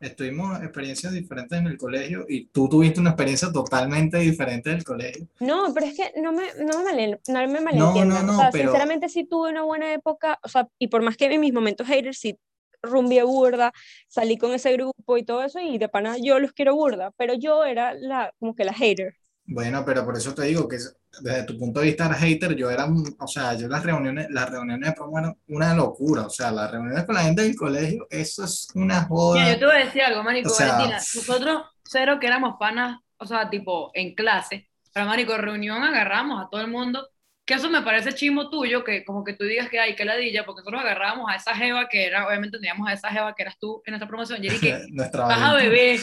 estuvimos 0.00 0.62
experiencias 0.62 1.12
diferentes 1.12 1.58
en 1.58 1.66
el 1.66 1.76
colegio 1.76 2.24
y 2.28 2.46
tú 2.46 2.68
tuviste 2.68 3.00
una 3.00 3.10
experiencia 3.10 3.50
totalmente 3.52 4.18
diferente 4.18 4.70
del 4.70 4.84
colegio. 4.84 5.26
No, 5.40 5.72
pero 5.74 5.86
es 5.86 5.96
que 5.96 6.12
no 6.20 6.32
me, 6.32 6.44
no 6.64 6.82
me, 6.82 6.90
malen- 6.92 7.20
no 7.26 7.46
me 7.48 8.04
no, 8.06 8.22
no, 8.22 8.32
o 8.38 8.40
sea, 8.40 8.50
pero- 8.50 8.70
sinceramente 8.70 9.08
sí 9.08 9.24
tuve 9.24 9.50
una 9.50 9.62
buena 9.64 9.92
época, 9.92 10.38
o 10.42 10.48
sea, 10.48 10.68
y 10.78 10.88
por 10.88 11.02
más 11.02 11.16
que 11.16 11.26
en 11.26 11.40
mis 11.40 11.52
momentos 11.52 11.86
haters 11.86 12.18
sí 12.18 12.38
rumbié 12.80 13.24
burda, 13.24 13.72
salí 14.06 14.38
con 14.38 14.54
ese 14.54 14.72
grupo 14.74 15.18
y 15.18 15.24
todo 15.24 15.42
eso, 15.42 15.58
y 15.60 15.78
de 15.78 15.88
pana 15.88 16.16
yo 16.22 16.38
los 16.38 16.52
quiero 16.52 16.74
burda, 16.76 17.10
pero 17.16 17.34
yo 17.34 17.64
era 17.64 17.92
la, 17.94 18.32
como 18.38 18.54
que 18.54 18.64
la 18.64 18.72
hater. 18.72 19.14
Bueno, 19.50 19.82
pero 19.84 20.04
por 20.04 20.14
eso 20.16 20.34
te 20.34 20.42
digo 20.42 20.68
que 20.68 20.76
es- 20.76 20.94
desde 21.22 21.44
tu 21.44 21.58
punto 21.58 21.80
de 21.80 21.86
vista 21.86 22.04
era 22.06 22.14
hater, 22.14 22.54
yo 22.54 22.70
era, 22.70 22.84
un- 22.84 23.16
o 23.18 23.26
sea, 23.26 23.54
yo 23.54 23.66
las 23.66 23.82
reuniones, 23.82 24.26
las 24.30 24.50
reuniones 24.50 24.90
de 24.90 24.94
promo 24.94 25.18
eran 25.18 25.34
una 25.48 25.74
locura, 25.74 26.22
o 26.26 26.30
sea, 26.30 26.50
las 26.52 26.70
reuniones 26.70 27.04
con 27.04 27.14
la 27.14 27.22
gente 27.22 27.42
del 27.42 27.56
colegio, 27.56 28.06
eso 28.10 28.44
es 28.44 28.68
una 28.74 29.04
joda. 29.04 29.40
Mira, 29.40 29.52
yo 29.54 29.58
te 29.58 29.66
voy 29.66 29.74
a 29.76 29.84
decir 29.86 30.02
algo, 30.02 30.22
marico, 30.22 30.50
O 30.50 30.54
sea- 30.54 30.72
Valentina. 30.72 30.96
Nosotros, 30.98 31.62
cero 31.82 32.18
que 32.20 32.26
éramos 32.26 32.56
panas, 32.60 33.00
o 33.16 33.24
sea, 33.26 33.48
tipo, 33.48 33.90
en 33.94 34.14
clase, 34.14 34.68
pero 34.92 35.06
marico, 35.06 35.36
reunión 35.38 35.82
agarramos 35.82 36.44
a 36.44 36.48
todo 36.50 36.60
el 36.60 36.68
mundo, 36.68 37.08
que 37.46 37.54
eso 37.54 37.70
me 37.70 37.80
parece 37.80 38.12
chimo 38.14 38.50
tuyo, 38.50 38.84
que 38.84 39.02
como 39.06 39.24
que 39.24 39.32
tú 39.32 39.44
digas 39.44 39.70
que 39.70 39.80
hay 39.80 39.96
que 39.96 40.04
ladilla, 40.04 40.44
porque 40.44 40.60
nosotros 40.60 40.82
agarrábamos 40.82 41.30
a 41.30 41.36
esa 41.36 41.54
jeva 41.56 41.88
que 41.88 42.04
era, 42.06 42.26
obviamente 42.28 42.58
teníamos 42.58 42.86
a 42.86 42.92
esa 42.92 43.08
jeva 43.08 43.34
que 43.34 43.42
eras 43.44 43.56
tú 43.58 43.82
en 43.86 43.92
nuestra 43.92 44.06
promoción, 44.06 44.44
y 44.44 44.48
que 44.60 44.78
vas 44.92 45.40
a 45.42 45.54
beber, 45.54 46.00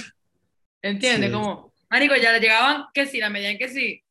¿entiendes? 0.82 1.30
Sí. 1.30 1.34
Como, 1.36 1.75
marico, 1.96 2.16
ya 2.16 2.32
le 2.34 2.40
llegaban 2.40 2.86
que 2.94 3.06
sí, 3.06 3.20
la 3.20 3.30
medían 3.30 3.58
que 3.58 3.70
sí, 3.70 4.02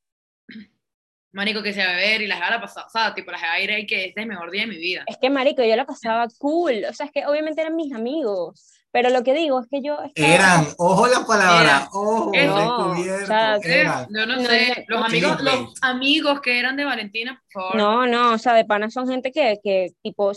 marico, 1.32 1.62
que 1.62 1.72
sea 1.72 1.88
beber, 1.96 2.22
y 2.22 2.26
la 2.26 2.36
jeva 2.36 2.50
la 2.50 2.60
pasaba, 2.60 2.86
o 2.86 2.90
sea, 2.90 3.14
tipo, 3.14 3.30
la 3.32 3.38
jeva 3.38 3.58
era 3.58 3.78
y 3.78 3.86
que 3.86 4.06
este 4.06 4.20
es 4.20 4.24
el 4.24 4.28
mejor 4.28 4.50
día 4.50 4.62
de 4.62 4.68
mi 4.68 4.76
vida. 4.76 5.02
Es 5.06 5.16
que, 5.20 5.30
marico, 5.30 5.62
yo 5.64 5.74
la 5.76 5.84
pasaba 5.84 6.26
cool, 6.38 6.84
o 6.88 6.92
sea, 6.92 7.06
es 7.06 7.12
que 7.12 7.26
obviamente 7.26 7.60
eran 7.60 7.74
mis 7.74 7.92
amigos, 7.92 8.70
pero 8.92 9.10
lo 9.10 9.24
que 9.24 9.34
digo 9.34 9.58
es 9.60 9.66
que 9.68 9.82
yo... 9.82 9.98
estaba- 10.04 10.28
Eran, 10.34 10.66
ojo 10.78 11.06
la 11.08 11.26
palabra, 11.26 11.60
Eran. 11.62 11.82
ojo, 11.92 12.32
No, 12.32 12.92
descubierto, 12.94 13.24
o 13.24 13.26
sea, 13.26 13.56
eran. 13.64 14.06
Yo 14.10 14.26
no 14.26 14.36
No, 14.36 14.42
sé, 14.44 14.86
no, 14.88 14.96
los 14.96 15.04
amigos, 15.06 15.42
los 15.42 15.74
amigos 15.82 16.40
que 16.40 16.58
eran 16.60 16.76
de 16.76 16.84
Valentina, 16.84 17.42
por 17.52 17.62
favor. 17.62 17.76
No, 17.76 18.06
no, 18.06 18.32
o 18.34 18.38
sea, 18.38 18.54
de 18.54 18.64
pana 18.64 18.88
son 18.90 19.08
gente 19.08 19.32
que, 19.32 19.58
que 19.64 19.88
tipo, 20.02 20.30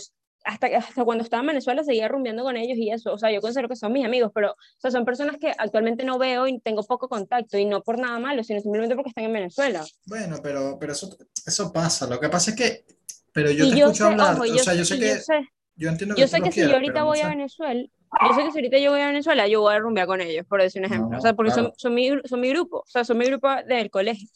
hasta, 0.48 0.66
hasta 0.78 1.04
cuando 1.04 1.22
estaba 1.22 1.42
en 1.42 1.48
Venezuela 1.48 1.84
seguía 1.84 2.08
rumbeando 2.08 2.42
con 2.42 2.56
ellos 2.56 2.78
y 2.78 2.90
eso, 2.90 3.12
o 3.12 3.18
sea, 3.18 3.30
yo 3.30 3.40
considero 3.40 3.68
que 3.68 3.76
son 3.76 3.92
mis 3.92 4.04
amigos, 4.04 4.32
pero, 4.34 4.52
o 4.52 4.56
sea, 4.78 4.90
son 4.90 5.04
personas 5.04 5.36
que 5.38 5.52
actualmente 5.56 6.04
no 6.04 6.18
veo 6.18 6.46
y 6.48 6.58
tengo 6.60 6.82
poco 6.82 7.08
contacto, 7.08 7.58
y 7.58 7.64
no 7.66 7.82
por 7.82 7.98
nada 7.98 8.18
malo, 8.18 8.42
sino 8.42 8.60
simplemente 8.60 8.94
porque 8.96 9.10
están 9.10 9.24
en 9.24 9.32
Venezuela. 9.34 9.84
Bueno, 10.06 10.36
pero, 10.42 10.78
pero 10.80 10.92
eso, 10.92 11.16
eso 11.46 11.72
pasa. 11.72 12.06
Lo 12.06 12.18
que 12.18 12.28
pasa 12.28 12.50
es 12.52 12.56
que, 12.56 12.84
pero 13.32 13.50
yo 13.50 13.66
Y 13.66 13.70
te 13.70 13.78
yo 13.78 13.86
escucho 13.86 14.04
sé, 14.04 14.10
hablar, 14.12 14.34
ojo, 14.34 14.42
o 14.42 14.46
yo 14.46 14.58
sea, 14.64 14.74
yo 14.74 14.84
sé- 14.84 14.98
que, 14.98 15.08
yo 15.08 15.14
sé, 15.20 15.48
yo 15.76 15.88
entiendo 15.90 16.14
que 16.14 16.20
yo 16.22 16.28
sé 16.28 16.40
que 16.42 16.52
si 16.52 16.60
yo 16.62 16.74
ahorita 16.74 17.00
no 17.00 17.06
voy 17.06 17.20
a. 17.20 17.28
Venezuela, 17.28 17.82
yo 18.28 18.34
sé 18.34 18.44
que 18.44 18.50
si 18.52 18.58
ahorita 18.58 18.78
yo 18.78 18.90
voy 18.90 19.00
a 19.00 19.06
Venezuela, 19.08 19.46
yo 19.48 19.60
voy 19.60 19.74
a 19.74 19.78
rumbear 19.78 20.06
con 20.06 20.20
ellos, 20.20 20.46
por 20.46 20.62
decir 20.62 20.80
un 20.80 20.86
ejemplo. 20.86 21.10
No, 21.10 21.18
o 21.18 21.20
sea, 21.20 21.34
porque 21.34 21.52
claro. 21.52 21.68
son, 21.68 21.72
son, 21.76 21.94
mi, 21.94 22.10
son 22.24 22.40
mi 22.40 22.48
grupo, 22.50 22.78
o 22.78 22.84
sea, 22.86 23.04
son 23.04 23.18
mi 23.18 23.26
grupo 23.26 23.48
del 23.66 23.90
colegio. 23.90 24.28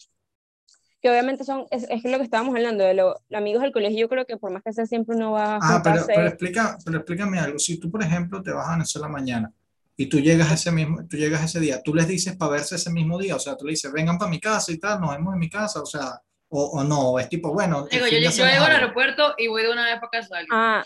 Que 1.02 1.10
obviamente 1.10 1.42
son, 1.44 1.66
es, 1.70 1.84
es 1.90 2.04
lo 2.04 2.16
que 2.18 2.22
estábamos 2.24 2.54
hablando, 2.54 2.84
de 2.84 2.94
los 2.94 3.16
amigos 3.34 3.62
del 3.62 3.72
colegio, 3.72 3.98
yo 3.98 4.08
creo 4.08 4.24
que 4.24 4.36
por 4.36 4.52
más 4.52 4.62
que 4.62 4.72
sea 4.72 4.86
siempre 4.86 5.16
uno 5.16 5.32
va 5.32 5.56
a 5.56 5.58
Ah, 5.60 5.80
pero, 5.82 6.04
pero, 6.06 6.26
explica, 6.28 6.78
pero 6.84 6.98
explícame 6.98 7.38
algo. 7.40 7.58
Si 7.58 7.78
tú, 7.80 7.90
por 7.90 8.02
ejemplo, 8.02 8.40
te 8.40 8.52
vas 8.52 8.68
a 8.68 8.72
Venezuela 8.72 9.08
mañana 9.08 9.52
y 9.96 10.06
tú 10.06 10.20
llegas 10.20 10.52
ese 10.52 10.70
mismo, 10.70 11.04
tú 11.08 11.16
llegas 11.16 11.42
ese 11.44 11.58
día, 11.58 11.82
tú 11.82 11.92
les 11.92 12.06
dices 12.06 12.36
para 12.36 12.52
verse 12.52 12.76
ese 12.76 12.90
mismo 12.92 13.18
día, 13.18 13.34
o 13.34 13.40
sea, 13.40 13.56
tú 13.56 13.64
le 13.66 13.72
dices, 13.72 13.92
vengan 13.92 14.16
para 14.16 14.30
mi 14.30 14.38
casa 14.40 14.70
y 14.70 14.78
tal, 14.78 15.00
nos 15.00 15.10
vemos 15.10 15.34
en 15.34 15.40
mi 15.40 15.50
casa, 15.50 15.82
o 15.82 15.86
sea, 15.86 16.22
o, 16.54 16.64
o 16.66 16.84
no, 16.84 17.18
es 17.18 17.28
tipo, 17.28 17.52
bueno, 17.52 17.86
Digo, 17.90 18.06
yo, 18.06 18.18
yo 18.18 18.30
llego 18.30 18.64
al 18.64 18.72
aeropuerto 18.72 19.34
y 19.38 19.48
voy 19.48 19.62
de 19.62 19.72
una 19.72 19.86
vez 19.86 19.94
para 20.00 20.10
casa. 20.10 20.36
Ah, 20.52 20.82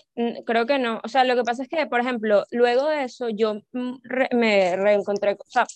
creo 0.47 0.65
que 0.65 0.79
no. 0.79 1.01
O 1.05 1.09
sea, 1.09 1.25
lo 1.25 1.35
que 1.35 1.43
pasa 1.43 1.63
es 1.65 1.69
que, 1.69 1.87
por 1.87 2.01
ejemplo, 2.01 2.45
luego 2.53 2.89
de 2.89 3.05
eso 3.05 3.29
yo 3.29 3.57
mm, 3.73 3.97
re- 4.05 4.29
me 4.33 4.77
reencontré, 4.77 5.33
o 5.33 5.45
sea, 5.51 5.67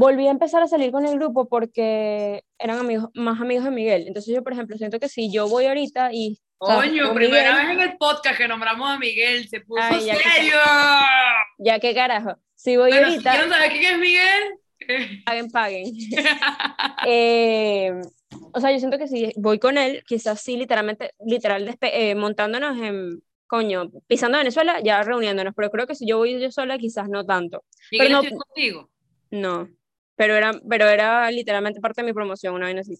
volví 0.00 0.28
a 0.28 0.30
empezar 0.30 0.62
a 0.62 0.68
salir 0.68 0.92
con 0.92 1.04
el 1.04 1.16
grupo 1.18 1.48
porque 1.48 2.44
eran 2.56 2.78
amigos, 2.78 3.10
más 3.14 3.40
amigos 3.40 3.64
de 3.64 3.70
Miguel. 3.72 4.04
Entonces 4.06 4.32
yo, 4.32 4.44
por 4.44 4.52
ejemplo, 4.52 4.76
siento 4.76 5.00
que 5.00 5.08
si 5.08 5.32
yo 5.32 5.48
voy 5.48 5.66
ahorita 5.66 6.10
y... 6.12 6.38
Coño, 6.58 7.14
primera 7.14 7.52
Miguel- 7.52 7.66
vez 7.66 7.76
en 7.76 7.80
el 7.92 7.96
podcast 7.98 8.38
que 8.38 8.46
nombramos 8.46 8.88
a 8.88 8.96
Miguel, 8.98 9.48
se 9.48 9.60
puso 9.60 9.82
Ay, 9.82 10.04
ya 10.06 10.14
que- 10.16 10.22
serio. 10.22 10.54
Ya 11.58 11.78
qué 11.80 11.94
carajo. 11.94 12.36
Si 12.54 12.76
voy 12.76 12.90
Bueno, 12.90 13.08
si 13.08 13.12
ahorita, 13.14 13.30
quieren 13.32 13.50
saber 13.50 13.70
quién 13.72 13.94
es 13.94 13.98
Miguel, 13.98 14.42
paguen, 15.26 15.50
paguen. 15.50 15.84
Eh, 17.06 17.92
o 18.52 18.60
sea, 18.60 18.70
yo 18.72 18.78
siento 18.78 18.98
que 18.98 19.08
si 19.08 19.32
voy 19.36 19.58
con 19.58 19.78
él, 19.78 20.02
quizás 20.06 20.40
sí, 20.40 20.56
literalmente, 20.56 21.12
literal, 21.24 21.76
eh, 21.80 22.14
montándonos 22.14 22.76
en, 22.82 23.22
coño, 23.46 23.90
pisando 24.06 24.38
Venezuela, 24.38 24.80
ya 24.82 25.02
reuniéndonos, 25.02 25.54
pero 25.56 25.70
creo 25.70 25.86
que 25.86 25.94
si 25.94 26.06
yo 26.06 26.18
voy 26.18 26.40
yo 26.40 26.50
sola, 26.50 26.78
quizás 26.78 27.08
no 27.08 27.24
tanto. 27.24 27.64
Miguel 27.90 28.12
no- 28.12 28.22
estoy 28.22 28.38
contigo. 28.38 28.90
No, 29.30 29.68
pero 30.18 30.34
era, 30.36 30.50
pero 30.68 30.86
era 30.88 31.30
literalmente 31.30 31.80
parte 31.80 32.02
de 32.02 32.06
mi 32.08 32.12
promoción, 32.12 32.54
una 32.54 32.66
vez 32.66 32.78
así. 32.80 32.98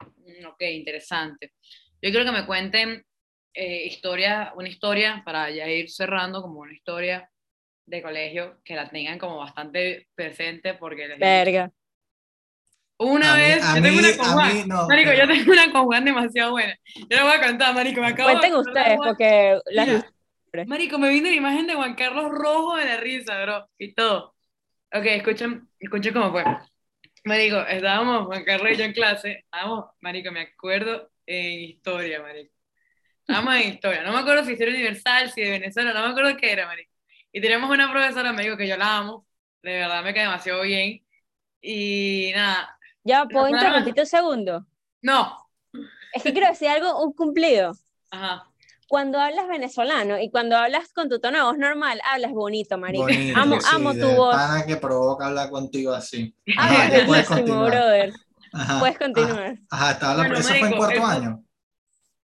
Mm, 0.00 0.46
Ok, 0.46 0.62
interesante. 0.62 1.52
Yo 2.00 2.10
quiero 2.10 2.24
que 2.24 2.32
me 2.32 2.46
cuenten 2.46 3.04
eh, 3.52 3.84
historia, 3.86 4.52
una 4.56 4.68
historia 4.68 5.22
para 5.24 5.50
ya 5.50 5.68
ir 5.68 5.90
cerrando 5.90 6.40
como 6.40 6.60
una 6.60 6.72
historia 6.72 7.28
de 7.84 8.00
colegio 8.00 8.60
que 8.64 8.76
la 8.76 8.88
tengan 8.88 9.18
como 9.18 9.38
bastante 9.38 10.06
presente 10.14 10.74
porque 10.74 11.08
les 11.08 11.18
Verga. 11.18 11.72
una 12.98 13.32
A 13.32 13.36
mí- 13.36 13.42
vez 13.42 13.64
a 13.64 13.76
yo 13.76 13.82
tengo 13.82 14.00
mí- 14.00 14.06
una 14.08 14.16
con 14.16 14.26
Juan. 14.32 14.54
mí 14.54 14.62
no, 14.66 14.86
Marico, 14.88 15.10
pero- 15.10 15.26
yo 15.26 15.34
tengo 15.34 15.52
una 15.52 15.72
con 15.72 15.84
Juan 15.86 16.04
demasiado 16.04 16.50
buena. 16.52 16.78
Yo 16.94 17.16
la 17.16 17.22
voy 17.24 17.32
a 17.32 17.46
contar, 17.46 17.74
Marico, 17.74 18.00
me 18.00 18.06
acabo 18.08 18.28
de 18.28 18.34
Cuenten 18.36 18.52
de 18.52 18.58
ustedes, 18.60 18.96
Juan. 18.96 19.08
porque 19.08 19.58
las 19.72 19.86
Mira, 19.88 20.66
Marico, 20.66 20.98
me 20.98 21.08
vino 21.10 21.28
la 21.28 21.34
imagen 21.34 21.66
de 21.66 21.74
Juan 21.74 21.94
Carlos 21.94 22.30
rojo 22.30 22.76
de 22.76 22.84
la 22.84 22.96
risa, 22.98 23.42
bro, 23.42 23.68
y 23.78 23.94
todo. 23.94 24.34
Ok, 24.92 25.06
escuchen, 25.06 25.68
escuchen 25.78 26.12
cómo 26.12 26.30
fue. 26.32 26.44
Marico, 27.24 27.58
estábamos 27.62 28.26
Juan 28.26 28.44
Carlos 28.44 28.72
y 28.72 28.76
yo 28.78 28.84
en 28.84 28.92
clase, 28.94 29.32
estábamos, 29.40 29.86
Marico, 30.00 30.32
me 30.32 30.42
acuerdo 30.42 31.10
en 31.26 31.60
historia, 31.60 32.22
Marico. 32.22 32.54
Estábamos 33.20 33.56
en 33.56 33.68
historia, 33.74 34.02
no 34.04 34.12
me 34.12 34.20
acuerdo 34.20 34.44
si 34.44 34.54
era 34.54 34.70
universal, 34.72 35.30
si 35.32 35.42
de 35.42 35.50
Venezuela, 35.50 35.94
no 35.94 36.02
me 36.06 36.10
acuerdo 36.12 36.36
qué 36.38 36.52
era, 36.52 36.66
Marico. 36.66 36.92
Y 37.32 37.40
teníamos 37.40 37.70
una 37.70 37.90
profesora, 37.92 38.32
Marico, 38.32 38.56
que 38.56 38.68
yo 38.68 38.76
la 38.78 38.98
amo, 38.98 39.26
de 39.62 39.72
verdad 39.78 40.04
me 40.04 40.14
cae 40.14 40.24
demasiado 40.24 40.62
bien. 40.62 41.04
Y 41.62 42.32
nada, 42.34 42.78
Ya, 43.04 43.26
¿puedo 43.26 43.48
interrumpirte 43.50 44.00
un 44.02 44.06
segundo? 44.06 44.66
no, 45.02 45.48
Es 46.12 46.22
que 46.22 46.32
quiero 46.32 46.48
decir 46.48 46.68
algo, 46.68 47.02
un 47.04 47.12
cumplido. 47.12 47.72
ajá. 48.10 48.49
Cuando 48.90 49.20
hablas 49.20 49.46
venezolano 49.46 50.18
y 50.18 50.30
cuando 50.32 50.56
hablas 50.56 50.92
con 50.92 51.08
tu 51.08 51.20
tono 51.20 51.38
de 51.38 51.44
voz 51.44 51.56
normal, 51.58 52.00
hablas 52.10 52.32
bonito, 52.32 52.76
marico. 52.76 53.04
Bonito, 53.04 53.38
amo, 53.38 53.60
sí, 53.60 53.68
amo 53.72 53.92
tu 53.92 53.98
de 54.00 54.14
voz. 54.16 54.34
pana 54.34 54.66
que 54.66 54.76
provoca 54.78 55.26
hablar 55.28 55.48
contigo 55.48 55.92
así. 55.92 56.34
Amo 56.58 56.72
Ajá, 56.76 56.88
ya 56.98 57.06
puedes 57.06 57.28
continuar. 57.28 57.70
brother. 57.70 58.12
Ajá, 58.52 58.80
Puedes 58.80 58.98
continuar. 58.98 59.54
Ajá, 59.70 59.90
estaba 59.92 60.14
la, 60.14 60.18
Bueno, 60.22 60.34
eso 60.34 60.48
fue 60.48 60.56
en 60.56 60.62
marico, 60.64 60.78
cuarto 60.78 60.96
eso- 60.98 61.06
año. 61.06 61.44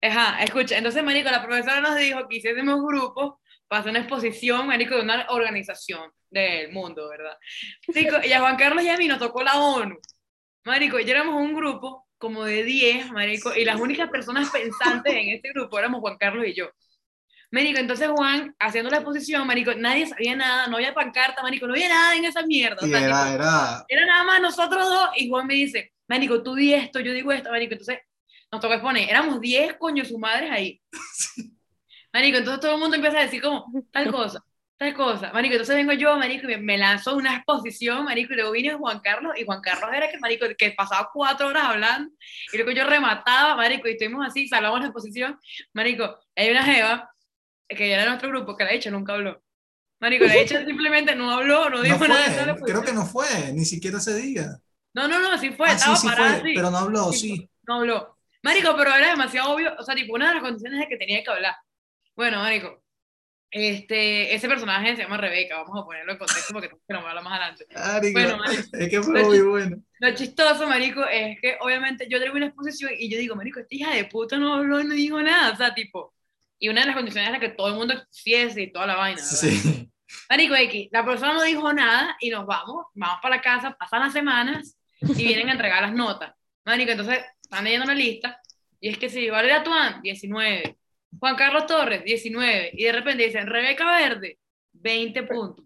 Ajá, 0.02 0.42
escucha, 0.42 0.76
entonces, 0.76 1.04
marico, 1.04 1.30
la 1.30 1.46
profesora 1.46 1.80
nos 1.80 1.96
dijo 1.96 2.26
que 2.28 2.36
hiciésemos 2.38 2.80
grupos 2.84 3.34
para 3.68 3.80
hacer 3.82 3.90
una 3.90 4.00
exposición, 4.00 4.66
marico, 4.66 4.96
de 4.96 5.02
una 5.02 5.24
organización 5.30 6.10
del 6.30 6.72
mundo, 6.72 7.08
¿verdad? 7.08 7.36
Marico, 7.94 8.16
y 8.26 8.32
a 8.32 8.40
Juan 8.40 8.56
Carlos 8.56 8.82
y 8.82 8.88
a 8.88 8.96
mí 8.96 9.06
nos 9.06 9.20
tocó 9.20 9.44
la 9.44 9.54
ONU. 9.60 9.96
Marico, 10.64 10.98
y 10.98 11.08
éramos 11.08 11.36
un 11.40 11.54
grupo 11.54 12.05
como 12.18 12.44
de 12.44 12.64
10, 12.64 13.12
marico, 13.12 13.54
y 13.54 13.64
las 13.64 13.80
únicas 13.80 14.10
personas 14.10 14.50
pensantes 14.50 15.14
en 15.14 15.28
este 15.28 15.50
grupo 15.52 15.78
éramos 15.78 16.00
Juan 16.00 16.16
Carlos 16.18 16.46
y 16.46 16.54
yo. 16.54 16.70
Marico, 17.50 17.78
entonces 17.78 18.08
Juan, 18.08 18.54
haciendo 18.58 18.90
la 18.90 18.96
exposición, 18.96 19.46
marico, 19.46 19.72
nadie 19.74 20.06
sabía 20.06 20.34
nada, 20.34 20.66
no 20.66 20.76
había 20.76 20.92
pancarta, 20.92 21.42
marico, 21.42 21.66
no 21.66 21.74
había 21.74 21.88
nada 21.88 22.16
en 22.16 22.24
esa 22.24 22.42
mierda. 22.42 22.78
o 22.82 22.86
Y 22.86 22.90
sea, 22.90 23.04
era, 23.04 23.24
tipo, 23.24 23.34
era, 23.34 23.84
era 23.88 24.06
nada 24.06 24.24
más 24.24 24.40
nosotros 24.40 24.88
dos 24.88 25.08
y 25.16 25.28
Juan 25.28 25.46
me 25.46 25.54
dice, 25.54 25.92
Marico, 26.08 26.42
tú 26.42 26.54
di 26.54 26.72
esto, 26.72 27.00
yo 27.00 27.12
digo 27.12 27.32
esto, 27.32 27.50
Marico, 27.50 27.72
entonces 27.72 27.98
nos 28.50 28.60
tocó 28.60 28.74
exponer, 28.74 29.08
éramos 29.08 29.40
10 29.40 29.76
coño 29.76 30.04
su 30.04 30.18
madres 30.18 30.50
ahí. 30.50 30.80
Marico, 32.12 32.38
entonces 32.38 32.60
todo 32.60 32.74
el 32.74 32.80
mundo 32.80 32.96
empieza 32.96 33.18
a 33.18 33.22
decir 33.22 33.42
como, 33.42 33.66
tal 33.90 34.10
cosa, 34.10 34.44
tal 34.76 34.94
cosa. 34.94 35.32
Marico, 35.32 35.54
entonces 35.54 35.76
vengo 35.76 35.92
yo, 35.92 36.16
Marico, 36.16 36.48
y 36.50 36.56
me, 36.58 36.76
lanzo 36.78 37.16
una 37.16 37.36
exposición, 37.36 38.04
Marico, 38.04 38.32
y 38.32 38.36
luego 38.36 38.52
vine 38.52 38.74
Juan 38.74 39.00
Carlos, 39.00 39.32
y 39.36 39.44
Juan 39.44 39.60
Carlos 39.60 39.90
era 39.94 40.10
que, 40.10 40.18
Marico, 40.18 40.46
que 40.56 40.72
pasaba 40.72 41.10
cuatro 41.12 41.48
horas 41.48 41.64
hablando, 41.64 42.12
y 42.52 42.56
luego 42.56 42.72
yo 42.72 42.84
remataba, 42.84 43.56
Marico, 43.56 43.88
y 43.88 43.92
estuvimos 43.92 44.26
así, 44.26 44.48
salvamos 44.48 44.80
la 44.80 44.86
exposición. 44.86 45.38
Marico, 45.72 46.18
hay 46.34 46.50
una 46.50 46.62
jeva, 46.64 47.10
que 47.68 47.88
ya 47.88 47.94
era 47.94 48.02
de 48.02 48.08
nuestro 48.10 48.28
grupo, 48.28 48.56
que 48.56 48.64
la 48.64 48.72
hecha 48.72 48.90
nunca 48.90 49.14
habló. 49.14 49.42
Marico, 50.00 50.26
la 50.26 50.36
hecha 50.36 50.64
simplemente 50.66 51.14
no 51.14 51.30
habló, 51.30 51.70
no 51.70 51.80
dijo 51.82 51.98
no 51.98 52.08
nada 52.08 52.54
fue, 52.56 52.68
creo 52.68 52.82
que 52.82 52.92
no 52.92 53.06
fue, 53.06 53.52
ni 53.54 53.64
siquiera 53.64 53.98
ese 53.98 54.14
día. 54.14 54.58
No, 54.92 55.08
no, 55.08 55.20
no, 55.20 55.36
sí 55.38 55.50
fue, 55.50 55.68
Ah, 55.68 55.72
estaba 55.72 55.96
sí, 55.96 56.02
sí 56.02 56.08
parada 56.08 56.30
fue, 56.30 56.38
así. 56.40 56.54
pero 56.54 56.70
no 56.70 56.78
habló, 56.78 57.12
Sí, 57.12 57.18
sí. 57.36 57.50
No 57.66 57.74
habló. 57.76 58.18
Marico, 58.42 58.76
pero 58.76 58.94
era 58.94 59.10
demasiado 59.10 59.54
obvio, 59.54 59.74
o 59.78 59.82
sea, 59.82 59.94
tipo, 59.94 60.14
una 60.14 60.28
de 60.28 60.34
las 60.34 60.42
condiciones 60.42 60.80
es 60.82 60.88
que 60.88 60.96
tenía 60.96 61.22
que 61.24 61.30
hablar. 61.30 61.56
Bueno, 62.14 62.38
Marico, 62.38 62.82
este, 63.58 64.34
ese 64.34 64.48
personaje 64.48 64.96
se 64.96 65.02
llama 65.02 65.16
Rebeca, 65.16 65.56
vamos 65.56 65.82
a 65.82 65.84
ponerlo 65.86 66.12
en 66.12 66.18
contexto 66.18 66.52
porque 66.52 66.68
tenemos 66.68 66.84
que 66.86 66.92
nombrarlo 66.92 67.22
más 67.22 67.40
adelante. 67.40 68.12
Bueno, 68.12 68.36
marico. 68.36 68.76
es 68.76 68.88
que 68.90 69.02
fue 69.02 69.24
muy 69.24 69.40
bueno. 69.40 69.76
Lo 69.98 70.14
chistoso, 70.14 70.66
Marico, 70.66 71.06
es 71.06 71.40
que 71.40 71.56
obviamente 71.60 72.06
yo 72.10 72.18
traigo 72.18 72.36
una 72.36 72.46
exposición 72.46 72.92
y 72.98 73.08
yo 73.08 73.18
digo, 73.18 73.34
Marico, 73.34 73.60
esta 73.60 73.74
hija 73.74 73.94
de 73.94 74.04
puta 74.04 74.36
no 74.36 74.52
habló, 74.52 74.84
no 74.84 74.94
dijo 74.94 75.22
nada, 75.22 75.52
o 75.52 75.56
sea, 75.56 75.72
tipo, 75.74 76.14
y 76.58 76.68
una 76.68 76.82
de 76.82 76.88
las 76.88 76.96
condiciones 76.96 77.30
era 77.30 77.40
que 77.40 77.48
todo 77.48 77.68
el 77.68 77.76
mundo 77.76 77.94
existiese 77.94 78.60
y 78.60 78.72
toda 78.72 78.86
la 78.86 78.96
vaina, 78.96 79.22
¿verdad? 79.22 79.36
Sí. 79.36 79.90
Marico 80.28 80.54
X, 80.54 80.88
la 80.92 81.04
persona 81.04 81.32
no 81.32 81.42
dijo 81.42 81.72
nada 81.72 82.14
y 82.20 82.28
nos 82.28 82.44
vamos, 82.44 82.86
vamos 82.94 83.18
para 83.22 83.36
la 83.36 83.42
casa, 83.42 83.74
pasan 83.78 84.00
las 84.00 84.12
semanas 84.12 84.76
y 85.00 85.26
vienen 85.26 85.48
a 85.48 85.52
entregar 85.52 85.80
las 85.80 85.94
notas. 85.94 86.34
Marico, 86.66 86.90
entonces 86.90 87.20
están 87.40 87.64
leyendo 87.64 87.86
la 87.86 87.94
lista 87.94 88.38
y 88.80 88.90
es 88.90 88.98
que 88.98 89.08
si 89.08 89.30
Valeria 89.30 89.64
Tuan, 89.64 90.02
19, 90.02 90.76
Juan 91.18 91.36
Carlos 91.36 91.66
Torres, 91.66 92.04
19, 92.04 92.70
y 92.74 92.84
de 92.84 92.92
repente 92.92 93.24
dicen 93.26 93.46
Rebeca 93.46 93.86
Verde, 93.86 94.38
20 94.72 95.22
puntos. 95.24 95.64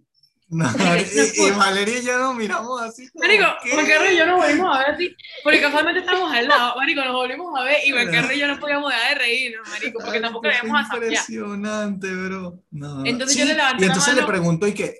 No, 0.49 0.67
y, 0.97 1.47
y 1.47 1.51
Valeria 1.53 1.99
y 2.01 2.03
yo 2.05 2.19
nos 2.19 2.35
miramos 2.35 2.81
así. 2.83 3.09
como, 3.11 3.25
Marico, 3.25 3.47
¿qué? 3.63 3.71
Juan 3.71 3.87
Carlos 3.87 4.13
y 4.13 4.17
yo 4.17 4.27
nos 4.27 4.37
volvimos 4.37 4.77
a 4.77 4.79
ver 4.81 4.91
así, 4.95 5.17
porque 5.45 5.61
casualmente 5.61 6.01
estábamos 6.01 6.33
al 6.33 6.49
lado, 6.49 6.75
Marico, 6.77 7.05
nos 7.05 7.13
volvimos 7.15 7.61
a 7.61 7.65
ver 7.65 7.77
y 7.87 7.91
Juan 7.93 8.11
Carlos 8.11 8.33
y 8.35 8.39
yo 8.39 8.49
no 8.49 8.59
podíamos 8.59 8.91
dejar 8.93 9.09
de 9.11 9.15
reírnos, 9.21 9.69
Marico, 9.69 10.01
porque 10.01 10.17
Ay, 10.17 10.23
tampoco 10.23 10.49
le 10.49 10.61
vemos 10.61 10.81
a. 10.91 10.97
Impresionante, 10.97 12.15
bro. 12.15 12.65
No. 12.71 13.05
Entonces 13.07 13.35
Sí, 13.35 13.41
yo 13.41 13.47
le 13.47 13.55
levanté 13.55 13.85
y 13.85 13.87
la 13.87 13.93
entonces 13.93 14.15
le 14.15 14.21
mano. 14.23 14.33
pregunto 14.33 14.67
y 14.67 14.75
que. 14.75 14.99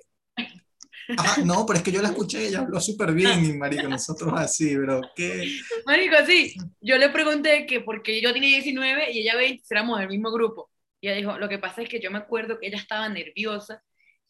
Ajá, 1.17 1.41
no, 1.43 1.65
pero 1.65 1.77
es 1.77 1.83
que 1.83 1.91
yo 1.91 2.01
la 2.01 2.09
escuché, 2.09 2.47
ella 2.47 2.59
habló 2.59 2.79
súper 2.79 3.13
bien, 3.13 3.45
y 3.45 3.53
marico, 3.53 3.87
nosotros 3.87 4.33
así, 4.35 4.75
bro. 4.75 5.01
¿Qué? 5.15 5.59
Marico, 5.85 6.15
sí, 6.25 6.55
yo 6.79 6.97
le 6.97 7.09
pregunté 7.09 7.65
que 7.65 7.81
porque 7.81 8.21
yo 8.21 8.33
tenía 8.33 8.49
19 8.49 9.11
y 9.11 9.19
ella 9.19 9.35
20, 9.35 9.63
éramos 9.69 9.99
del 9.99 10.09
mismo 10.09 10.31
grupo. 10.31 10.69
Y 10.99 11.07
ella 11.07 11.17
dijo, 11.17 11.37
lo 11.37 11.49
que 11.49 11.57
pasa 11.57 11.81
es 11.81 11.89
que 11.89 11.99
yo 11.99 12.11
me 12.11 12.19
acuerdo 12.19 12.59
que 12.59 12.67
ella 12.67 12.77
estaba 12.77 13.09
nerviosa 13.09 13.81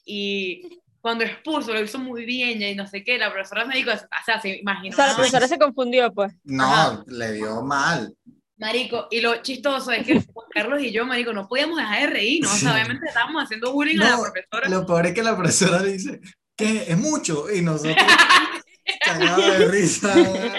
y 0.06 0.82
cuando 1.02 1.24
expuso 1.24 1.74
lo 1.74 1.82
hizo 1.82 2.00
muy 2.00 2.26
bien 2.26 2.62
y 2.62 2.76
no 2.76 2.88
sé 2.88 3.04
qué, 3.04 3.18
la 3.18 3.32
profesora 3.34 3.66
me 3.66 3.76
dijo, 3.76 3.92
o 3.92 4.24
sea, 4.26 4.40
se 4.40 4.58
imaginó. 4.58 4.94
O 4.94 4.96
sea, 4.96 5.08
la 5.08 5.16
profesora 5.16 5.48
se 5.48 5.58
confundió, 5.58 6.14
pues. 6.14 6.32
No, 6.44 6.64
Ajá. 6.64 7.04
le 7.08 7.34
dio 7.34 7.62
mal. 7.64 8.16
Marico, 8.58 9.08
y 9.10 9.22
lo 9.22 9.42
chistoso 9.42 9.92
es 9.92 10.06
que 10.06 10.22
Juan 10.22 10.48
Carlos 10.52 10.84
y 10.84 10.92
yo, 10.92 11.04
Marico, 11.04 11.34
no 11.34 11.48
podíamos 11.48 11.78
dejar 11.78 12.02
de 12.02 12.08
reírnos. 12.08 12.54
O 12.54 12.58
sea, 12.58 12.74
obviamente 12.74 13.08
estábamos 13.08 13.44
haciendo 13.44 13.74
bullying 13.74 14.00
a 14.00 14.04
la 14.04 14.10
No, 14.12 14.22
profesora. 14.22 14.70
Lo 14.70 14.86
peor 14.86 15.08
es 15.08 15.14
que 15.16 15.24
la 15.24 15.36
profesora 15.36 15.82
dice 15.82 16.22
que 16.56 16.84
es 16.92 16.98
mucho, 16.98 17.52
y 17.52 17.62
nosotros 17.62 17.96
cagados 19.06 19.60
de 19.60 19.68
risa. 19.68 20.16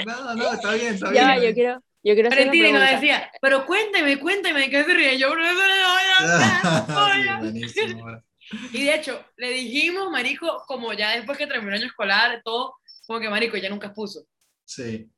No, 0.07 0.35
no, 0.35 0.53
está 0.53 0.73
bien, 0.75 0.95
está 0.95 1.13
Ya, 1.13 1.37
bien. 1.37 1.49
yo 1.51 1.55
quiero, 1.55 1.75
yo 2.03 2.15
quiero 2.15 2.29
hacer 2.29 2.47
Valentina 2.47 2.79
nos 2.81 2.91
decía, 2.91 3.31
pero 3.41 3.67
cuénteme, 3.67 4.19
cuénteme, 4.19 4.69
¿qué 4.71 4.85
se 4.85 4.95
ríe? 4.95 5.19
Yo, 5.19 5.35
no, 5.35 5.43
buenísimo, 7.41 8.05
bro. 8.05 8.23
Y 8.73 8.85
de 8.85 8.95
hecho, 8.95 9.25
le 9.37 9.51
dijimos, 9.51 10.11
marico, 10.11 10.63
como 10.67 10.93
ya 10.93 11.13
después 11.13 11.39
que 11.39 11.47
terminó 11.47 11.71
el 11.73 11.79
año 11.81 11.87
escolar, 11.87 12.43
todo, 12.45 12.75
como 13.07 13.21
que 13.21 13.31
marico 13.31 13.57
ya 13.57 13.71
nunca 13.71 13.87
expuso. 13.89 14.25
Sí. 14.65 15.09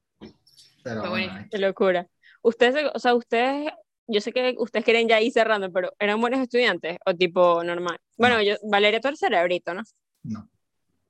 Pero 0.83 1.01
Fue 1.01 1.09
bueno. 1.11 1.47
Qué 1.51 1.59
locura. 1.59 2.07
Ustedes, 2.43 2.85
o 2.95 2.99
sea, 2.99 3.15
ustedes, 3.15 3.73
yo 4.07 4.21
sé 4.21 4.33
que 4.33 4.55
ustedes 4.59 4.85
quieren 4.85 5.09
ya 5.09 5.21
ir 5.21 5.33
cerrando, 5.33 5.73
pero 5.73 5.93
¿eran 5.99 6.21
buenos 6.21 6.41
estudiantes 6.41 6.99
o 7.07 7.15
tipo 7.15 7.65
normal? 7.65 7.99
Bueno, 8.17 8.37
No. 8.37 8.43
yo, 8.43 8.55
Valeria, 8.71 9.01
tú 9.01 9.09
eres 9.09 9.19
cerebrito, 9.21 9.73
¿no? 9.75 9.83
no. 10.25 10.49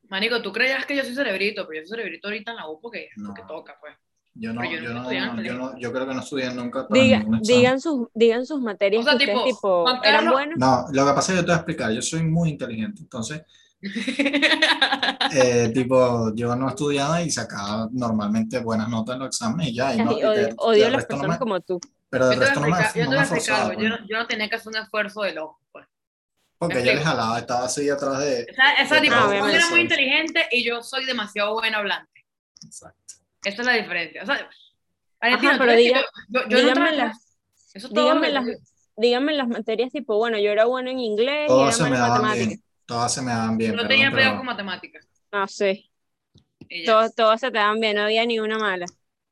Marico, 0.08 0.42
tú 0.42 0.52
creías 0.52 0.84
que 0.86 0.96
yo 0.96 1.02
soy 1.02 1.14
cerebrito, 1.14 1.66
pero 1.66 1.80
yo 1.80 1.86
soy 1.86 1.96
cerebrito 1.98 2.28
ahorita 2.28 2.50
en 2.52 2.56
la 2.58 2.68
U 2.68 2.80
porque, 2.80 3.08
No. 3.16 3.28
porque 3.28 3.42
toca, 3.48 3.76
pues. 3.80 3.94
Yo 4.36 4.52
no, 4.52 4.64
yo 4.64 4.78
yo 4.80 4.92
no 4.92 5.12
yo 5.42 5.54
no, 5.54 5.78
yo 5.78 5.92
creo 5.92 6.08
que 6.08 6.14
no 6.14 6.20
estudié 6.20 6.52
nunca 6.52 6.88
para 6.88 7.00
Diga- 7.00 7.24
digan, 7.40 7.80
sus, 7.80 8.08
digan 8.14 8.44
sus 8.44 8.60
materias 8.60 9.06
O 9.06 9.08
sea, 9.08 9.16
que 9.16 9.26
ustedes 9.26 9.44
tipo, 9.44 9.56
tipo, 9.56 9.82
Juan 9.82 10.00
eran 10.04 10.28
buenos. 10.30 10.58
No, 10.58 10.86
lo 10.90 11.06
que 11.06 11.12
pasa 11.12 11.20
es 11.20 11.26
que 11.28 11.34
yo 11.36 11.40
te 11.42 11.46
voy 11.46 11.52
a 11.52 11.56
explicar, 11.58 11.92
yo 11.92 12.02
soy 12.02 12.22
muy 12.24 12.50
inteligente, 12.50 13.00
entonces, 13.02 13.42
eh, 15.34 15.70
tipo, 15.72 16.32
yo 16.34 16.54
no 16.56 16.68
estudiaba 16.68 17.22
y 17.22 17.30
sacaba 17.30 17.88
normalmente 17.92 18.58
buenas 18.60 18.88
notas 18.88 19.14
en 19.14 19.18
los 19.20 19.28
exámenes 19.28 19.68
y 19.68 19.74
ya, 19.76 19.94
y 19.94 19.98
no, 20.04 20.12
y 20.18 20.22
odio, 20.58 20.90
las 20.90 21.04
personas 21.06 21.36
me- 21.36 21.38
como 21.38 21.60
tú. 21.60 21.80
pero 22.10 22.24
Yo 22.32 22.40
del 22.40 22.40
te 22.40 22.44
voy 22.44 22.44
a 22.44 22.48
resto 22.48 22.60
no 22.60 22.66
me, 22.76 22.80
explicar, 22.82 23.12
yo 23.12 23.18
me 23.20 23.26
forzaba, 23.26 23.74
no, 23.74 23.98
yo 24.08 24.16
no 24.18 24.26
tenía 24.26 24.48
que 24.48 24.56
hacer 24.56 24.68
un 24.68 24.76
esfuerzo 24.82 25.22
del 25.22 25.38
ojo, 25.38 25.60
pues. 25.72 25.86
Porque 26.58 26.76
yo 26.76 26.80
les 26.84 26.94
explico. 26.94 27.10
jalaba, 27.10 27.38
estaba 27.38 27.64
así 27.66 27.88
atrás 27.90 28.18
de... 28.20 28.40
Esa, 28.42 28.72
esa 28.74 28.96
Yo 28.96 29.02
tipo, 29.02 29.14
era 29.48 29.68
muy 29.70 29.80
inteligente 29.80 30.48
y 30.50 30.64
yo 30.64 30.82
soy 30.82 31.04
demasiado 31.04 31.52
buena 31.54 31.78
hablante. 31.78 32.24
Exacto. 32.64 33.14
Esa 33.44 33.60
es 33.62 33.66
la 33.66 33.72
diferencia. 33.74 34.22
O 34.22 34.26
sea, 34.26 34.48
Valentina, 35.20 35.50
Ajá, 35.52 35.58
pero 35.60 35.72
diga- 35.72 36.04
yo, 36.28 36.40
no 36.40 36.72
trabajo- 36.74 36.96
las- 36.96 37.36
Eso 37.74 37.88
lo 37.88 37.94
las, 38.30 38.44
las 39.32 39.48
materias 39.48 39.90
tipo, 39.92 40.16
bueno, 40.16 40.38
yo 40.38 40.50
era 40.50 40.64
bueno 40.66 40.90
en 40.90 41.00
inglés 41.00 41.44
y 41.44 41.48
Todas 41.48 41.74
era 41.76 41.84
se 41.84 41.90
me 41.90 41.96
daban 41.98 42.22
matemáticas. 42.22 42.48
bien, 42.48 42.62
todas 42.86 43.14
se 43.14 43.22
me 43.22 43.30
daban 43.32 43.58
bien, 43.58 43.70
No 43.72 43.76
perdón, 43.76 43.88
tenía 43.88 44.06
pero- 44.06 44.16
pegado 44.16 44.36
con 44.36 44.46
matemáticas. 44.46 45.06
Ah, 45.32 45.46
sí. 45.48 45.90
Todas, 46.86 47.14
todas 47.14 47.40
se 47.40 47.50
te 47.50 47.58
dan 47.58 47.78
bien, 47.80 47.96
no 47.96 48.02
había 48.02 48.24
ni 48.24 48.38
una 48.40 48.58
mala. 48.58 48.86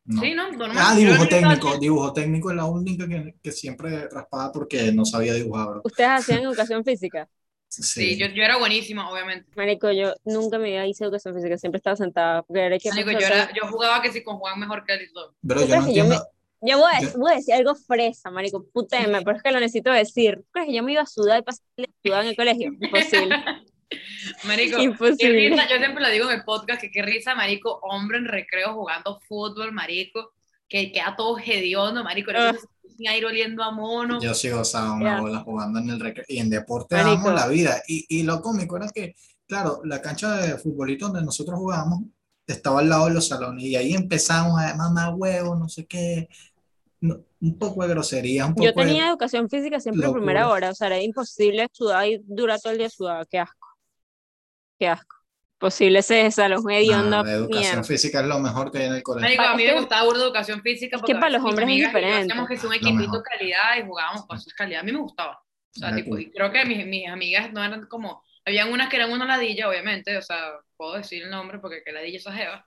No. 0.04 0.20
Sí, 0.20 0.34
no, 0.34 0.50
normal. 0.52 0.78
Ah, 0.78 0.94
dibujo 0.94 1.26
técnico, 1.28 1.78
dibujo 1.78 2.12
técnico 2.12 2.50
es 2.50 2.56
la 2.56 2.64
única 2.64 3.08
que, 3.08 3.34
que 3.42 3.52
siempre 3.52 4.08
raspaba 4.08 4.52
porque 4.52 4.92
no 4.92 5.04
sabía 5.04 5.34
dibujar, 5.34 5.68
bro. 5.68 5.82
Ustedes 5.84 6.10
hacían 6.10 6.42
educación 6.42 6.84
física. 6.84 7.28
Sí, 7.68 8.18
yo, 8.18 8.26
yo 8.26 8.42
era 8.42 8.58
buenísima, 8.58 9.10
obviamente. 9.10 9.50
Marico, 9.56 9.90
yo 9.90 10.12
nunca 10.24 10.58
me 10.58 10.86
hice 10.86 11.04
educación 11.04 11.34
física, 11.34 11.56
siempre 11.56 11.78
estaba 11.78 11.96
sentada. 11.96 12.42
Porque 12.42 12.60
era 12.60 12.78
que 12.78 12.90
Marico, 12.90 13.12
yo, 13.12 13.18
era, 13.18 13.50
yo 13.54 13.66
jugaba 13.68 14.02
que 14.02 14.12
sí 14.12 14.22
con 14.22 14.38
Juan 14.38 14.60
mejor 14.60 14.84
que 14.84 14.94
él 14.94 15.02
y 15.08 15.12
todo. 15.12 15.34
Pero 15.46 15.60
¿Tú 15.62 15.66
yo 15.68 15.76
no 15.80 15.90
yo 15.92 16.04
me- 16.04 16.16
Yo 16.60 16.78
voy 16.78 16.92
a, 16.94 17.00
Yo- 17.00 17.18
voy 17.18 17.32
a 17.32 17.36
decir 17.36 17.54
algo 17.54 17.74
fresa, 17.74 18.30
marico, 18.30 18.64
puteme, 18.72 19.22
pero 19.22 19.36
es 19.36 19.42
que 19.42 19.50
lo 19.50 19.58
necesito 19.58 19.90
decir. 19.90 20.36
¿Tú 20.36 20.44
crees 20.52 20.68
que 20.68 20.74
yo 20.74 20.82
me 20.82 20.92
iba 20.92 21.02
a 21.02 21.06
sudar 21.06 21.40
y 21.40 21.42
pasarle 21.42 21.88
sudar 22.04 22.22
en 22.24 22.28
el 22.28 22.36
colegio? 22.36 22.72
Imposible. 22.80 23.36
Marico, 24.44 24.76
qué 24.76 24.82
Imposible. 24.84 25.50
risa, 25.50 25.68
yo 25.68 25.76
siempre 25.78 26.02
lo 26.02 26.10
digo 26.10 26.30
en 26.30 26.38
el 26.38 26.44
podcast, 26.44 26.80
que 26.80 26.90
qué 26.90 27.02
risa, 27.02 27.34
marico, 27.34 27.78
hombre 27.82 28.18
en 28.18 28.26
recreo 28.26 28.74
jugando 28.74 29.20
fútbol, 29.28 29.72
marico, 29.72 30.32
que 30.68 30.90
queda 30.92 31.14
todo 31.16 31.38
hediondo, 31.38 32.02
marico, 32.04 32.30
Ah. 32.34 32.50
era 32.50 32.58
sin 32.96 33.08
aire 33.08 33.26
oliendo 33.26 33.62
a 33.62 33.70
mono. 33.70 34.20
yo 34.20 34.34
sí 34.34 34.50
gozaba 34.50 34.92
una 34.92 35.20
bola 35.20 35.40
jugando 35.40 35.78
en 35.78 35.90
el 35.90 35.98
recreo 36.00 36.24
y 36.28 36.38
en 36.38 36.50
deporte 36.50 36.94
damos 36.96 37.32
la 37.34 37.46
vida. 37.48 37.82
Y, 37.88 38.04
y 38.08 38.22
lo 38.22 38.40
cómico 38.42 38.76
era 38.76 38.88
que, 38.94 39.14
claro, 39.46 39.80
la 39.84 40.00
cancha 40.02 40.36
de 40.36 40.58
futbolito 40.58 41.06
donde 41.06 41.22
nosotros 41.22 41.58
jugábamos 41.58 42.00
estaba 42.46 42.80
al 42.80 42.88
lado 42.88 43.06
de 43.06 43.14
los 43.14 43.28
salones 43.28 43.64
y 43.64 43.76
ahí 43.76 43.94
empezamos 43.94 44.60
a 44.60 44.74
mamar 44.74 45.14
huevos, 45.14 45.58
no 45.58 45.68
sé 45.68 45.86
qué, 45.86 46.28
no, 47.00 47.20
un 47.40 47.58
poco 47.58 47.82
de 47.82 47.88
grosería, 47.88 48.46
un 48.46 48.54
poco 48.54 48.64
Yo 48.66 48.74
tenía 48.74 49.04
de... 49.04 49.08
educación 49.10 49.48
física 49.48 49.80
siempre 49.80 50.02
en 50.02 50.08
locura. 50.08 50.20
primera 50.20 50.48
hora, 50.50 50.70
o 50.70 50.74
sea, 50.74 50.88
era 50.88 51.00
imposible 51.00 51.68
sudar 51.72 52.06
y 52.06 52.20
durar 52.26 52.60
todo 52.60 52.72
el 52.72 52.78
día 52.78 52.90
sudado. 52.90 53.24
Qué 53.30 53.38
asco. 53.38 53.61
Qué 54.82 54.88
asco. 54.88 55.14
Posible 55.58 56.00
ese 56.00 56.28
salón 56.32 56.68
hediondo. 56.68 57.22
La 57.22 57.30
educación 57.34 57.60
mierda. 57.60 57.84
física 57.84 58.18
es 58.18 58.26
lo 58.26 58.40
mejor 58.40 58.72
que 58.72 58.78
hay 58.78 58.86
en 58.86 58.94
el 58.94 59.02
colegio. 59.04 59.28
Marico, 59.28 59.44
a 59.44 59.56
mí 59.56 59.62
Es 59.62 59.74
me 59.74 59.78
gustaba 59.78 60.04
burda 60.06 60.24
educación 60.24 60.60
física. 60.60 60.96
es 60.96 61.02
que 61.02 61.06
porque 61.06 61.20
para 61.20 61.38
los 61.38 61.44
hombres 61.44 61.68
es 61.68 61.76
diferente. 61.86 62.32
Hacíamos 62.32 62.48
que 62.48 62.56
sea 62.56 62.68
un 62.68 62.74
equipito 62.74 63.22
calidad 63.22 63.76
y 63.78 63.86
jugábamos 63.86 64.26
cosas 64.26 64.52
calidad. 64.54 64.80
A 64.80 64.82
mí 64.82 64.90
me 64.90 64.98
gustaba. 64.98 65.34
O 65.36 65.78
sea, 65.78 65.94
tipo, 65.94 66.18
y 66.18 66.32
creo 66.32 66.50
que 66.50 66.64
mis, 66.64 66.84
mis 66.84 67.08
amigas 67.08 67.52
no 67.52 67.62
eran 67.62 67.86
como. 67.86 68.24
Habían 68.44 68.72
unas 68.72 68.88
que 68.88 68.96
eran 68.96 69.12
una 69.12 69.24
ladilla, 69.24 69.68
obviamente. 69.68 70.16
O 70.16 70.22
sea, 70.22 70.50
puedo 70.76 70.94
decir 70.94 71.22
el 71.22 71.30
nombre 71.30 71.60
porque 71.60 71.84
que 71.84 71.92
ladilla 71.92 72.18
esa 72.18 72.32
jeva. 72.32 72.66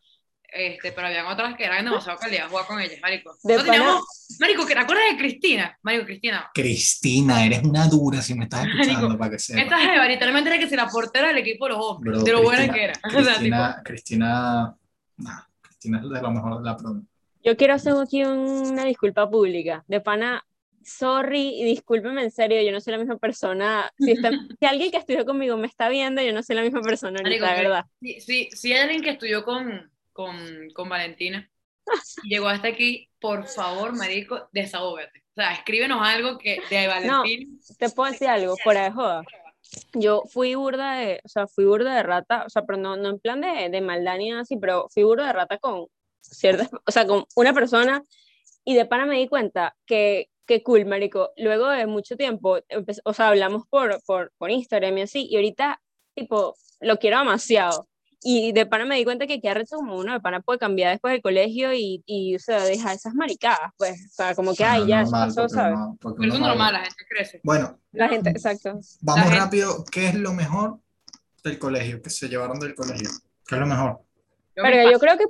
Este, 0.51 0.91
pero 0.91 1.07
habían 1.07 1.25
otras 1.25 1.55
que 1.55 1.65
eran 1.65 1.83
demasiado 1.85 2.17
calidad 2.17 2.47
jugar 2.49 2.65
con 2.65 2.79
ellas, 2.81 2.99
marico. 3.01 3.35
De 3.43 3.55
No 3.57 3.63
teníamos- 3.63 4.37
marico, 4.39 4.65
¿te 4.65 4.77
acuerdas 4.77 5.05
de 5.11 5.17
Cristina? 5.17 5.77
Marico, 5.83 6.05
Cristina. 6.05 6.49
Cristina, 6.53 7.45
eres 7.45 7.63
una 7.63 7.87
dura 7.87 8.21
si 8.21 8.33
me 8.35 8.45
estás 8.45 8.65
escuchando 8.67 9.17
para 9.17 9.31
que 9.31 9.39
sepas. 9.39 9.63
Esta 9.63 9.77
jeva 9.79 10.07
literalmente 10.07 10.49
era 10.49 10.59
que 10.59 10.69
si 10.69 10.75
la 10.75 10.87
portera 10.87 11.27
del 11.29 11.37
equipo 11.39 11.65
de 11.65 11.73
los 11.73 11.79
hombres. 11.85 12.13
Bro, 12.15 12.23
de 12.23 12.31
lo 12.31 12.41
buena 12.43 12.63
Cristina- 12.67 12.73
que 12.75 12.83
era. 12.83 12.93
O 13.19 13.23
sea, 13.23 13.33
tipo, 13.39 13.39
Cristina, 13.39 13.81
Cristina, 13.83 14.75
nah, 15.17 15.39
Cristina 15.61 15.97
es 16.03 16.09
de 16.09 16.21
lo 16.21 16.31
mejor 16.31 16.57
de 16.59 16.63
la 16.65 16.77
promo. 16.77 17.03
Yo 17.43 17.55
quiero 17.57 17.73
hacer 17.75 17.93
aquí 18.01 18.23
una 18.23 18.85
disculpa 18.85 19.29
pública. 19.29 19.83
De 19.87 20.01
pana, 20.01 20.43
sorry, 20.83 21.61
y 21.61 21.63
discúlpeme 21.65 22.23
en 22.23 22.31
serio, 22.31 22.61
yo 22.61 22.71
no 22.71 22.79
soy 22.81 22.91
la 22.91 22.97
misma 22.99 23.17
persona. 23.17 23.91
Si, 23.97 24.11
está- 24.11 24.31
si 24.59 24.65
alguien 24.65 24.91
que 24.91 24.97
estudió 24.97 25.25
conmigo 25.25 25.57
me 25.57 25.67
está 25.67 25.89
viendo, 25.89 26.21
yo 26.21 26.33
no 26.33 26.41
soy 26.43 26.55
la 26.55 26.61
misma 26.63 26.81
persona 26.81 27.19
ahorita, 27.19 27.45
Marico, 27.45 27.55
que- 27.55 27.61
verdad. 27.67 27.85
Si, 28.01 28.19
si, 28.21 28.49
si 28.51 28.73
hay 28.73 28.79
alguien 28.81 29.01
que 29.01 29.09
estudió 29.11 29.43
con, 29.43 29.91
con, 30.15 30.69
con 30.73 30.87
Valentina 30.87 31.51
llegó 32.23 32.47
hasta 32.47 32.69
aquí, 32.69 33.09
por 33.19 33.47
favor, 33.47 33.95
marico, 33.95 34.47
desahógate. 34.51 35.19
O 35.31 35.35
sea, 35.35 35.53
escríbenos 35.53 35.99
algo 36.01 36.37
que 36.37 36.61
de 36.69 36.87
Valentina. 36.87 37.57
Te 37.77 37.89
puedo 37.89 38.11
decir 38.11 38.27
algo, 38.27 38.55
fuera 38.57 38.85
de 38.85 38.91
joda. 38.91 39.23
Yo 39.93 40.23
fui 40.29 40.55
burda 40.55 40.95
de, 40.95 41.21
o 41.23 41.27
sea, 41.27 41.47
fui 41.47 41.65
burda 41.65 41.95
de 41.95 42.03
rata, 42.03 42.43
o 42.45 42.49
sea, 42.49 42.63
pero 42.63 42.77
no, 42.77 42.95
no 42.95 43.09
en 43.09 43.19
plan 43.19 43.41
de, 43.41 43.69
de 43.69 43.81
maldad 43.81 44.17
ni 44.17 44.31
así, 44.31 44.57
pero 44.57 44.87
fui 44.89 45.03
burda 45.03 45.27
de 45.27 45.33
rata 45.33 45.57
con 45.57 45.87
ciertas, 46.21 46.69
o 46.85 46.91
sea, 46.91 47.05
con 47.05 47.25
una 47.35 47.53
persona 47.53 48.01
y 48.63 48.75
de 48.75 48.85
pana 48.85 49.05
me 49.05 49.17
di 49.17 49.27
cuenta 49.27 49.75
que, 49.85 50.29
que 50.45 50.63
cool, 50.63 50.85
marico. 50.85 51.31
Luego 51.35 51.67
de 51.69 51.87
mucho 51.87 52.15
tiempo, 52.15 52.59
o 53.03 53.13
sea, 53.13 53.29
hablamos 53.29 53.63
por, 53.67 54.01
por, 54.05 54.31
por 54.37 54.51
Instagram 54.51 54.99
y 54.99 55.01
así, 55.01 55.27
y 55.29 55.35
ahorita, 55.35 55.81
tipo, 56.13 56.55
lo 56.79 56.97
quiero 56.97 57.19
demasiado. 57.19 57.87
Y 58.23 58.51
de 58.53 58.65
pana 58.65 58.85
me 58.85 58.95
di 58.95 59.03
cuenta 59.03 59.27
que 59.27 59.39
qué 59.39 59.49
arrecho 59.49 59.75
como 59.77 59.97
uno 59.97 60.13
de 60.13 60.19
pana 60.19 60.39
puede 60.41 60.57
cambiar 60.59 60.91
después 60.91 61.11
del 61.11 61.21
colegio 61.21 61.73
y, 61.73 62.03
y 62.05 62.35
o 62.35 62.39
sea, 62.39 62.63
dejar 62.63 62.95
esas 62.95 63.13
maricadas, 63.13 63.71
pues, 63.77 64.07
o 64.11 64.13
sea, 64.15 64.33
como 64.35 64.53
que, 64.55 64.63
ay, 64.63 64.79
Bueno, 64.79 64.89
ya, 64.89 65.01
eso 65.01 65.11
pasó, 65.11 65.49
¿sabes? 65.49 65.77
no- 65.77 65.97
porque 66.01 66.17
Pero 66.21 66.33
es 66.33 66.39
no- 66.39 66.47
normal, 66.47 66.73
la 66.73 66.79
gente 66.81 67.05
crece. 67.09 67.41
Bueno, 67.43 67.79
La 67.91 68.09
gente, 68.09 68.29
exacto. 68.31 68.79
vamos 69.01 69.23
gente- 69.25 69.39
rápido. 69.39 69.85
¿Qué 69.91 70.07
es 70.07 70.15
lo 70.15 70.33
mejor 70.33 70.79
del 71.43 71.59
colegio? 71.59 72.01
Que 72.01 72.09
se 72.09 72.27
llevaron 72.29 72.59
del 72.59 72.73
colegio. 72.75 73.09
¿Qué 73.47 73.55
es 73.55 73.61
lo 73.61 73.67
mejor? 73.67 73.99
Pero 74.55 74.89
yo 74.91 74.99
creo 74.99 75.17
que 75.17 75.25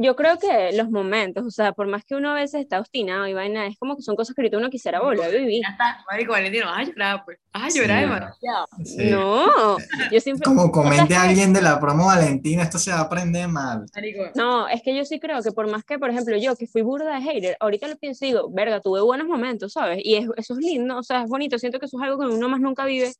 yo 0.00 0.14
creo 0.16 0.38
que 0.38 0.70
los 0.72 0.90
momentos, 0.90 1.44
o 1.44 1.50
sea, 1.50 1.72
por 1.72 1.86
más 1.88 2.04
que 2.04 2.14
uno 2.14 2.30
a 2.30 2.34
veces 2.34 2.60
está 2.60 2.78
obstinado 2.78 3.26
y 3.26 3.34
vaina, 3.34 3.66
es 3.66 3.76
como 3.78 3.96
que 3.96 4.02
son 4.02 4.14
cosas 4.16 4.34
que 4.34 4.40
ahorita 4.42 4.56
uno 4.56 4.70
quisiera 4.70 5.00
volver 5.00 5.26
a 5.26 5.38
vivir. 5.38 5.62
Ya 5.62 5.70
está, 5.72 6.04
marico, 6.10 6.32
Valentina, 6.32 6.66
vas 6.66 6.78
a 6.78 6.84
llorar, 6.84 7.24
pues. 7.24 7.38
Vas 7.52 7.74
a 7.74 7.78
llorar 7.78 8.00
demasiado. 8.02 8.66
Sí. 8.84 9.10
No, 9.10 9.76
yo 10.12 10.20
siempre 10.20 10.44
Como 10.44 10.70
comente 10.70 10.96
¿sabes 10.98 11.08
qué? 11.10 11.16
alguien 11.16 11.52
de 11.52 11.62
la 11.62 11.80
promo 11.80 12.06
Valentina, 12.06 12.62
esto 12.62 12.78
se 12.78 12.90
va 12.92 12.98
a 12.98 13.02
aprender 13.02 13.48
mal. 13.48 13.86
Marico, 13.94 14.22
No, 14.34 14.68
es 14.68 14.82
que 14.82 14.94
yo 14.96 15.04
sí 15.04 15.18
creo 15.18 15.42
que 15.42 15.50
por 15.52 15.68
más 15.70 15.84
que, 15.84 15.98
por 15.98 16.10
ejemplo, 16.10 16.36
yo 16.36 16.54
que 16.56 16.66
fui 16.66 16.82
burda 16.82 17.14
de 17.16 17.22
hater, 17.22 17.56
ahorita 17.58 17.88
lo 17.88 17.96
pienso 17.96 18.24
y 18.24 18.28
digo, 18.28 18.48
verga, 18.52 18.80
tuve 18.80 19.00
buenos 19.00 19.26
momentos, 19.26 19.72
¿sabes? 19.72 19.98
Y 20.04 20.14
es- 20.14 20.28
eso 20.36 20.52
es 20.54 20.60
lindo, 20.60 20.96
o 20.98 21.02
sea, 21.02 21.24
es 21.24 21.28
bonito, 21.28 21.58
siento 21.58 21.78
que 21.80 21.86
eso 21.86 21.98
es 21.98 22.04
algo 22.04 22.18
que 22.20 22.26
uno 22.32 22.48
más 22.48 22.60
nunca 22.60 22.84
vive, 22.84 23.12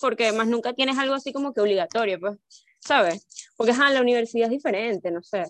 porque 0.00 0.32
más 0.32 0.46
nunca 0.46 0.72
tienes 0.74 0.98
algo 0.98 1.14
así 1.14 1.32
como 1.32 1.52
que 1.54 1.60
obligatorio, 1.60 2.20
pues, 2.20 2.38
¿sabes? 2.78 3.26
Porque, 3.56 3.72
ajá, 3.72 3.90
la 3.90 4.00
universidad 4.02 4.46
es 4.46 4.50
diferente, 4.50 5.10
no 5.10 5.22
sé. 5.22 5.44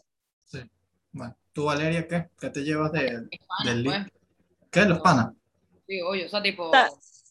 Bueno, 1.12 1.36
¿tú, 1.52 1.64
Valeria, 1.64 2.06
qué? 2.06 2.28
¿Qué 2.40 2.50
te 2.50 2.60
llevas 2.62 2.92
de, 2.92 3.06
es 3.30 3.40
pana, 3.46 3.70
del 3.70 3.84
pues. 3.84 4.06
¿Qué? 4.70 4.84
¿Los 4.84 5.00
panas? 5.00 5.32
Sí, 5.86 6.00
oye, 6.02 6.26
o 6.26 6.28
sea, 6.28 6.42
tipo. 6.42 6.70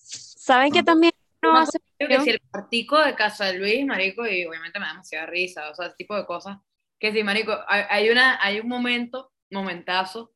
¿Saben 0.03 0.71
que 0.71 0.83
también 0.83 1.13
no 1.41 1.57
hace 1.57 1.79
Creo 1.97 2.19
que 2.19 2.23
si 2.23 2.29
el 2.31 2.39
partico 2.39 2.97
de 2.97 3.15
Casa 3.15 3.45
de 3.45 3.59
Luis, 3.59 3.85
marico, 3.85 4.25
y 4.25 4.45
obviamente 4.45 4.79
me 4.79 4.85
da 4.85 4.91
demasiada 4.91 5.25
risa, 5.25 5.69
o 5.69 5.75
sea, 5.75 5.87
ese 5.87 5.95
tipo 5.95 6.15
de 6.15 6.25
cosas. 6.25 6.57
Que 6.97 7.11
sí, 7.11 7.23
marico, 7.23 7.57
hay, 7.67 7.83
hay 7.89 8.09
una, 8.09 8.43
hay 8.43 8.59
un 8.59 8.67
momento, 8.67 9.31
momentazo, 9.51 10.33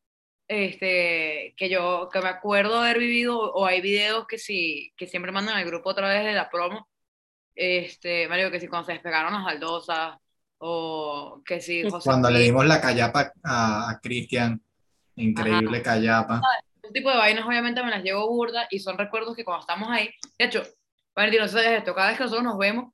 este, 0.48 1.54
que 1.58 1.70
yo, 1.70 2.10
que 2.12 2.22
me 2.22 2.30
acuerdo 2.30 2.80
haber 2.80 3.00
vivido, 3.00 3.40
o 3.40 3.66
hay 3.66 3.82
videos 3.82 4.28
que 4.28 4.38
sí, 4.38 4.94
que 4.98 5.08
siempre 5.08 5.32
mandan 5.32 5.58
al 5.58 5.66
grupo 5.66 5.90
otra 5.90 6.10
vez 6.10 6.24
de 6.26 6.34
la 6.34 6.50
promo, 6.50 6.90
este, 7.56 8.28
marico, 8.28 8.52
que 8.52 8.60
si 8.60 8.68
cuando 8.68 8.88
se 8.88 8.94
despegaron 8.94 9.34
las 9.34 9.44
baldosas, 9.44 10.18
o 10.66 11.42
que 11.46 11.60
si 11.60 11.84
José 11.90 12.06
Cuando 12.10 12.30
le 12.30 12.36
Luis, 12.36 12.46
dimos 12.48 12.66
la 12.66 12.80
callapa 12.80 13.34
a, 13.44 13.90
a 13.90 14.00
Cristian, 14.00 14.64
increíble 15.16 15.82
callapa. 15.82 16.42
ese 16.82 16.94
tipo 16.94 17.10
de 17.10 17.18
vainas 17.18 17.46
obviamente 17.46 17.84
me 17.84 17.92
las 17.92 18.02
llevo 18.02 18.30
burda, 18.30 18.66
y 18.70 18.80
son 18.80 18.98
recuerdos 18.98 19.36
que 19.36 19.44
cuando 19.44 19.62
estamos 19.62 19.90
ahí, 19.90 20.10
de 20.40 20.46
hecho, 20.46 20.64
Valentino, 21.14 21.44
no 21.44 21.50
sabes 21.50 21.68
esto, 21.80 21.94
cada 21.94 22.08
vez 22.10 22.18
que 22.18 22.24
nosotros 22.24 22.46
nos 22.46 22.58
vemos, 22.58 22.94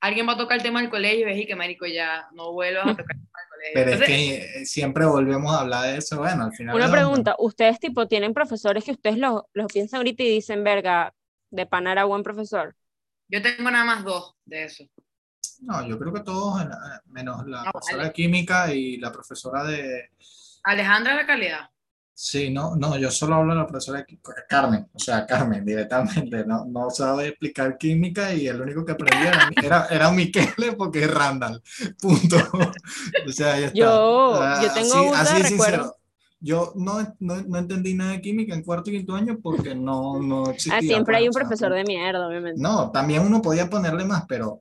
alguien 0.00 0.28
va 0.28 0.32
a 0.32 0.36
tocar 0.36 0.58
el 0.58 0.62
tema 0.62 0.80
del 0.80 0.90
colegio 0.90 1.20
y 1.20 1.24
ves 1.24 1.38
y 1.40 1.46
que 1.46 1.56
marico 1.56 1.86
ya 1.86 2.28
no 2.32 2.52
vuelvas 2.52 2.86
a 2.86 2.90
tocar 2.96 3.16
el 3.16 3.22
tema 3.22 3.38
del 3.40 3.48
colegio. 3.48 3.72
Pero 3.74 3.90
es 3.90 3.94
Entonces, 3.94 4.16
que 4.16 4.60
eh, 4.60 4.64
siempre 4.66 5.06
volvemos 5.06 5.52
a 5.52 5.60
hablar 5.60 5.82
de 5.84 5.96
eso. 5.96 6.18
Bueno, 6.18 6.44
al 6.44 6.52
final. 6.52 6.76
Una 6.76 6.84
es 6.84 6.90
pregunta, 6.90 7.36
¿ustedes 7.38 7.80
tipo 7.80 8.06
tienen 8.06 8.34
profesores 8.34 8.84
que 8.84 8.92
ustedes 8.92 9.16
los, 9.16 9.42
los 9.54 9.72
piensan 9.72 9.98
ahorita 9.98 10.22
y 10.22 10.28
dicen, 10.28 10.62
verga, 10.62 11.14
De 11.50 11.64
pana 11.64 11.92
era 11.92 12.04
buen 12.04 12.22
profesor. 12.22 12.76
Yo 13.28 13.40
tengo 13.42 13.70
nada 13.70 13.84
más 13.84 14.04
dos 14.04 14.34
de 14.44 14.64
eso. 14.64 14.84
No, 15.60 15.86
yo 15.86 15.98
creo 15.98 16.12
que 16.12 16.20
todos, 16.20 16.62
menos 17.06 17.46
la 17.46 17.64
No, 17.64 17.70
profesora 17.72 17.96
vale. 17.98 18.08
de 18.08 18.12
química 18.14 18.72
y 18.72 18.96
la 18.98 19.10
profesora 19.12 19.64
de... 19.64 20.10
Alejandra 20.64 21.14
la 21.14 21.26
calidad. 21.26 21.70
Sí, 22.20 22.50
no, 22.50 22.74
no, 22.74 22.98
yo 22.98 23.12
solo 23.12 23.36
hablo 23.36 23.52
de 23.54 23.60
la 23.60 23.66
profesora 23.66 23.98
de 24.06 24.18
Carmen, 24.48 24.88
o 24.92 24.98
sea, 24.98 25.24
Carmen 25.24 25.64
directamente, 25.64 26.44
no, 26.44 26.64
no 26.64 26.90
sabe 26.90 27.28
explicar 27.28 27.78
química 27.78 28.34
y 28.34 28.48
el 28.48 28.60
único 28.60 28.84
que 28.84 28.90
aprendía 28.92 29.28
era, 29.30 29.48
era, 29.62 29.86
era 29.88 30.10
Michele 30.10 30.72
porque 30.76 31.04
es 31.04 31.10
Randall, 31.14 31.62
punto. 32.00 32.36
O 33.28 33.30
sea, 33.30 33.54
ahí 33.54 33.64
está. 33.64 33.78
Yo- 33.78 34.34
Ah, 34.42 34.60
yo 34.62 34.72
tengo 34.74 34.94
así- 34.94 35.10
de 35.10 35.16
así 35.16 35.42
recuerdo. 35.42 35.48
sincero. 35.48 35.94
Yo 36.40 36.72
no, 36.76 37.00
no, 37.20 37.36
no 37.42 37.58
entendí 37.58 37.94
nada 37.94 38.12
de 38.12 38.20
química 38.20 38.54
en 38.54 38.62
cuarto 38.62 38.90
y 38.90 38.94
quinto 38.94 39.14
año 39.14 39.38
porque 39.42 39.74
no, 39.74 40.20
no 40.20 40.44
existía. 40.50 40.76
Ah, 40.76 40.80
siempre 40.80 41.14
pues, 41.14 41.16
hay 41.18 41.26
un 41.28 41.34
profesor 41.34 41.72
de 41.72 41.84
mierda, 41.84 42.26
obviamente. 42.28 42.60
No, 42.60 42.90
también 42.92 43.22
uno 43.22 43.40
podía 43.42 43.68
ponerle 43.70 44.04
más, 44.04 44.24
pero, 44.28 44.60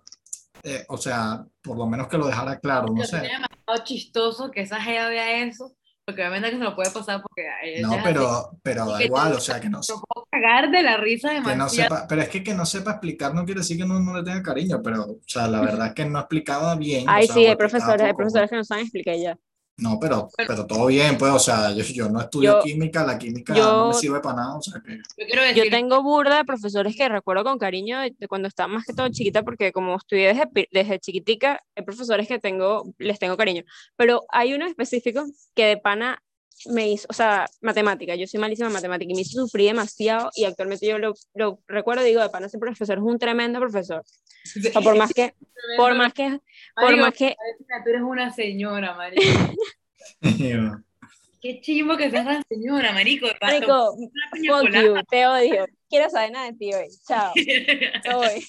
eh, 0.63 0.85
o 0.89 0.97
sea, 0.97 1.45
por 1.61 1.77
lo 1.77 1.87
menos 1.87 2.07
que 2.07 2.17
lo 2.17 2.27
dejara 2.27 2.59
claro, 2.59 2.87
no 2.93 2.95
Pero 2.95 3.07
sé. 3.07 3.17
sería 3.17 3.33
demasiado 3.39 3.83
chistoso 3.85 4.51
que 4.51 4.61
esa 4.61 4.81
gea 4.81 5.09
vea 5.09 5.43
eso, 5.45 5.75
porque 6.05 6.21
obviamente 6.21 6.51
que 6.51 6.57
se 6.57 6.63
lo 6.63 6.75
puede 6.75 6.91
pasar 6.91 7.21
porque 7.21 7.43
No, 7.81 8.01
pero, 8.03 8.59
pero 8.63 8.85
da 8.87 9.03
igual, 9.03 9.33
o 9.33 9.39
sea, 9.39 9.59
que 9.59 9.69
no, 9.69 9.79
lo 9.79 10.01
puedo 10.01 10.27
cagar 10.31 10.69
de 10.71 10.81
la 10.83 10.97
risa 10.97 11.29
que 11.29 11.41
no 11.41 11.49
demasiado. 11.49 11.95
sepa, 11.95 12.07
pero 12.07 12.21
es 12.21 12.29
que 12.29 12.43
que 12.43 12.53
no 12.53 12.65
sepa 12.65 12.91
explicar 12.91 13.33
no 13.33 13.45
quiere 13.45 13.61
decir 13.61 13.77
que 13.77 13.85
no, 13.85 13.99
no 13.99 14.15
le 14.17 14.23
tenga 14.23 14.41
cariño, 14.43 14.81
pero, 14.83 15.03
o 15.03 15.19
sea, 15.25 15.47
la 15.47 15.61
verdad 15.61 15.87
es 15.87 15.93
que 15.93 16.05
no 16.05 16.19
explicaba 16.19 16.75
bien. 16.75 17.11
o 17.11 17.11
Ay, 17.11 17.25
sea, 17.25 17.35
sí, 17.35 17.45
o 17.45 17.49
hay 17.49 17.55
profesores, 17.55 18.01
hay 18.05 18.13
profesores 18.13 18.49
que 18.49 18.55
no 18.57 18.63
saben 18.63 18.83
explicar 18.85 19.15
ya. 19.17 19.37
No, 19.79 19.99
pero, 19.99 20.27
pero 20.35 20.65
todo 20.65 20.87
bien, 20.87 21.19
pues, 21.19 21.31
o 21.31 21.37
sea, 21.37 21.71
yo, 21.71 21.83
yo 21.83 22.09
no 22.09 22.19
estudio 22.19 22.53
Yo- 22.53 22.63
química, 22.63 23.05
la 23.05 23.17
química 23.19 23.53
yo- 23.53 23.63
no 23.63 23.87
me 23.89 23.93
sirve 23.93 24.19
para 24.21 24.37
nada, 24.37 24.55
o 24.55 24.61
sea, 24.61 24.81
que... 24.83 24.97
Yo 24.97 25.25
quiero 25.27 25.43
Yo 25.43 25.47
decir, 25.53 25.69
tengo 25.71 26.01
burda 26.01 26.37
de 26.37 26.45
profesores 26.45 26.95
que 26.95 27.07
recuerdo 27.07 27.43
con 27.43 27.59
cariño 27.59 27.99
de, 27.99 28.15
cuando 28.27 28.47
estaba 28.47 28.67
más 28.67 28.85
que 28.85 28.93
todo 28.93 29.07
chiquita, 29.09 29.43
porque 29.43 29.71
como 29.71 29.95
estudié 29.95 30.29
desde, 30.33 30.67
desde 30.71 30.99
chiquitica, 30.99 31.61
hay 31.75 31.83
profesores 31.83 32.27
que 32.27 32.39
tengo, 32.39 32.91
les 32.97 33.19
tengo 33.19 33.37
cariño. 33.37 33.63
Pero 33.95 34.23
hay 34.29 34.55
uno 34.55 34.65
específico 34.65 35.23
que 35.53 35.65
de 35.65 35.77
pana 35.77 36.23
me 36.65 36.89
hizo, 36.89 37.07
o 37.09 37.13
sea, 37.13 37.47
matemática, 37.61 38.15
yo 38.15 38.27
soy 38.27 38.39
malísima 38.39 38.67
en 38.67 38.73
matemática 38.73 39.11
y 39.11 39.15
me 39.15 39.21
hizo 39.21 39.39
sufrir 39.39 39.67
demasiado 39.67 40.29
y 40.35 40.45
actualmente 40.45 40.87
yo 40.87 40.97
lo, 40.97 41.13
lo 41.35 41.59
recuerdo 41.67 42.03
y 42.03 42.09
digo, 42.09 42.21
de 42.21 42.29
pana 42.29 42.47
ese 42.47 42.57
profesor 42.57 42.97
es 42.97 43.03
un 43.03 43.19
tremendo 43.19 43.59
profesor. 43.59 44.03
O 44.03 44.61
sea, 44.61 44.81
por 44.81 44.97
más 44.97 45.13
que, 45.13 45.33
por 45.75 45.95
más 45.95 46.13
que, 46.13 46.39
por 46.75 46.85
Marico, 46.85 47.01
más 47.01 47.13
que, 47.13 47.35
tú 47.83 47.89
eres 47.89 48.01
una 48.01 48.33
señora, 48.33 48.95
marico. 48.95 49.21
Qué 51.39 51.61
chimbo 51.61 51.95
que 51.95 52.09
seas 52.09 52.25
tan 52.25 52.43
señora, 52.49 52.91
marico. 52.93 53.27
marico, 53.39 53.95
fuck 53.95 54.73
you, 54.73 54.95
te 55.09 55.27
odio, 55.27 55.67
quiero 55.89 56.09
saber 56.09 56.31
nada 56.31 56.47
de 56.47 56.53
ti 56.53 56.73
hoy, 56.73 56.87
chao, 57.07 57.31
voy. 58.13 58.43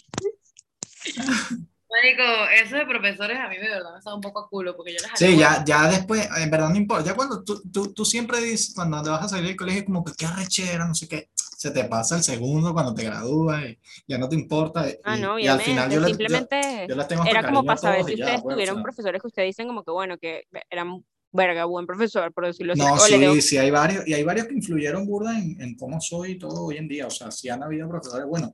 Marico, 1.91 2.23
eso 2.63 2.77
de 2.77 2.87
profesores 2.87 3.39
a 3.39 3.49
mí 3.49 3.57
de 3.57 3.69
verdad 3.69 3.93
me 3.93 3.99
está 3.99 4.15
un 4.15 4.21
poco 4.21 4.41
a 4.41 4.49
culo 4.49 4.77
porque 4.77 4.93
yo 4.93 4.99
les 5.03 5.19
Sí, 5.19 5.37
ya, 5.39 5.65
ya 5.65 5.89
después, 5.89 6.29
en 6.37 6.51
verdad 6.51 6.69
no 6.69 6.77
importa, 6.77 7.05
ya 7.05 7.15
cuando 7.15 7.43
tú, 7.43 7.63
tú, 7.73 7.93
tú 7.95 8.05
siempre 8.05 8.41
dices, 8.43 8.73
cuando 8.75 9.03
te 9.03 9.09
vas 9.11 9.25
a 9.25 9.29
salir 9.29 9.47
del 9.49 9.57
colegio, 9.57 9.85
como 9.87 10.05
que 10.05 10.13
qué 10.17 10.27
arrechera, 10.27 10.87
no 10.87 10.95
sé 10.95 11.09
qué, 11.09 11.31
se 11.35 11.71
te 11.71 11.85
pasa 11.85 12.17
el 12.17 12.23
segundo 12.23 12.73
cuando 12.75 12.95
te 12.95 13.05
gradúas 13.05 13.65
y 13.65 13.79
ya 14.07 14.19
no 14.19 14.29
te 14.29 14.37
importa. 14.37 14.89
Y, 14.89 14.97
Ah, 15.03 15.17
no, 15.17 15.39
y 15.39 15.47
al 15.47 15.61
final 15.61 15.91
yo, 15.91 16.01
le- 16.01 16.07
yo, 16.07 16.07
simplemente 16.09 16.87
yo 16.89 16.95
les 16.95 17.09
tengo 17.09 17.23
era 17.25 17.43
como 17.43 17.65
para 17.65 17.75
a 17.75 17.79
saber 17.79 18.05
si 18.05 18.13
y 18.13 18.17
ya, 18.17 18.25
ustedes 18.25 18.43
pues, 18.43 18.53
o 18.53 18.55
tuvieron 18.55 18.75
sea. 18.77 18.83
profesores 18.85 19.21
que 19.21 19.27
ustedes 19.27 19.47
dicen 19.49 19.67
como 19.67 19.83
que 19.83 19.91
bueno, 19.91 20.19
que 20.19 20.45
eran 20.71 21.05
verga, 21.33 21.65
buen 21.65 21.87
profesor, 21.87 22.33
por 22.33 22.47
decirlo 22.47 22.75
así. 22.75 22.83
No, 22.85 22.99
sí, 22.99 23.43
sí 23.43 23.57
hay 23.59 23.71
varios, 23.71 24.07
y 24.07 24.15
hay 24.15 24.23
varios 24.25 24.47
que 24.47 24.55
influyeron 24.55 25.07
burda 25.07 25.39
en, 25.39 25.61
en 25.61 25.75
cómo 25.77 26.01
soy 26.01 26.33
y 26.33 26.39
todo 26.39 26.67
hoy 26.67 26.77
en 26.77 26.89
día, 26.89 27.07
o 27.07 27.11
sea, 27.11 27.31
sí 27.31 27.49
han 27.49 27.63
habido 27.63 27.89
profesores 27.89 28.27
buenos, 28.27 28.53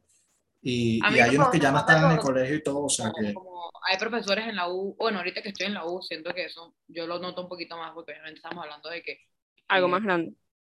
y, 0.66 0.96
y 0.96 1.20
hay 1.20 1.36
unos 1.36 1.50
que 1.50 1.60
ya 1.60 1.70
no 1.70 1.78
están 1.78 2.06
en 2.06 2.12
el 2.12 2.18
colegio 2.18 2.56
y 2.56 2.62
todo, 2.62 2.84
o 2.84 2.88
sea 2.88 3.10
como, 3.10 3.26
que, 3.26 3.34
como 3.34 3.70
hay 3.86 3.98
profesores 3.98 4.48
en 4.48 4.56
la 4.56 4.72
U, 4.72 4.96
bueno, 4.98 5.18
ahorita 5.18 5.42
que 5.42 5.50
estoy 5.50 5.66
en 5.66 5.74
la 5.74 5.84
U, 5.84 6.00
siento 6.00 6.32
que 6.32 6.46
eso 6.46 6.74
yo 6.88 7.06
lo 7.06 7.18
noto 7.18 7.42
un 7.42 7.48
poquito 7.48 7.76
más 7.76 7.92
porque 7.92 8.12
obviamente 8.12 8.38
estamos 8.38 8.64
hablando 8.64 8.88
de 8.88 9.02
que 9.02 9.20
algo 9.68 9.88
eh, 9.88 9.90
más 9.90 10.02
grande. 10.02 10.32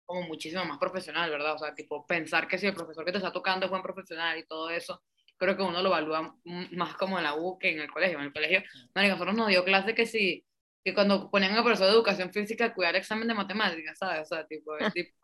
como 0.05 0.23
muchísimo 0.23 0.65
más 0.65 0.77
profesional, 0.77 1.29
¿verdad? 1.29 1.55
O 1.55 1.57
sea, 1.57 1.73
tipo, 1.73 2.05
pensar 2.05 2.49
que 2.49 2.57
si 2.57 2.67
el 2.67 2.73
profesor 2.73 3.05
que 3.05 3.13
te 3.13 3.19
está 3.19 3.31
tocando 3.31 3.65
es 3.65 3.69
buen 3.69 3.81
profesional 3.81 4.37
y 4.37 4.45
todo 4.45 4.69
eso, 4.69 5.01
creo 5.37 5.55
que 5.55 5.63
uno 5.63 5.81
lo 5.81 5.87
evalúa 5.87 6.35
más 6.43 6.95
como 6.95 7.17
en 7.17 7.23
la 7.23 7.35
U 7.35 7.57
que 7.57 7.71
en 7.71 7.79
el 7.79 7.89
colegio. 7.89 8.19
En 8.19 8.25
el 8.25 8.33
colegio, 8.33 8.63
marica, 8.93 9.13
nosotros 9.13 9.37
nos 9.37 9.47
dio 9.47 9.63
clase 9.63 9.95
que 9.95 10.05
si, 10.05 10.45
que 10.83 10.93
cuando 10.93 11.31
ponían 11.31 11.53
al 11.53 11.63
profesor 11.63 11.87
de 11.87 11.93
educación 11.93 12.33
física 12.33 12.65
a 12.65 12.73
cuidar 12.73 12.97
examen 12.97 13.29
de 13.29 13.35
matemáticas, 13.35 13.97
¿sabes? 13.97 14.23
O 14.23 14.25
sea, 14.25 14.45
tipo, 14.45 14.73
tipo, 14.93 15.15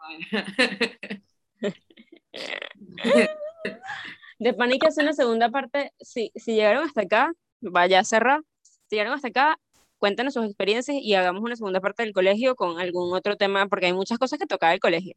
De 4.40 4.54
pánica 4.54 4.88
hacer 4.88 5.04
una 5.04 5.14
segunda 5.14 5.50
parte, 5.50 5.94
si, 6.00 6.32
si 6.36 6.56
llegaron 6.56 6.86
hasta 6.86 7.02
acá, 7.02 7.34
vaya 7.62 8.00
a 8.00 8.04
cerrar. 8.04 8.42
Si 8.62 8.96
llegaron 8.96 9.14
hasta 9.14 9.30
acá, 9.30 9.58
cuéntanos 9.98 10.34
sus 10.34 10.46
experiencias 10.46 10.98
y 11.00 11.14
hagamos 11.14 11.44
una 11.44 11.56
segunda 11.56 11.80
parte 11.80 12.04
del 12.04 12.14
colegio 12.14 12.56
con 12.56 12.80
algún 12.80 13.14
otro 13.14 13.38
tema, 13.38 13.68
porque 13.68 13.88
hay 13.88 13.94
muchas 13.94 14.18
cosas 14.18 14.40
que 14.40 14.46
tocar 14.46 14.72
del 14.72 14.80
colegio. 14.80 15.16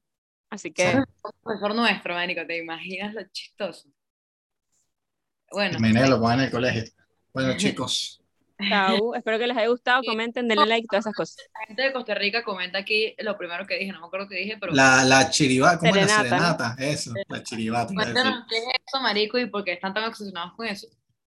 Así 0.49 0.73
que, 0.73 1.03
profesor 1.43 1.75
nuestro, 1.75 2.15
marico, 2.15 2.47
¿te 2.47 2.59
imaginas 2.59 3.15
lo 3.15 3.25
chistoso? 3.33 3.89
Bueno, 5.51 5.79
Menelo 5.81 6.09
lo 6.09 6.21
ponen 6.21 6.41
en 6.41 6.45
el 6.47 6.51
colegio. 6.51 6.85
Bueno, 7.33 7.55
chicos, 7.57 8.23
chao. 8.69 9.15
Espero 9.15 9.39
que 9.39 9.47
les 9.47 9.57
haya 9.57 9.69
gustado. 9.69 10.03
Comenten, 10.05 10.49
denle 10.49 10.67
like, 10.67 10.87
todas 10.89 11.05
esas 11.05 11.15
cosas. 11.15 11.37
la 11.55 11.67
gente 11.67 11.83
de 11.83 11.93
Costa 11.93 12.15
Rica 12.15 12.43
comenta 12.45 12.79
aquí 12.79 13.15
lo 13.19 13.37
primero 13.37 13.67
que 13.67 13.79
dije, 13.79 13.93
no 13.93 14.01
me 14.01 14.07
acuerdo 14.07 14.29
qué 14.29 14.37
dije, 14.37 14.57
pero 14.59 14.73
la, 14.73 15.05
la 15.05 15.31
chiribata, 15.31 15.79
¿cómo 15.79 15.95
es 15.95 16.07
la 16.07 16.23
Serenata. 16.23 16.77
Eso, 16.79 17.13
la 17.29 17.43
chiribata. 17.43 17.95
cuéntanos 17.95 18.45
qué 18.49 18.59
es 18.59 18.65
eso, 18.87 19.01
marico, 19.01 19.39
y 19.39 19.47
por 19.47 19.65
qué 19.65 19.73
están 19.73 19.95
tan 19.95 20.05
obsesionados 20.05 20.55
con 20.55 20.67
eso. 20.67 20.89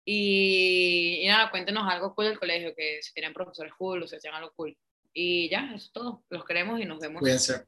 Y, 0.04 1.20
y 1.22 1.28
nada, 1.28 1.50
cuéntenos 1.50 1.86
algo 1.86 2.14
cool 2.14 2.26
del 2.26 2.38
colegio, 2.38 2.74
que 2.74 3.00
si 3.02 3.12
tienen 3.12 3.34
profesores 3.34 3.72
cool 3.76 4.02
o 4.02 4.08
si 4.08 4.16
hacían 4.16 4.34
algo 4.34 4.52
cool. 4.56 4.76
Y 5.12 5.50
ya, 5.50 5.66
eso 5.74 5.86
es 5.86 5.92
todo. 5.92 6.22
Los 6.30 6.44
queremos 6.44 6.80
y 6.80 6.84
nos 6.84 6.98
vemos 6.98 7.20
Cuídense. 7.20 7.66